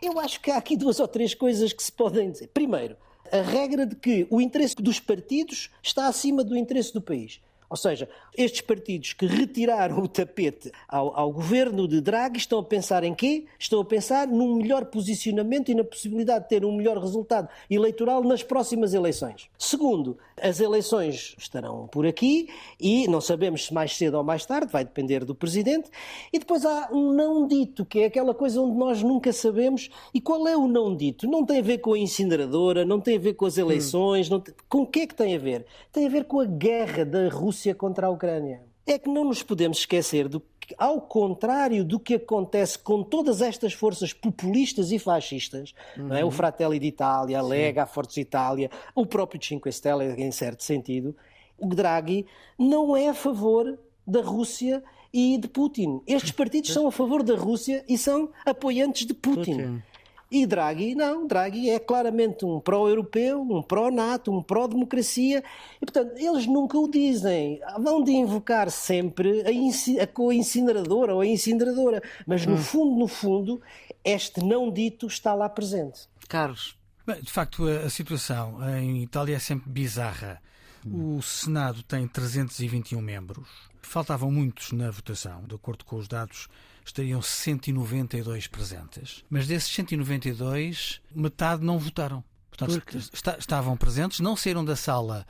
Eu 0.00 0.18
acho 0.20 0.40
que 0.40 0.50
há 0.50 0.56
aqui 0.56 0.76
duas 0.76 1.00
ou 1.00 1.08
três 1.08 1.34
coisas 1.34 1.72
que 1.72 1.82
se 1.82 1.90
podem 1.90 2.30
dizer. 2.30 2.48
Primeiro, 2.48 2.96
a 3.32 3.40
regra 3.42 3.84
de 3.84 3.96
que 3.96 4.26
o 4.30 4.40
interesse 4.40 4.76
dos 4.76 5.00
partidos 5.00 5.70
está 5.82 6.06
acima 6.06 6.44
do 6.44 6.56
interesse 6.56 6.92
do 6.92 7.02
país. 7.02 7.40
Ou 7.70 7.76
seja, 7.76 8.08
estes 8.36 8.62
partidos 8.62 9.12
que 9.12 9.26
retiraram 9.26 9.98
o 9.98 10.08
tapete 10.08 10.72
ao, 10.88 11.14
ao, 11.14 11.30
governo 11.30 11.86
de 11.86 12.00
Draghi 12.00 12.38
estão 12.38 12.60
a 12.60 12.64
pensar 12.64 13.04
em 13.04 13.14
quê? 13.14 13.44
Estão 13.58 13.80
a 13.80 13.84
pensar 13.84 14.26
num 14.26 14.56
melhor 14.56 14.86
posicionamento 14.86 15.70
e 15.70 15.74
na 15.74 15.84
possibilidade 15.84 16.44
de 16.44 16.48
ter 16.48 16.64
um 16.64 16.74
melhor 16.74 16.96
resultado 16.96 17.48
eleitoral 17.68 18.24
nas 18.24 18.42
próximas 18.42 18.94
eleições. 18.94 19.50
Segundo, 19.58 20.16
as 20.40 20.60
eleições 20.60 21.34
estarão 21.38 21.86
por 21.88 22.06
aqui 22.06 22.48
e 22.80 23.06
não 23.06 23.20
sabemos 23.20 23.66
se 23.66 23.74
mais 23.74 23.94
cedo 23.96 24.16
ou 24.16 24.24
mais 24.24 24.46
tarde, 24.46 24.72
vai 24.72 24.84
depender 24.84 25.24
do 25.24 25.34
presidente. 25.34 25.90
E 26.32 26.38
depois 26.38 26.64
há 26.64 26.88
um 26.90 27.12
não 27.12 27.46
dito, 27.46 27.84
que 27.84 28.00
é 28.00 28.06
aquela 28.06 28.32
coisa 28.32 28.62
onde 28.62 28.78
nós 28.78 29.02
nunca 29.02 29.30
sabemos. 29.32 29.90
E 30.14 30.20
qual 30.20 30.48
é 30.48 30.56
o 30.56 30.66
não 30.66 30.96
dito? 30.96 31.26
Não 31.26 31.44
tem 31.44 31.58
a 31.58 31.62
ver 31.62 31.78
com 31.78 31.92
a 31.92 31.98
incineradora, 31.98 32.84
não 32.84 32.98
tem 32.98 33.16
a 33.16 33.20
ver 33.20 33.34
com 33.34 33.44
as 33.44 33.58
eleições, 33.58 34.30
hum. 34.30 34.40
tem... 34.40 34.54
com 34.68 34.82
o 34.82 34.86
que 34.86 35.00
é 35.00 35.06
que 35.06 35.14
tem 35.14 35.36
a 35.36 35.38
ver? 35.38 35.66
Tem 35.92 36.06
a 36.06 36.10
ver 36.10 36.24
com 36.24 36.40
a 36.40 36.46
guerra 36.46 37.04
da 37.04 37.28
Rússia 37.28 37.57
Rússia 37.58 37.74
contra 37.74 38.06
a 38.06 38.10
Ucrânia. 38.10 38.62
É 38.86 38.98
que 38.98 39.10
não 39.10 39.24
nos 39.24 39.42
podemos 39.42 39.78
esquecer 39.78 40.28
do 40.28 40.40
que, 40.40 40.74
ao 40.78 41.00
contrário 41.00 41.84
do 41.84 41.98
que 41.98 42.14
acontece 42.14 42.78
com 42.78 43.02
todas 43.02 43.42
estas 43.42 43.72
forças 43.72 44.12
populistas 44.12 44.92
e 44.92 44.98
fascistas, 44.98 45.74
uhum. 45.96 46.14
é? 46.14 46.22
o 46.22 46.26
uhum. 46.26 46.30
Fratelli 46.30 46.78
d'Italia, 46.78 47.38
a 47.38 47.42
Lega, 47.42 47.82
a 47.82 47.86
Forza 47.86 48.20
Itália, 48.20 48.70
o 48.94 49.04
próprio 49.04 49.44
Cinque 49.44 49.70
Stelle, 49.72 50.04
em 50.22 50.30
certo 50.30 50.62
sentido, 50.62 51.16
o 51.58 51.66
Draghi 51.68 52.26
não 52.56 52.96
é 52.96 53.08
a 53.08 53.14
favor 53.14 53.78
da 54.06 54.22
Rússia 54.22 54.82
e 55.12 55.36
de 55.36 55.48
Putin. 55.48 56.00
Estes 56.06 56.30
partidos 56.30 56.72
são 56.72 56.86
a 56.86 56.92
favor 56.92 57.22
da 57.22 57.34
Rússia 57.34 57.84
e 57.88 57.98
são 57.98 58.30
apoiantes 58.46 59.04
de 59.04 59.12
Putin. 59.12 59.56
Putin. 59.56 59.82
E 60.30 60.46
Draghi, 60.46 60.94
não, 60.94 61.26
Draghi 61.26 61.70
é 61.70 61.78
claramente 61.78 62.44
um 62.44 62.60
pró-europeu, 62.60 63.40
um 63.40 63.62
pró-NATO, 63.62 64.30
um 64.30 64.42
pró-democracia, 64.42 65.42
e 65.80 65.86
portanto 65.86 66.18
eles 66.18 66.46
nunca 66.46 66.78
o 66.78 66.86
dizem. 66.86 67.60
Vão 67.80 68.04
de 68.04 68.12
invocar 68.12 68.70
sempre 68.70 69.42
a, 69.42 70.02
a 70.02 70.06
co-incineradora 70.06 71.14
ou 71.14 71.22
a 71.22 71.26
incineradora, 71.26 72.02
mas 72.26 72.44
no 72.44 72.54
hum. 72.54 72.58
fundo, 72.58 72.98
no 72.98 73.08
fundo, 73.08 73.62
este 74.04 74.44
não 74.44 74.70
dito 74.70 75.06
está 75.06 75.34
lá 75.34 75.48
presente. 75.48 76.08
Carlos. 76.28 76.76
Bem, 77.06 77.22
de 77.22 77.30
facto, 77.30 77.66
a, 77.66 77.86
a, 77.86 77.90
situação 77.90 78.58
em 78.76 79.02
Itália 79.02 79.36
é 79.36 79.38
sempre 79.38 79.70
bizarra. 79.70 80.42
Hum. 80.86 81.16
O 81.16 81.22
Senado 81.22 81.82
tem 81.82 82.06
321 82.06 83.00
membros. 83.00 83.48
Faltavam 83.80 84.30
muitos 84.30 84.72
na 84.72 84.90
votação, 84.90 85.42
de 85.44 85.54
acordo 85.54 85.86
com 85.86 85.96
os 85.96 86.06
dados 86.06 86.48
estariam 86.88 87.20
192 87.22 88.46
presentes. 88.46 89.24
Mas 89.28 89.46
desses 89.46 89.70
192, 89.74 91.00
metade 91.14 91.64
não 91.64 91.78
votaram. 91.78 92.24
Portanto, 92.50 92.82
está, 93.12 93.36
estavam 93.38 93.76
presentes, 93.76 94.20
não 94.20 94.34
saíram 94.34 94.64
da 94.64 94.74
sala 94.74 95.26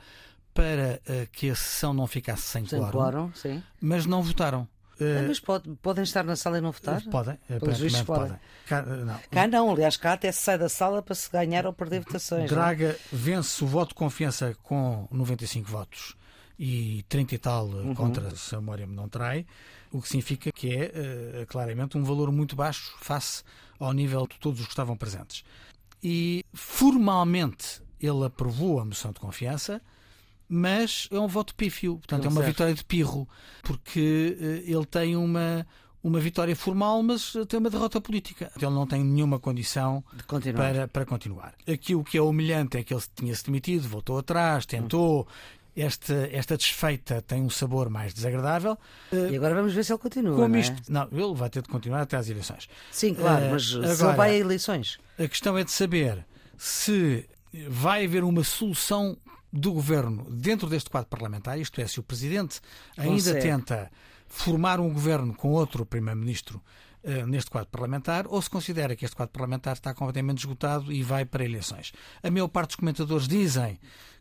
para 0.53 0.99
uh, 1.07 1.27
que 1.31 1.49
a 1.49 1.55
sessão 1.55 1.93
não 1.93 2.07
ficasse 2.07 2.43
sem, 2.43 2.65
sem 2.65 2.79
quórum, 2.89 3.31
sim. 3.33 3.61
mas 3.79 4.05
não 4.05 4.23
votaram. 4.23 4.67
Uh, 4.99 5.27
mas 5.27 5.39
pode, 5.39 5.69
podem 5.81 6.03
estar 6.03 6.23
na 6.23 6.35
sala 6.35 6.57
e 6.57 6.61
não 6.61 6.71
votar? 6.71 7.01
Podem, 7.03 7.37
aparentemente 7.45 8.03
podem. 8.03 8.23
podem. 8.23 8.39
Cá, 8.65 8.81
não. 8.81 9.19
cá 9.31 9.47
não, 9.47 9.71
aliás, 9.71 9.95
cá 9.95 10.13
até 10.13 10.31
se 10.31 10.41
sai 10.41 10.57
da 10.57 10.67
sala 10.67 11.01
para 11.01 11.15
se 11.15 11.29
ganhar 11.31 11.65
ou 11.65 11.71
perder 11.71 12.01
votações. 12.01 12.49
Draga 12.49 12.97
não? 13.11 13.19
vence 13.19 13.63
o 13.63 13.67
voto 13.67 13.89
de 13.89 13.95
confiança 13.95 14.57
com 14.63 15.07
95 15.11 15.69
votos 15.69 16.17
e 16.57 17.05
30 17.07 17.35
e 17.35 17.37
tal 17.37 17.67
uhum. 17.67 17.95
contra, 17.95 18.35
se 18.35 18.53
a 18.55 18.59
memória 18.59 18.85
me 18.85 18.93
não 18.93 19.07
trai 19.07 19.45
o 19.91 20.01
que 20.01 20.07
significa 20.07 20.51
que 20.51 20.73
é 20.73 21.41
uh, 21.41 21.47
claramente 21.47 21.97
um 21.97 22.03
valor 22.03 22.31
muito 22.31 22.55
baixo 22.55 22.95
face 23.01 23.43
ao 23.79 23.93
nível 23.93 24.27
de 24.27 24.37
todos 24.39 24.59
os 24.59 24.65
que 24.65 24.73
estavam 24.73 24.95
presentes. 24.95 25.43
E 26.03 26.45
formalmente 26.53 27.81
ele 27.99 28.25
aprovou 28.25 28.79
a 28.79 28.85
moção 28.85 29.11
de 29.11 29.19
confiança, 29.19 29.81
mas 30.47 31.07
é 31.11 31.19
um 31.19 31.27
voto 31.27 31.53
pífio, 31.55 31.97
portanto 31.97 32.25
é 32.25 32.27
uma 32.27 32.41
certo. 32.41 32.47
vitória 32.47 32.73
de 32.73 32.83
pirro, 32.83 33.27
porque 33.63 34.37
uh, 34.39 34.43
ele 34.69 34.85
tem 34.85 35.15
uma 35.15 35.65
uma 36.01 36.19
vitória 36.19 36.55
formal, 36.55 37.03
mas 37.03 37.33
tem 37.47 37.59
uma 37.59 37.69
derrota 37.69 37.99
política. 37.99 38.51
Ele 38.55 38.71
não 38.71 38.87
tem 38.87 39.03
nenhuma 39.03 39.37
condição 39.37 40.03
Para, 40.73 40.87
para 40.87 41.05
continuar. 41.05 41.53
Aqui 41.67 41.93
o 41.93 42.03
que 42.03 42.17
é 42.17 42.21
humilhante 42.21 42.77
é 42.77 42.83
que 42.83 42.93
ele 42.93 43.03
tinha-se 43.15 43.43
demitido, 43.43 43.87
voltou 43.87 44.17
atrás, 44.17 44.65
tentou, 44.65 45.27
esta, 45.75 46.29
esta 46.31 46.57
desfeita 46.57 47.21
tem 47.21 47.41
um 47.41 47.49
sabor 47.49 47.89
mais 47.89 48.13
desagradável. 48.13 48.77
E 49.11 49.35
agora 49.35 49.55
vamos 49.55 49.73
ver 49.73 49.83
se 49.83 49.91
ele 49.91 49.99
continua. 49.99 50.35
Como 50.35 50.47
não, 50.47 50.59
é? 50.59 50.75
não 50.89 51.07
ele 51.11 51.35
vai 51.35 51.49
ter 51.49 51.61
de 51.61 51.69
continuar 51.69 52.01
até 52.01 52.17
às 52.17 52.29
eleições. 52.29 52.69
Sim, 52.91 53.13
claro, 53.13 53.45
uh, 53.45 53.51
mas 53.51 53.75
agora, 53.75 53.95
só 53.95 54.13
vai 54.13 54.31
a 54.31 54.37
eleições. 54.37 54.97
A 55.17 55.27
questão 55.27 55.57
é 55.57 55.63
de 55.63 55.71
saber 55.71 56.25
se 56.57 57.27
vai 57.67 58.05
haver 58.05 58.23
uma 58.23 58.43
solução 58.43 59.17
do 59.51 59.71
governo 59.71 60.27
dentro 60.29 60.69
deste 60.69 60.89
quadro 60.89 61.09
parlamentar, 61.09 61.59
isto 61.59 61.81
é, 61.81 61.87
se 61.87 61.99
o 61.99 62.03
presidente 62.03 62.59
ainda 62.97 63.15
Consegue. 63.15 63.41
tenta 63.41 63.91
formar 64.27 64.79
um 64.79 64.93
governo 64.93 65.33
com 65.33 65.49
outro 65.49 65.85
primeiro-ministro 65.85 66.61
uh, 67.03 67.25
neste 67.25 67.49
quadro 67.49 67.69
parlamentar 67.69 68.25
ou 68.27 68.39
se 68.41 68.49
considera 68.49 68.95
que 68.95 69.03
este 69.03 69.15
quadro 69.15 69.33
parlamentar 69.33 69.73
está 69.73 69.93
completamente 69.93 70.39
esgotado 70.39 70.91
e 70.91 71.01
vai 71.01 71.25
para 71.25 71.43
eleições. 71.43 71.91
A 72.21 72.29
maior 72.29 72.47
parte 72.47 72.69
dos 72.69 72.75
comentadores 72.75 73.27
dizem 73.27 73.79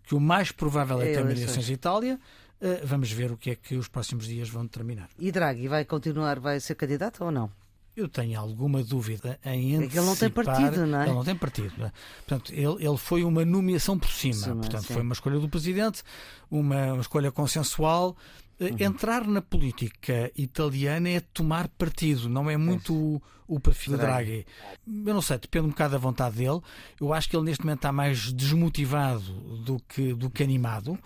que 0.08 0.14
o 0.14 0.20
mais 0.20 0.50
provável 0.50 1.02
é, 1.02 1.12
é 1.12 1.14
ter 1.14 1.20
eleições 1.20 1.68
em 1.68 1.74
Itália. 1.74 2.18
Uh, 2.60 2.80
vamos 2.84 3.12
ver 3.12 3.30
o 3.30 3.36
que 3.36 3.50
é 3.50 3.54
que 3.54 3.76
os 3.76 3.88
próximos 3.88 4.26
dias 4.26 4.48
vão 4.48 4.62
determinar. 4.64 5.10
E 5.18 5.30
Draghi 5.30 5.68
vai 5.68 5.84
continuar, 5.84 6.40
vai 6.40 6.58
ser 6.60 6.74
candidato 6.76 7.22
ou 7.22 7.30
não? 7.30 7.50
Eu 7.94 8.08
tenho 8.08 8.40
alguma 8.40 8.82
dúvida 8.82 9.38
em 9.44 9.76
antecipar... 9.76 9.84
É 9.84 9.88
que 9.90 9.98
ele 9.98 10.06
não 10.06 10.16
tem 10.16 10.30
partido, 10.30 10.86
não 10.86 11.00
é? 11.00 11.04
Ele 11.04 11.14
não 11.14 11.24
tem 11.24 11.36
partido. 11.36 11.84
É? 11.84 11.92
Portanto, 12.26 12.52
ele, 12.54 12.86
ele 12.86 12.96
foi 12.96 13.22
uma 13.22 13.44
nomeação 13.44 13.98
por 13.98 14.08
cima. 14.08 14.34
Sim, 14.34 14.54
Portanto, 14.54 14.86
sim. 14.86 14.94
foi 14.94 15.02
uma 15.02 15.12
escolha 15.12 15.38
do 15.38 15.48
Presidente, 15.48 16.02
uma, 16.50 16.94
uma 16.94 17.02
escolha 17.02 17.30
consensual. 17.30 18.16
Eh, 18.60 18.70
uhum. 18.70 18.76
Entrar 18.80 19.26
na 19.26 19.40
política 19.40 20.30
italiana 20.36 21.08
é 21.08 21.20
tomar 21.20 21.68
partido, 21.68 22.28
não 22.28 22.50
é 22.50 22.56
muito 22.56 22.94
o, 22.94 23.22
o 23.46 23.60
perfil 23.60 23.94
de 23.94 24.00
Draghi. 24.00 24.46
Eu 24.86 25.14
não 25.14 25.22
sei, 25.22 25.38
depende 25.38 25.66
um 25.66 25.70
bocado 25.70 25.92
da 25.92 25.98
vontade 25.98 26.36
dele. 26.36 26.60
Eu 27.00 27.12
acho 27.12 27.28
que 27.28 27.36
ele 27.36 27.44
neste 27.44 27.64
momento 27.64 27.78
está 27.78 27.92
mais 27.92 28.32
desmotivado 28.32 29.32
do 29.64 29.78
que, 29.88 30.12
do 30.12 30.28
que 30.28 30.42
animado 30.42 30.98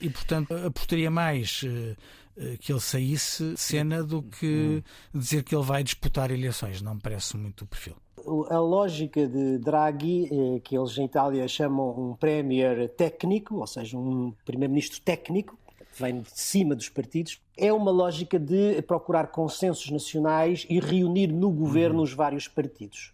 e, 0.00 0.10
portanto, 0.10 0.54
apostaria 0.54 1.10
mais 1.10 1.62
uh, 1.62 1.96
eh, 2.36 2.56
que 2.60 2.72
ele 2.72 2.80
saísse 2.80 3.56
cena 3.56 4.02
do 4.04 4.22
que 4.22 4.82
dizer 5.12 5.42
que 5.42 5.54
ele 5.54 5.64
vai 5.64 5.82
disputar 5.82 6.30
eleições. 6.30 6.80
Não 6.80 6.94
me 6.94 7.00
parece 7.00 7.36
muito 7.36 7.64
o 7.64 7.66
perfil. 7.66 7.96
A 8.50 8.58
lógica 8.58 9.26
de 9.26 9.58
Draghi, 9.58 10.28
eh, 10.30 10.60
que 10.60 10.76
eles 10.76 10.96
em 10.98 11.06
Itália 11.06 11.48
chamam 11.48 12.10
um 12.10 12.14
premier 12.14 12.88
técnico, 12.90 13.56
ou 13.56 13.66
seja, 13.66 13.96
um 13.98 14.32
primeiro-ministro 14.44 15.00
técnico, 15.00 15.58
que 15.98 16.02
vem 16.02 16.20
de 16.20 16.30
cima 16.32 16.76
dos 16.76 16.88
partidos, 16.88 17.40
é 17.56 17.72
uma 17.72 17.90
lógica 17.90 18.38
de 18.38 18.80
procurar 18.82 19.26
consensos 19.26 19.90
nacionais 19.90 20.64
e 20.70 20.78
reunir 20.78 21.26
no 21.26 21.50
governo 21.50 22.02
os 22.02 22.12
vários 22.12 22.46
partidos. 22.46 23.12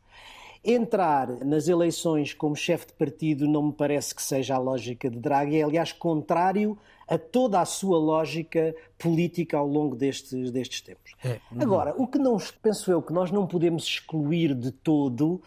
Entrar 0.63 1.29
nas 1.45 1.67
eleições 1.67 2.35
como 2.35 2.55
chefe 2.55 2.89
de 2.89 2.93
partido 2.93 3.49
não 3.49 3.65
me 3.65 3.73
parece 3.73 4.15
que 4.15 4.23
seja 4.23 4.55
a 4.55 4.59
lógica 4.59 5.11
de 5.11 5.19
Draghi, 5.19 5.59
é 5.59 5.63
aliás 5.63 5.93
contrário 5.93 6.79
a 7.09 7.19
toda 7.19 7.61
a 7.61 7.65
sua 7.65 7.99
lógica 7.99 8.75
política 8.99 9.59
ao 9.59 9.67
longo 9.67 9.95
destes, 9.95 10.51
destes 10.51 10.81
tempos. 10.81 11.15
É. 11.23 11.41
Uhum. 11.53 11.63
Agora, 11.63 11.95
o 11.99 12.07
que 12.07 12.19
não 12.19 12.39
penso 12.63 12.91
eu 12.91 13.03
que 13.03 13.13
nós 13.13 13.31
não 13.31 13.47
podemos 13.47 13.85
excluir 13.85 14.55
de 14.55 14.71
todo 14.71 15.43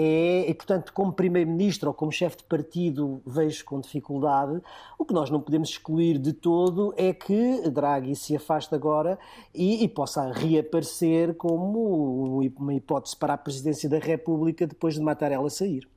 é, 0.00 0.48
e 0.48 0.54
portanto, 0.54 0.92
como 0.92 1.12
Primeiro-Ministro 1.12 1.88
ou 1.88 1.94
como 1.94 2.12
chefe 2.12 2.36
de 2.36 2.44
partido, 2.44 3.20
vejo 3.26 3.64
com 3.64 3.80
dificuldade. 3.80 4.62
O 4.96 5.04
que 5.04 5.12
nós 5.12 5.28
não 5.28 5.40
podemos 5.40 5.70
excluir 5.70 6.18
de 6.18 6.32
todo 6.32 6.94
é 6.96 7.12
que 7.12 7.68
Draghi 7.68 8.14
se 8.14 8.36
afaste 8.36 8.72
agora 8.72 9.18
e, 9.52 9.82
e 9.82 9.88
possa 9.88 10.30
reaparecer 10.32 11.34
como 11.34 12.38
uma 12.56 12.74
hipótese 12.74 13.16
para 13.16 13.34
a 13.34 13.36
presidência 13.36 13.88
da 13.88 13.98
República 13.98 14.68
depois 14.68 14.94
de 14.94 15.00
Mattarella 15.00 15.50
sair. 15.50 15.88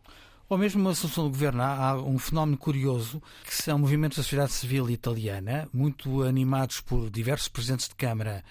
Ou 0.49 0.58
mesmo 0.58 0.82
uma 0.82 0.95
solução 0.95 1.26
do 1.26 1.30
governo, 1.30 1.62
há 1.62 1.95
um 2.02 2.18
fenómeno 2.18 2.58
curioso 2.58 3.22
que 3.45 3.54
são 3.54 3.78
movimentos 3.78 4.18
da 4.18 4.24
sociedade 4.24 4.52
civil 4.52 4.89
italiana, 4.89 5.70
muito 5.72 6.24
animados 6.24 6.82
por 6.82 7.08
diversos 7.12 7.49
presidentes 7.49 7.88
de 7.88 7.93
Câmara 7.93 8.43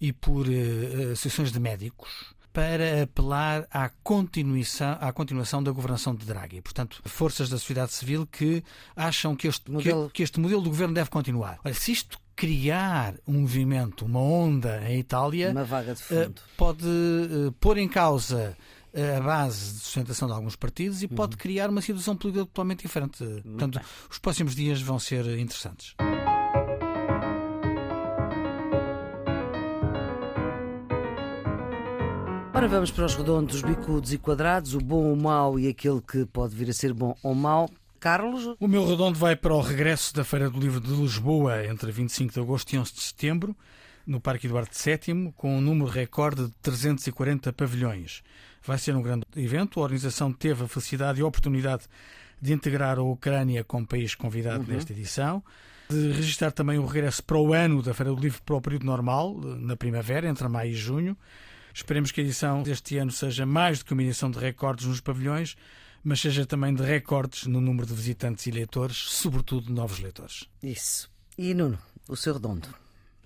e 0.00 0.12
por 0.12 0.48
uh, 0.48 1.12
associações 1.12 1.52
de 1.52 1.60
médicos, 1.60 2.34
para 2.56 3.02
apelar 3.02 3.66
à 3.70 3.90
continuação, 4.02 4.96
à 4.98 5.12
continuação 5.12 5.62
da 5.62 5.70
governação 5.70 6.14
de 6.14 6.24
Draghi. 6.24 6.62
Portanto, 6.62 7.02
forças 7.04 7.50
da 7.50 7.58
sociedade 7.58 7.92
civil 7.92 8.26
que 8.26 8.64
acham 8.96 9.36
que 9.36 9.46
este 9.46 9.70
modelo, 9.70 10.06
que, 10.06 10.14
que 10.14 10.22
este 10.22 10.40
modelo 10.40 10.62
do 10.62 10.70
governo 10.70 10.94
deve 10.94 11.10
continuar. 11.10 11.58
Olha, 11.62 11.74
se 11.74 11.92
isto 11.92 12.18
criar 12.34 13.14
um 13.28 13.40
movimento, 13.40 14.06
uma 14.06 14.20
onda 14.20 14.82
em 14.88 14.98
Itália, 14.98 15.52
de. 15.52 16.30
Uh, 16.30 16.34
pode 16.56 16.86
uh, 16.86 17.52
pôr 17.60 17.76
em 17.76 17.86
causa 17.88 18.56
a 18.94 19.20
base 19.20 19.74
de 19.74 19.80
sustentação 19.80 20.26
de 20.26 20.32
alguns 20.32 20.56
partidos 20.56 21.02
e 21.02 21.08
pode 21.08 21.34
uhum. 21.34 21.38
criar 21.38 21.68
uma 21.68 21.82
situação 21.82 22.16
política 22.16 22.46
totalmente 22.46 22.80
diferente. 22.80 23.22
Portanto, 23.42 23.78
os 24.10 24.18
próximos 24.18 24.54
dias 24.54 24.80
vão 24.80 24.98
ser 24.98 25.38
interessantes. 25.38 25.94
Ora, 32.56 32.68
vamos 32.68 32.90
para 32.90 33.04
os 33.04 33.14
redondos, 33.14 33.60
bicudos 33.60 34.14
e 34.14 34.18
quadrados, 34.18 34.72
o 34.72 34.78
bom, 34.78 35.12
o 35.12 35.14
mau 35.14 35.60
e 35.60 35.68
aquele 35.68 36.00
que 36.00 36.24
pode 36.24 36.56
vir 36.56 36.70
a 36.70 36.72
ser 36.72 36.94
bom 36.94 37.14
ou 37.22 37.34
mau. 37.34 37.68
Carlos? 38.00 38.56
O 38.58 38.66
meu 38.66 38.88
redondo 38.88 39.18
vai 39.18 39.36
para 39.36 39.52
o 39.52 39.60
regresso 39.60 40.14
da 40.14 40.24
Feira 40.24 40.48
do 40.48 40.58
Livro 40.58 40.80
de 40.80 40.90
Lisboa 40.90 41.66
entre 41.66 41.92
25 41.92 42.32
de 42.32 42.40
agosto 42.40 42.72
e 42.72 42.78
11 42.78 42.94
de 42.94 43.02
setembro, 43.02 43.54
no 44.06 44.22
Parque 44.22 44.46
Eduardo 44.46 44.70
VII, 44.72 45.34
com 45.36 45.58
um 45.58 45.60
número 45.60 45.90
recorde 45.90 46.46
de 46.46 46.52
340 46.62 47.52
pavilhões. 47.52 48.22
Vai 48.64 48.78
ser 48.78 48.96
um 48.96 49.02
grande 49.02 49.26
evento. 49.36 49.78
A 49.78 49.82
organização 49.82 50.32
teve 50.32 50.64
a 50.64 50.66
felicidade 50.66 51.20
e 51.20 51.22
a 51.22 51.26
oportunidade 51.26 51.82
de 52.40 52.54
integrar 52.54 52.98
a 52.98 53.02
Ucrânia 53.02 53.64
como 53.64 53.86
país 53.86 54.14
convidado 54.14 54.64
uhum. 54.64 54.74
nesta 54.74 54.94
edição, 54.94 55.44
de 55.90 56.10
registrar 56.12 56.52
também 56.52 56.78
o 56.78 56.86
regresso 56.86 57.22
para 57.22 57.36
o 57.36 57.52
ano 57.52 57.82
da 57.82 57.92
Feira 57.92 58.14
do 58.14 58.18
Livro 58.18 58.40
para 58.46 58.56
o 58.56 58.62
período 58.62 58.86
normal, 58.86 59.38
na 59.58 59.76
primavera, 59.76 60.26
entre 60.26 60.48
maio 60.48 60.70
e 60.70 60.74
junho. 60.74 61.14
Esperemos 61.76 62.10
que 62.10 62.22
a 62.22 62.24
edição 62.24 62.62
deste 62.62 62.96
ano 62.96 63.10
seja 63.10 63.44
mais 63.44 63.80
do 63.80 63.84
que 63.84 63.92
uma 63.92 64.02
edição 64.02 64.30
de 64.30 64.38
recordes 64.38 64.86
nos 64.86 64.98
pavilhões, 64.98 65.58
mas 66.02 66.22
seja 66.22 66.46
também 66.46 66.74
de 66.74 66.82
recordes 66.82 67.46
no 67.46 67.60
número 67.60 67.86
de 67.86 67.92
visitantes 67.92 68.46
e 68.46 68.50
leitores, 68.50 68.96
sobretudo 68.96 69.70
novos 69.70 69.98
leitores. 69.98 70.48
Isso. 70.62 71.10
E 71.36 71.52
Nuno, 71.52 71.78
o 72.08 72.16
seu 72.16 72.32
redondo? 72.32 72.66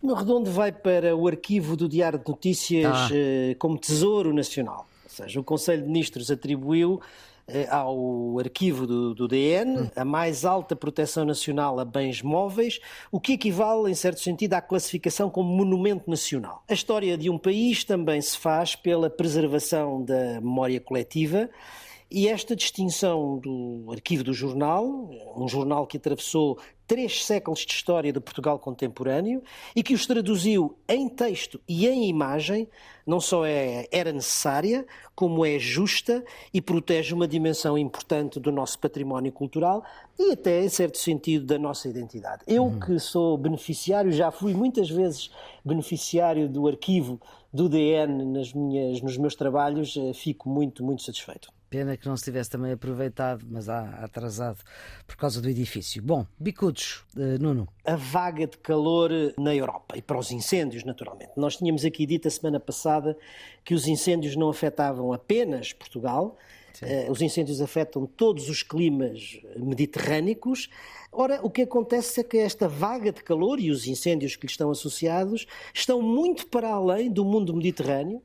O 0.02 0.06
meu 0.08 0.16
redondo 0.16 0.50
vai 0.50 0.72
para 0.72 1.14
o 1.14 1.28
arquivo 1.28 1.76
do 1.76 1.88
Diário 1.88 2.18
de 2.18 2.28
Notícias 2.28 2.92
ah. 2.92 3.08
Como 3.56 3.78
Tesouro 3.78 4.34
Nacional 4.34 4.90
seja, 5.10 5.40
o 5.40 5.44
Conselho 5.44 5.82
de 5.82 5.88
Ministros 5.88 6.30
atribuiu 6.30 7.00
ao 7.68 8.38
arquivo 8.38 8.86
do, 8.86 9.14
do, 9.14 9.28
DN 9.28 9.90
a 9.94 10.04
mais 10.04 10.44
alta 10.44 10.74
proteção 10.74 11.24
nacional 11.24 11.78
a 11.78 11.84
bens 11.84 12.22
móveis, 12.22 12.80
o 13.10 13.20
que 13.20 13.32
equivale, 13.34 13.90
em 13.90 13.94
certo 13.94 14.20
sentido, 14.20 14.54
à 14.54 14.60
classificação 14.60 15.30
como 15.30 15.54
monumento 15.54 16.08
nacional. 16.08 16.62
A 16.68 16.72
história 16.72 17.16
de 17.16 17.28
um 17.30 17.38
país 17.38 17.84
também 17.84 18.20
se 18.20 18.36
faz 18.36 18.74
pela 18.74 19.10
preservação 19.10 20.02
da 20.04 20.40
memória 20.40 20.80
coletiva. 20.80 21.50
E 22.10 22.26
esta 22.26 22.56
distinção 22.56 23.38
do 23.38 23.86
arquivo 23.92 24.24
do 24.24 24.32
jornal, 24.32 24.84
um 25.36 25.46
jornal 25.46 25.86
que 25.86 25.96
atravessou 25.96 26.58
três 26.84 27.24
séculos 27.24 27.60
de 27.60 27.72
história 27.72 28.12
do 28.12 28.20
Portugal 28.20 28.58
contemporâneo 28.58 29.44
e 29.76 29.82
que 29.82 29.94
os 29.94 30.08
traduziu 30.08 30.76
em 30.88 31.08
texto 31.08 31.60
e 31.68 31.86
em 31.86 32.08
imagem, 32.08 32.66
não 33.06 33.20
só 33.20 33.46
é, 33.46 33.86
era 33.92 34.10
necessária, 34.10 34.84
como 35.14 35.46
é 35.46 35.56
justa 35.56 36.24
e 36.52 36.60
protege 36.60 37.14
uma 37.14 37.28
dimensão 37.28 37.78
importante 37.78 38.40
do 38.40 38.50
nosso 38.50 38.76
património 38.80 39.30
cultural 39.30 39.84
e 40.18 40.32
até, 40.32 40.64
em 40.64 40.68
certo 40.68 40.98
sentido, 40.98 41.46
da 41.46 41.60
nossa 41.60 41.88
identidade. 41.88 42.42
Eu, 42.44 42.64
uhum. 42.64 42.80
que 42.80 42.98
sou 42.98 43.38
beneficiário, 43.38 44.10
já 44.10 44.32
fui 44.32 44.52
muitas 44.52 44.90
vezes 44.90 45.30
beneficiário 45.64 46.48
do 46.48 46.66
arquivo 46.66 47.20
do 47.52 47.68
DN 47.68 48.24
nas 48.24 48.52
minhas, 48.52 49.00
nos 49.00 49.16
meus 49.16 49.36
trabalhos, 49.36 49.96
eh, 49.96 50.12
fico 50.12 50.48
muito, 50.48 50.82
muito 50.84 51.02
satisfeito. 51.02 51.52
Pena 51.70 51.96
que 51.96 52.08
não 52.08 52.16
se 52.16 52.24
tivesse 52.24 52.50
também 52.50 52.72
aproveitado, 52.72 53.46
mas 53.48 53.68
há 53.68 53.90
atrasado 54.02 54.58
por 55.06 55.14
causa 55.14 55.40
do 55.40 55.48
edifício. 55.48 56.02
Bom, 56.02 56.26
bicudos, 56.36 57.04
uh, 57.16 57.40
Nuno. 57.40 57.68
A 57.84 57.94
vaga 57.94 58.44
de 58.44 58.58
calor 58.58 59.12
na 59.38 59.54
Europa 59.54 59.96
e 59.96 60.02
para 60.02 60.18
os 60.18 60.32
incêndios, 60.32 60.82
naturalmente. 60.82 61.30
Nós 61.36 61.56
tínhamos 61.56 61.84
aqui 61.84 62.04
dito 62.06 62.26
a 62.26 62.30
semana 62.30 62.58
passada 62.58 63.16
que 63.64 63.72
os 63.72 63.86
incêndios 63.86 64.34
não 64.34 64.48
afetavam 64.48 65.12
apenas 65.12 65.72
Portugal, 65.72 66.36
uh, 66.82 67.12
os 67.12 67.22
incêndios 67.22 67.60
afetam 67.60 68.04
todos 68.04 68.48
os 68.48 68.64
climas 68.64 69.40
mediterrânicos. 69.56 70.68
Ora, 71.12 71.38
o 71.40 71.48
que 71.48 71.62
acontece 71.62 72.18
é 72.20 72.24
que 72.24 72.38
esta 72.38 72.66
vaga 72.66 73.12
de 73.12 73.22
calor 73.22 73.60
e 73.60 73.70
os 73.70 73.86
incêndios 73.86 74.34
que 74.34 74.44
lhe 74.44 74.50
estão 74.50 74.72
associados 74.72 75.46
estão 75.72 76.02
muito 76.02 76.48
para 76.48 76.68
além 76.68 77.08
do 77.12 77.24
mundo 77.24 77.54
mediterrâneo 77.54 78.20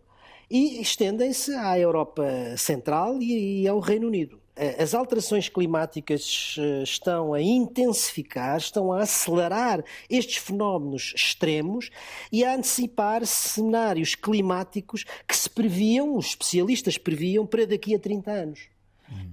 e 0.49 0.81
estendem-se 0.81 1.53
à 1.53 1.79
Europa 1.79 2.23
Central 2.57 3.21
e 3.21 3.67
ao 3.67 3.79
Reino 3.79 4.07
Unido. 4.07 4.39
Eh, 4.55 4.81
as 4.81 4.93
alterações 4.93 5.49
climáticas 5.49 6.55
eh, 6.57 6.83
estão 6.83 7.33
a 7.33 7.41
intensificar, 7.41 8.57
estão 8.57 8.93
a 8.93 9.01
acelerar 9.01 9.83
estes 10.09 10.37
fenómenos 10.37 11.13
extremos 11.15 11.89
e 12.31 12.43
a 12.43 12.55
antecipar 12.55 13.25
cenários 13.25 14.15
climáticos 14.15 15.03
que 15.27 15.35
se 15.35 15.49
previam, 15.49 16.15
os 16.15 16.27
especialistas 16.27 16.97
previam, 16.97 17.45
para 17.45 17.67
daqui 17.67 17.93
a 17.93 17.99
30 17.99 18.31
anos. 18.31 18.74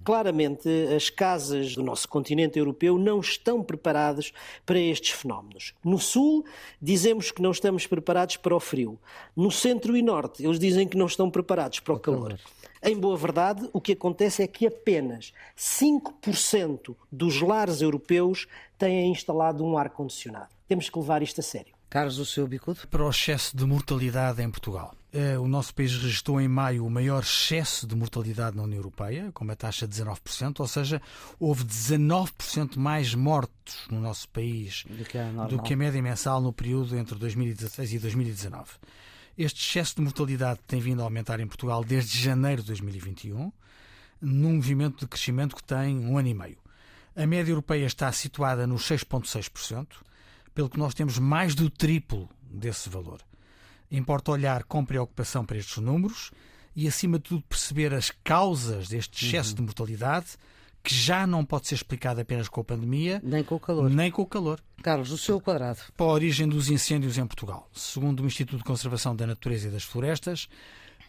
Claramente, 0.05 0.69
as 0.95 1.09
casas 1.09 1.75
do 1.75 1.83
nosso 1.83 2.09
continente 2.09 2.59
europeu 2.59 2.99
não 2.99 3.21
estão 3.21 3.63
preparadas 3.63 4.33
para 4.67 4.79
estes 4.79 5.11
fenómenos. 5.11 5.75
No 5.85 5.99
Sul, 5.99 6.45
dizemos 6.81 7.31
que 7.31 7.41
não 7.41 7.53
estamos 7.53 7.87
preparados 7.87 8.37
para 8.37 8.55
o 8.55 8.61
frio. 8.61 8.99
No 9.37 9.51
Centro 9.51 9.97
e 9.97 10.03
Norte, 10.03 10.45
eles 10.45 10.59
dizem 10.59 10.89
que 10.89 10.97
não 10.97 11.07
estão 11.07 11.31
preparados 11.31 11.81
para 11.81 11.95
o 11.95 12.01
calor. 12.01 12.39
Em 12.83 12.99
boa 12.99 13.17
verdade, 13.17 13.69
o 13.73 13.81
que 13.81 13.93
acontece 13.93 14.43
é 14.43 14.47
que 14.49 14.67
apenas 14.67 15.33
5% 15.57 16.97
dos 17.11 17.41
lares 17.41 17.81
europeus 17.81 18.49
têm 18.77 19.13
instalado 19.13 19.65
um 19.65 19.79
ar-condicionado. 19.79 20.49
Temos 20.67 20.91
que 20.91 20.99
levar 20.99 21.23
isto 21.23 21.39
a 21.39 21.45
sério. 21.45 21.72
Carlos, 21.93 22.19
o 22.19 22.25
seu 22.25 22.49
bicudo? 22.49 22.89
Para 22.89 23.05
o 23.05 23.11
excesso 23.11 23.55
de 23.55 23.67
mortalidade 23.67 24.41
em 24.41 24.51
Portugal. 24.51 24.97
Eh, 25.13 25.37
o 25.37 25.47
nosso 25.47 25.75
país 25.75 25.95
registrou 25.95 26.41
em 26.41 26.49
maio 26.49 26.87
o 26.87 26.91
maior 26.91 27.23
excesso 27.23 27.87
de 27.87 27.95
mortalidade 27.95 28.57
na 28.57 28.63
União 28.63 28.79
Europeia, 28.79 29.31
com 29.35 29.45
uma 29.45 29.55
taxa 29.55 29.87
de 29.87 29.93
19%, 30.03 30.61
ou 30.61 30.67
seja, 30.67 31.03
houve 31.39 31.65
19% 31.65 32.79
mais 32.79 33.15
mortos 33.15 33.87
no 33.91 34.01
nosso 34.01 34.27
país 34.31 34.85
do 34.89 35.05
que, 35.05 35.19
a 35.19 35.29
do 35.47 35.61
que 35.61 35.75
a 35.75 35.77
média 35.77 36.01
mensal 36.01 36.41
no 36.41 36.51
período 36.51 36.97
entre 36.97 37.15
2016 37.15 37.93
e 37.93 37.99
2019. 37.99 38.71
Este 39.37 39.61
excesso 39.61 39.97
de 39.97 40.01
mortalidade 40.01 40.61
tem 40.67 40.81
vindo 40.81 41.03
a 41.03 41.05
aumentar 41.05 41.41
em 41.41 41.47
Portugal 41.47 41.85
desde 41.85 42.19
janeiro 42.19 42.63
de 42.63 42.69
2021, 42.69 43.53
num 44.19 44.55
movimento 44.55 45.01
de 45.01 45.07
crescimento 45.07 45.55
que 45.55 45.63
tem 45.63 45.99
um 45.99 46.17
ano 46.17 46.29
e 46.29 46.33
meio. 46.33 46.59
A 47.15 47.27
média 47.27 47.53
europeia 47.53 47.85
está 47.85 48.11
situada 48.13 48.67
nos 48.67 48.89
6,6%, 48.89 49.89
pelo 50.55 50.69
que 50.69 50.79
nós 50.79 50.95
temos 50.95 51.19
mais 51.19 51.55
do 51.55 51.71
triplo 51.71 52.29
desse 52.45 52.89
valor. 52.89 53.21
Importa 53.91 54.33
olhar 54.33 54.65
com 54.65 54.85
preocupação 54.85 55.45
para 55.45 55.59
estes 55.59 55.79
números 55.79 56.31
e, 56.75 56.89
acima 56.89 57.19
de 57.19 57.25
tudo, 57.25 57.43
perceber 57.43 57.93
as 57.93 58.11
causas 58.25 58.89
deste 58.89 59.27
excesso 59.27 59.51
uhum. 59.51 59.57
de 59.57 59.63
mortalidade, 59.63 60.27
que 60.83 60.95
já 60.95 61.27
não 61.27 61.45
pode 61.45 61.69
ser 61.69 61.77
explicado 61.77 62.21
apenas 62.21 62.49
com 62.49 62.61
a 62.61 62.65
pandemia, 62.65 63.21
nem 63.23 63.45
com 63.45 63.55
o 63.55 63.61
calor. 63.61 63.91
Nem 63.91 64.11
com 64.11 64.23
o 64.23 64.27
calor. 64.27 64.61
Carlos, 64.83 65.11
o 65.11 65.19
seu 65.19 65.41
quadrado. 65.41 65.79
Para 65.97 66.07
a 66.07 66.11
origem 66.11 66.49
dos 66.49 66.69
incêndios 66.69 67.19
em 67.19 67.27
Portugal. 67.27 67.69
Segundo 67.73 68.23
o 68.23 68.27
Instituto 68.27 68.59
de 68.59 68.65
Conservação 68.65 69.15
da 69.15 69.27
Natureza 69.27 69.69
e 69.69 69.71
das 69.71 69.85
Florestas, 69.85 70.49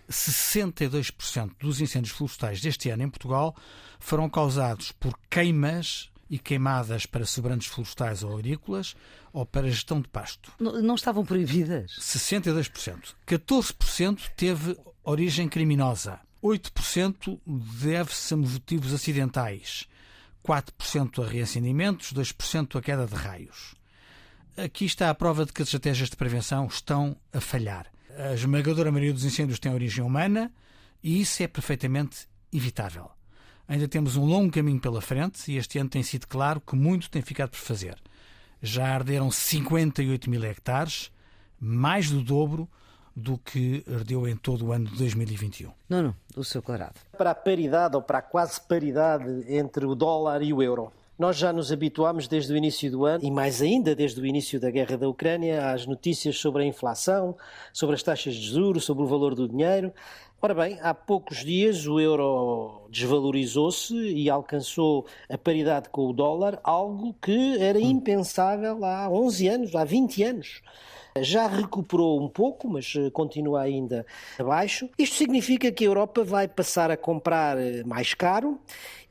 62% 0.09 1.51
dos 1.59 1.81
incêndios 1.81 2.15
florestais 2.15 2.61
deste 2.61 2.89
ano 2.89 3.03
em 3.03 3.09
Portugal 3.09 3.55
foram 3.99 4.29
causados 4.29 4.91
por 4.91 5.17
queimas 5.29 6.11
e 6.33 6.39
queimadas 6.39 7.05
para 7.05 7.27
sobrantes 7.27 7.67
florestais 7.67 8.23
ou 8.23 8.35
agrícolas 8.35 8.95
ou 9.31 9.45
para 9.45 9.69
gestão 9.69 10.01
de 10.01 10.07
pasto. 10.07 10.51
Não, 10.59 10.81
não 10.81 10.95
estavam 10.95 11.23
proibidas? 11.23 11.91
62%. 11.99 13.13
14% 13.27 14.31
teve 14.35 14.75
origem 15.03 15.47
criminosa. 15.47 16.19
8% 16.43 17.39
deve-se 17.45 18.33
a 18.33 18.37
motivos 18.37 18.95
acidentais. 18.95 19.87
4% 20.43 21.23
a 21.23 21.27
reacendimentos, 21.27 22.11
2% 22.11 22.79
a 22.79 22.81
queda 22.81 23.05
de 23.05 23.13
raios. 23.13 23.75
Aqui 24.57 24.85
está 24.85 25.11
a 25.11 25.15
prova 25.15 25.45
de 25.45 25.53
que 25.53 25.61
as 25.61 25.67
estratégias 25.67 26.09
de 26.09 26.15
prevenção 26.15 26.65
estão 26.65 27.15
a 27.31 27.39
falhar. 27.39 27.85
A 28.17 28.33
esmagadora 28.33 28.91
maioria 28.91 29.13
dos 29.13 29.23
incêndios 29.23 29.59
tem 29.59 29.71
origem 29.71 30.03
humana 30.03 30.51
e 31.03 31.21
isso 31.21 31.43
é 31.43 31.47
perfeitamente 31.47 32.27
evitável. 32.51 33.11
Ainda 33.67 33.87
temos 33.87 34.15
um 34.15 34.25
longo 34.25 34.51
caminho 34.51 34.79
pela 34.79 35.01
frente 35.01 35.51
e 35.51 35.57
este 35.57 35.79
ano 35.79 35.89
tem 35.89 36.03
sido 36.03 36.27
claro 36.27 36.59
que 36.59 36.75
muito 36.75 37.09
tem 37.09 37.21
ficado 37.21 37.51
por 37.51 37.59
fazer. 37.59 37.97
Já 38.61 38.87
arderam 38.87 39.31
58 39.31 40.29
mil 40.29 40.43
hectares, 40.43 41.11
mais 41.59 42.09
do 42.09 42.21
dobro 42.21 42.67
do 43.15 43.37
que 43.37 43.83
ardeu 43.93 44.27
em 44.27 44.35
todo 44.35 44.67
o 44.67 44.71
ano 44.71 44.85
de 44.85 44.97
2021. 44.97 45.71
Não, 45.87 46.01
não, 46.01 46.15
o 46.35 46.43
seu 46.43 46.61
quadrado. 46.61 46.95
Para 47.17 47.31
a 47.31 47.35
paridade 47.35 47.95
ou 47.95 48.01
para 48.01 48.17
a 48.17 48.21
quase 48.21 48.59
paridade 48.59 49.45
entre 49.47 49.85
o 49.85 49.95
dólar 49.95 50.41
e 50.41 50.51
o 50.51 50.61
euro. 50.61 50.91
Nós 51.17 51.37
já 51.37 51.53
nos 51.53 51.71
habituámos 51.71 52.27
desde 52.27 52.51
o 52.51 52.57
início 52.57 52.89
do 52.89 53.05
ano, 53.05 53.23
e 53.23 53.29
mais 53.29 53.61
ainda 53.61 53.95
desde 53.95 54.19
o 54.19 54.25
início 54.25 54.59
da 54.59 54.71
guerra 54.71 54.97
da 54.97 55.07
Ucrânia, 55.07 55.71
às 55.71 55.85
notícias 55.85 56.39
sobre 56.39 56.63
a 56.63 56.65
inflação, 56.65 57.37
sobre 57.71 57.95
as 57.95 58.01
taxas 58.01 58.33
de 58.33 58.47
juros, 58.47 58.83
sobre 58.83 59.03
o 59.03 59.07
valor 59.07 59.35
do 59.35 59.47
dinheiro. 59.47 59.93
Ora 60.45 60.53
bem, 60.53 60.77
há 60.81 60.93
poucos 60.93 61.37
dias 61.37 61.87
o 61.87 62.01
euro 62.01 62.89
desvalorizou-se 62.89 63.95
e 63.95 64.29
alcançou 64.29 65.05
a 65.29 65.37
paridade 65.37 65.87
com 65.87 66.09
o 66.09 66.11
dólar, 66.11 66.59
algo 66.65 67.13
que 67.13 67.57
era 67.61 67.79
impensável 67.79 68.83
há 68.83 69.09
11 69.09 69.47
anos, 69.47 69.73
há 69.73 69.85
20 69.85 70.21
anos. 70.21 70.61
Já 71.21 71.47
recuperou 71.47 72.19
um 72.19 72.27
pouco, 72.27 72.67
mas 72.67 72.93
eh, 72.97 73.09
continua 73.11 73.61
ainda 73.61 74.05
abaixo. 74.39 74.89
Isto 74.97 75.15
significa 75.15 75.71
que 75.71 75.83
a 75.83 75.87
Europa 75.87 76.23
vai 76.23 76.47
passar 76.47 76.89
a 76.89 76.97
comprar 76.97 77.57
eh, 77.57 77.83
mais 77.83 78.15
caro 78.15 78.59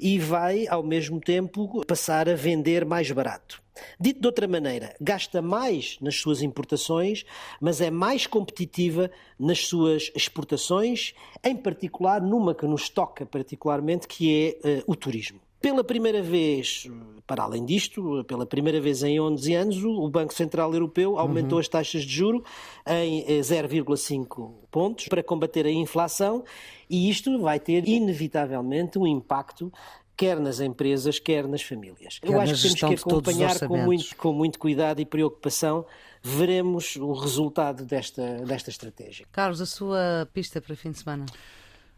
e 0.01 0.19
vai, 0.19 0.67
ao 0.67 0.83
mesmo 0.83 1.21
tempo, 1.21 1.85
passar 1.87 2.29
a 2.29 2.35
vender 2.35 2.85
mais 2.85 3.11
barato. 3.11 3.63
Dito 3.99 4.21
de 4.21 4.27
outra 4.27 4.49
maneira, 4.49 4.95
gasta 5.01 5.41
mais 5.41 5.97
nas 6.01 6.17
suas 6.17 6.43
importações, 6.43 7.25
mas 7.61 7.81
é 7.81 7.91
mais 7.91 8.27
competitiva 8.27 9.11
nas 9.39 9.67
suas 9.67 10.11
exportações, 10.15 11.15
em 11.43 11.57
particular 11.57 12.21
numa 12.21 12.55
que 12.55 12.67
nos 12.67 12.89
toca 12.89 13.25
particularmente, 13.25 14.09
que 14.09 14.59
é 14.65 14.81
uh, 14.81 14.85
o 14.87 14.97
turismo. 14.97 15.41
Pela 15.63 15.85
primeira 15.85 16.21
vez, 16.21 16.91
para 17.27 17.45
além 17.45 17.65
disto, 17.65 18.25
pela 18.25 18.45
primeira 18.45 18.81
vez 18.81 19.05
em 19.05 19.21
11 19.21 19.55
anos, 19.55 19.85
o 19.85 20.09
Banco 20.11 20.35
Central 20.35 20.75
Europeu 20.75 21.19
aumentou 21.19 21.53
uhum. 21.53 21.61
as 21.61 21.69
taxas 21.69 22.03
de 22.03 22.13
juro 22.13 22.45
em 22.85 23.25
0,5 23.41 24.51
eh, 24.51 24.67
pontos 24.71 25.07
para 25.07 25.23
combater 25.23 25.65
a 25.65 25.71
inflação 25.71 26.43
e 26.91 27.09
isto 27.09 27.39
vai 27.39 27.61
ter 27.61 27.89
inevitavelmente 27.89 28.99
um 28.99 29.07
impacto 29.07 29.73
quer 30.17 30.39
nas 30.39 30.61
empresas, 30.61 31.19
quer 31.19 31.49
nas 31.49 31.63
famílias. 31.63 32.19
Quer 32.19 32.31
Eu 32.31 32.41
acho 32.41 32.55
que 32.55 32.63
temos 32.63 32.81
que 32.81 33.09
acompanhar 33.09 33.59
com 33.67 33.77
muito, 33.79 34.17
com 34.17 34.33
muito 34.33 34.59
cuidado 34.59 35.01
e 35.01 35.05
preocupação. 35.05 35.87
Veremos 36.23 36.97
o 36.97 37.13
resultado 37.13 37.85
desta, 37.85 38.39
desta 38.45 38.71
estratégia. 38.71 39.27
Carlos, 39.33 39.61
a 39.61 39.67
sua 39.67 40.29
pista 40.33 40.61
para 40.61 40.77
fim 40.77 40.91
de 40.91 40.99
semana? 40.99 41.27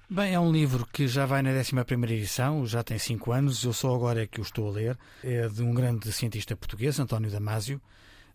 Bem, 0.09 0.35
é 0.35 0.39
um 0.39 0.53
livro 0.53 0.87
que 0.93 1.09
já 1.09 1.25
vai 1.25 1.41
na 1.41 1.51
11 1.51 1.75
edição, 2.13 2.67
já 2.67 2.83
tem 2.83 2.99
5 2.99 3.33
anos, 3.33 3.65
eu 3.65 3.73
sou 3.73 3.95
agora 3.95 4.23
é 4.23 4.27
que 4.27 4.39
o 4.39 4.43
estou 4.43 4.69
a 4.69 4.73
ler. 4.73 4.99
É 5.23 5.49
de 5.49 5.63
um 5.63 5.73
grande 5.73 6.13
cientista 6.13 6.55
português, 6.55 7.01
António 7.01 7.31
Damasio. 7.31 7.81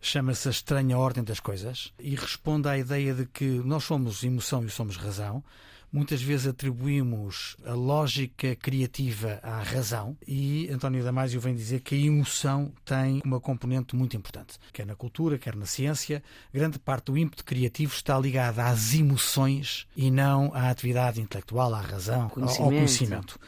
Chama-se 0.01 0.47
A 0.47 0.51
Estranha 0.51 0.97
Ordem 0.97 1.24
das 1.24 1.39
Coisas 1.39 1.93
e 1.99 2.15
responde 2.15 2.67
à 2.67 2.76
ideia 2.76 3.13
de 3.13 3.28
que 3.28 3.45
nós 3.45 3.84
somos 3.84 4.24
emoção 4.24 4.65
e 4.65 4.70
somos 4.70 4.97
razão 4.97 5.43
muitas 5.91 6.21
vezes 6.21 6.47
atribuímos 6.47 7.55
a 7.65 7.73
lógica 7.73 8.55
criativa 8.55 9.39
à 9.41 9.61
razão 9.61 10.17
e 10.27 10.69
António 10.69 11.03
Damasio 11.03 11.39
vem 11.39 11.55
dizer 11.55 11.81
que 11.81 11.95
a 11.95 11.97
emoção 11.97 12.71
tem 12.85 13.21
uma 13.25 13.39
componente 13.39 13.95
muito 13.95 14.15
importante, 14.15 14.57
quer 14.71 14.85
na 14.85 14.95
cultura, 14.95 15.37
quer 15.37 15.55
na 15.55 15.65
ciência. 15.65 16.23
Grande 16.53 16.79
parte 16.79 17.05
do 17.05 17.17
ímpeto 17.17 17.43
criativo 17.43 17.93
está 17.93 18.17
ligada 18.19 18.65
às 18.65 18.93
emoções 18.93 19.87
e 19.95 20.11
não 20.11 20.51
à 20.53 20.69
atividade 20.69 21.19
intelectual, 21.21 21.73
à 21.73 21.81
razão, 21.81 22.29
conhecimento. 22.29 22.63
ao 22.63 22.69
conhecimento. 22.69 23.39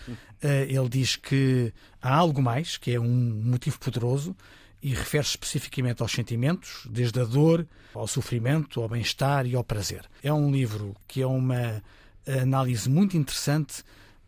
Eh, 0.41 0.67
ele 0.69 0.89
diz 0.89 1.15
que 1.15 1.71
há 2.01 2.15
algo 2.15 2.41
mais, 2.41 2.77
que 2.77 2.91
é 2.91 2.99
um 2.99 3.41
motivo 3.43 3.79
poderoso, 3.79 4.35
e 4.81 4.93
refere-se 4.93 5.31
especificamente 5.31 6.01
aos 6.01 6.11
sentimentos, 6.11 6.87
desde 6.89 7.19
a 7.19 7.23
dor 7.23 7.67
ao 7.93 8.07
sofrimento, 8.07 8.81
ao 8.81 8.89
bem-estar 8.89 9.45
e 9.45 9.55
ao 9.55 9.63
prazer. 9.63 10.03
É 10.23 10.33
um 10.33 10.51
livro 10.51 10.95
que 11.07 11.21
é 11.21 11.27
uma 11.27 11.83
análise 12.28 12.89
muito 12.89 13.17
interessante 13.17 13.84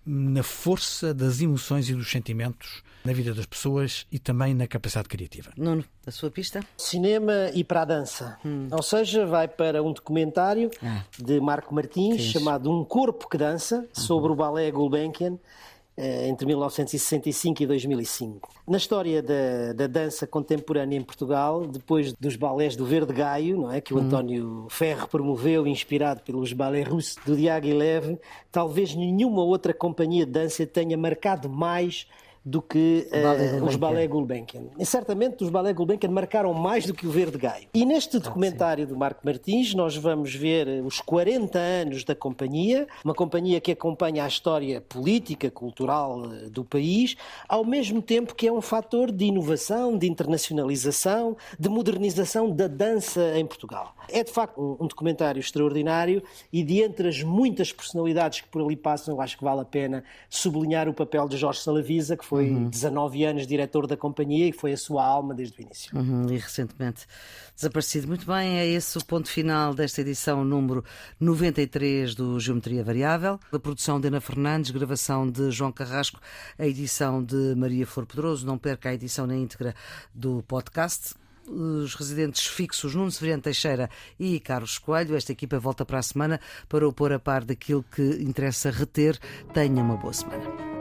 na 0.05 0.43
força 0.43 1.13
das 1.13 1.41
emoções 1.41 1.89
e 1.89 1.93
dos 1.93 2.09
sentimentos 2.09 2.83
na 3.03 3.11
vida 3.11 3.33
das 3.33 3.45
pessoas 3.45 4.05
e 4.11 4.17
também 4.17 4.53
na 4.53 4.65
capacidade 4.65 5.09
criativa. 5.09 5.51
Nuno, 5.57 5.83
a 6.05 6.11
sua 6.11 6.31
pista? 6.31 6.61
Cinema 6.77 7.51
e 7.53 7.63
para 7.63 7.81
a 7.81 7.85
dança. 7.85 8.37
Hum. 8.45 8.67
Ou 8.71 8.81
seja, 8.81 9.25
vai 9.25 9.47
para 9.47 9.83
um 9.83 9.91
documentário 9.91 10.71
ah. 10.81 11.03
de 11.17 11.39
Marco 11.39 11.73
Martins 11.75 12.21
chamado 12.21 12.71
Um 12.71 12.83
Corpo 12.85 13.27
que 13.27 13.37
Dança, 13.37 13.87
sobre 13.91 14.27
uhum. 14.27 14.33
o 14.33 14.37
balé 14.37 14.71
Gulbenkian, 14.71 15.37
entre 15.97 16.47
1965 16.47 17.61
e 17.61 17.67
2005. 17.67 18.49
Na 18.67 18.77
história 18.77 19.21
da, 19.21 19.73
da, 19.73 19.87
dança 19.87 20.25
contemporânea 20.25 20.97
em 20.97 21.03
Portugal, 21.03 21.67
depois 21.67 22.13
dos 22.13 22.35
balés 22.35 22.75
do 22.75 22.85
Verde 22.85 23.13
Gaio, 23.13 23.57
não 23.57 23.71
é, 23.71 23.79
que 23.79 23.93
o 23.93 23.97
uhum. 23.97 24.03
António 24.03 24.67
Ferro 24.69 25.07
promoveu, 25.07 25.67
inspirado 25.67 26.21
pelos 26.21 26.51
balés 26.51 26.87
russos 26.87 27.15
do 27.23 27.35
Diaghilev, 27.35 28.17
talvez 28.51 28.95
nenhuma 28.95 29.43
outra 29.43 29.73
companhia 29.73 30.25
de 30.25 30.31
dança 30.31 30.65
tenha 30.65 30.97
marcado 30.97 31.47
mais 31.47 32.07
do 32.45 32.61
que 32.61 33.07
uh, 33.11 33.63
os 33.63 33.75
Balé 33.75 34.05
Gulbenkian. 34.05 34.63
E 34.77 34.85
certamente 34.85 35.43
os 35.43 35.49
Balé 35.49 35.71
Gulbenkian 35.71 36.11
marcaram 36.11 36.53
mais 36.53 36.85
do 36.85 36.93
que 36.93 37.07
o 37.07 37.09
Verde 37.09 37.37
Gaio. 37.37 37.67
E 37.73 37.85
neste 37.85 38.19
documentário 38.19 38.85
do 38.85 38.97
Marco 38.97 39.21
Martins 39.23 39.73
nós 39.73 39.95
vamos 39.95 40.35
ver 40.35 40.67
eh, 40.67 40.81
os 40.81 40.99
40 40.99 41.57
anos 41.57 42.03
da 42.03 42.13
companhia, 42.13 42.87
uma 43.03 43.13
companhia 43.13 43.61
que 43.61 43.71
acompanha 43.71 44.25
a 44.25 44.27
história 44.27 44.81
política, 44.81 45.49
cultural 45.49 46.25
eh, 46.25 46.49
do 46.49 46.65
país, 46.65 47.15
ao 47.47 47.63
mesmo 47.63 48.01
tempo 48.01 48.35
que 48.35 48.47
é 48.47 48.51
um 48.51 48.61
fator 48.61 49.11
de 49.11 49.25
inovação, 49.25 49.97
de 49.97 50.07
internacionalização, 50.09 51.37
de 51.57 51.69
modernização 51.69 52.49
da 52.49 52.67
dança 52.67 53.37
em 53.37 53.45
Portugal. 53.45 53.95
É 54.09 54.21
de 54.23 54.31
facto 54.31 54.77
um 54.79 54.87
documentário 54.87 55.39
extraordinário 55.39 56.21
e 56.51 56.61
de 56.61 56.81
entre 56.81 57.07
as 57.07 57.23
muitas 57.23 57.71
personalidades 57.71 58.41
que 58.41 58.49
por 58.49 58.61
ali 58.61 58.75
passam, 58.75 59.21
acho 59.21 59.37
que 59.37 59.43
vale 59.43 59.61
a 59.61 59.65
pena 59.65 60.03
sublinhar 60.29 60.89
o 60.89 60.93
papel 60.93 61.27
de 61.29 61.37
Jorge 61.37 61.61
Salavisa, 61.61 62.17
que 62.17 62.25
foi 62.33 62.49
uhum. 62.49 62.67
19 62.67 63.25
anos 63.25 63.45
diretor 63.45 63.85
da 63.85 63.95
companhia 63.95 64.47
e 64.47 64.51
foi 64.51 64.73
a 64.73 64.77
sua 64.77 65.05
alma 65.05 65.35
desde 65.35 65.59
o 65.59 65.61
início. 65.61 65.95
Uhum, 65.95 66.25
e 66.31 66.37
recentemente 66.39 67.05
desaparecido. 67.55 68.07
Muito 68.07 68.25
bem, 68.25 68.57
é 68.57 68.65
esse 68.65 68.97
o 68.97 69.05
ponto 69.05 69.29
final 69.29 69.75
desta 69.75 70.01
edição 70.01 70.43
número 70.43 70.83
93 71.19 72.15
do 72.15 72.39
Geometria 72.39 72.83
Variável. 72.83 73.39
A 73.51 73.59
produção 73.59 74.01
de 74.01 74.07
Ana 74.07 74.19
Fernandes, 74.19 74.71
gravação 74.71 75.29
de 75.29 75.51
João 75.51 75.71
Carrasco, 75.71 76.19
a 76.57 76.65
edição 76.65 77.23
de 77.23 77.53
Maria 77.55 77.85
Flor 77.85 78.07
Pedroso. 78.07 78.47
Não 78.47 78.57
perca 78.57 78.89
a 78.89 78.95
edição 78.95 79.27
na 79.27 79.35
íntegra 79.35 79.75
do 80.11 80.43
podcast. 80.47 81.13
os 81.47 81.93
residentes 81.93 82.47
fixos 82.47 82.95
Nuno 82.95 83.11
Severiano 83.11 83.43
Teixeira 83.43 83.91
e 84.19 84.39
Carlos 84.39 84.79
Coelho. 84.79 85.15
Esta 85.15 85.33
equipa 85.33 85.59
volta 85.59 85.85
para 85.85 85.99
a 85.99 86.01
semana 86.01 86.39
para 86.67 86.87
o 86.87 86.91
pôr 86.91 87.13
a 87.13 87.19
par 87.19 87.43
daquilo 87.43 87.83
que 87.83 88.01
interessa 88.01 88.71
reter. 88.71 89.19
Tenha 89.53 89.83
uma 89.83 89.97
boa 89.97 90.13
semana. 90.13 90.72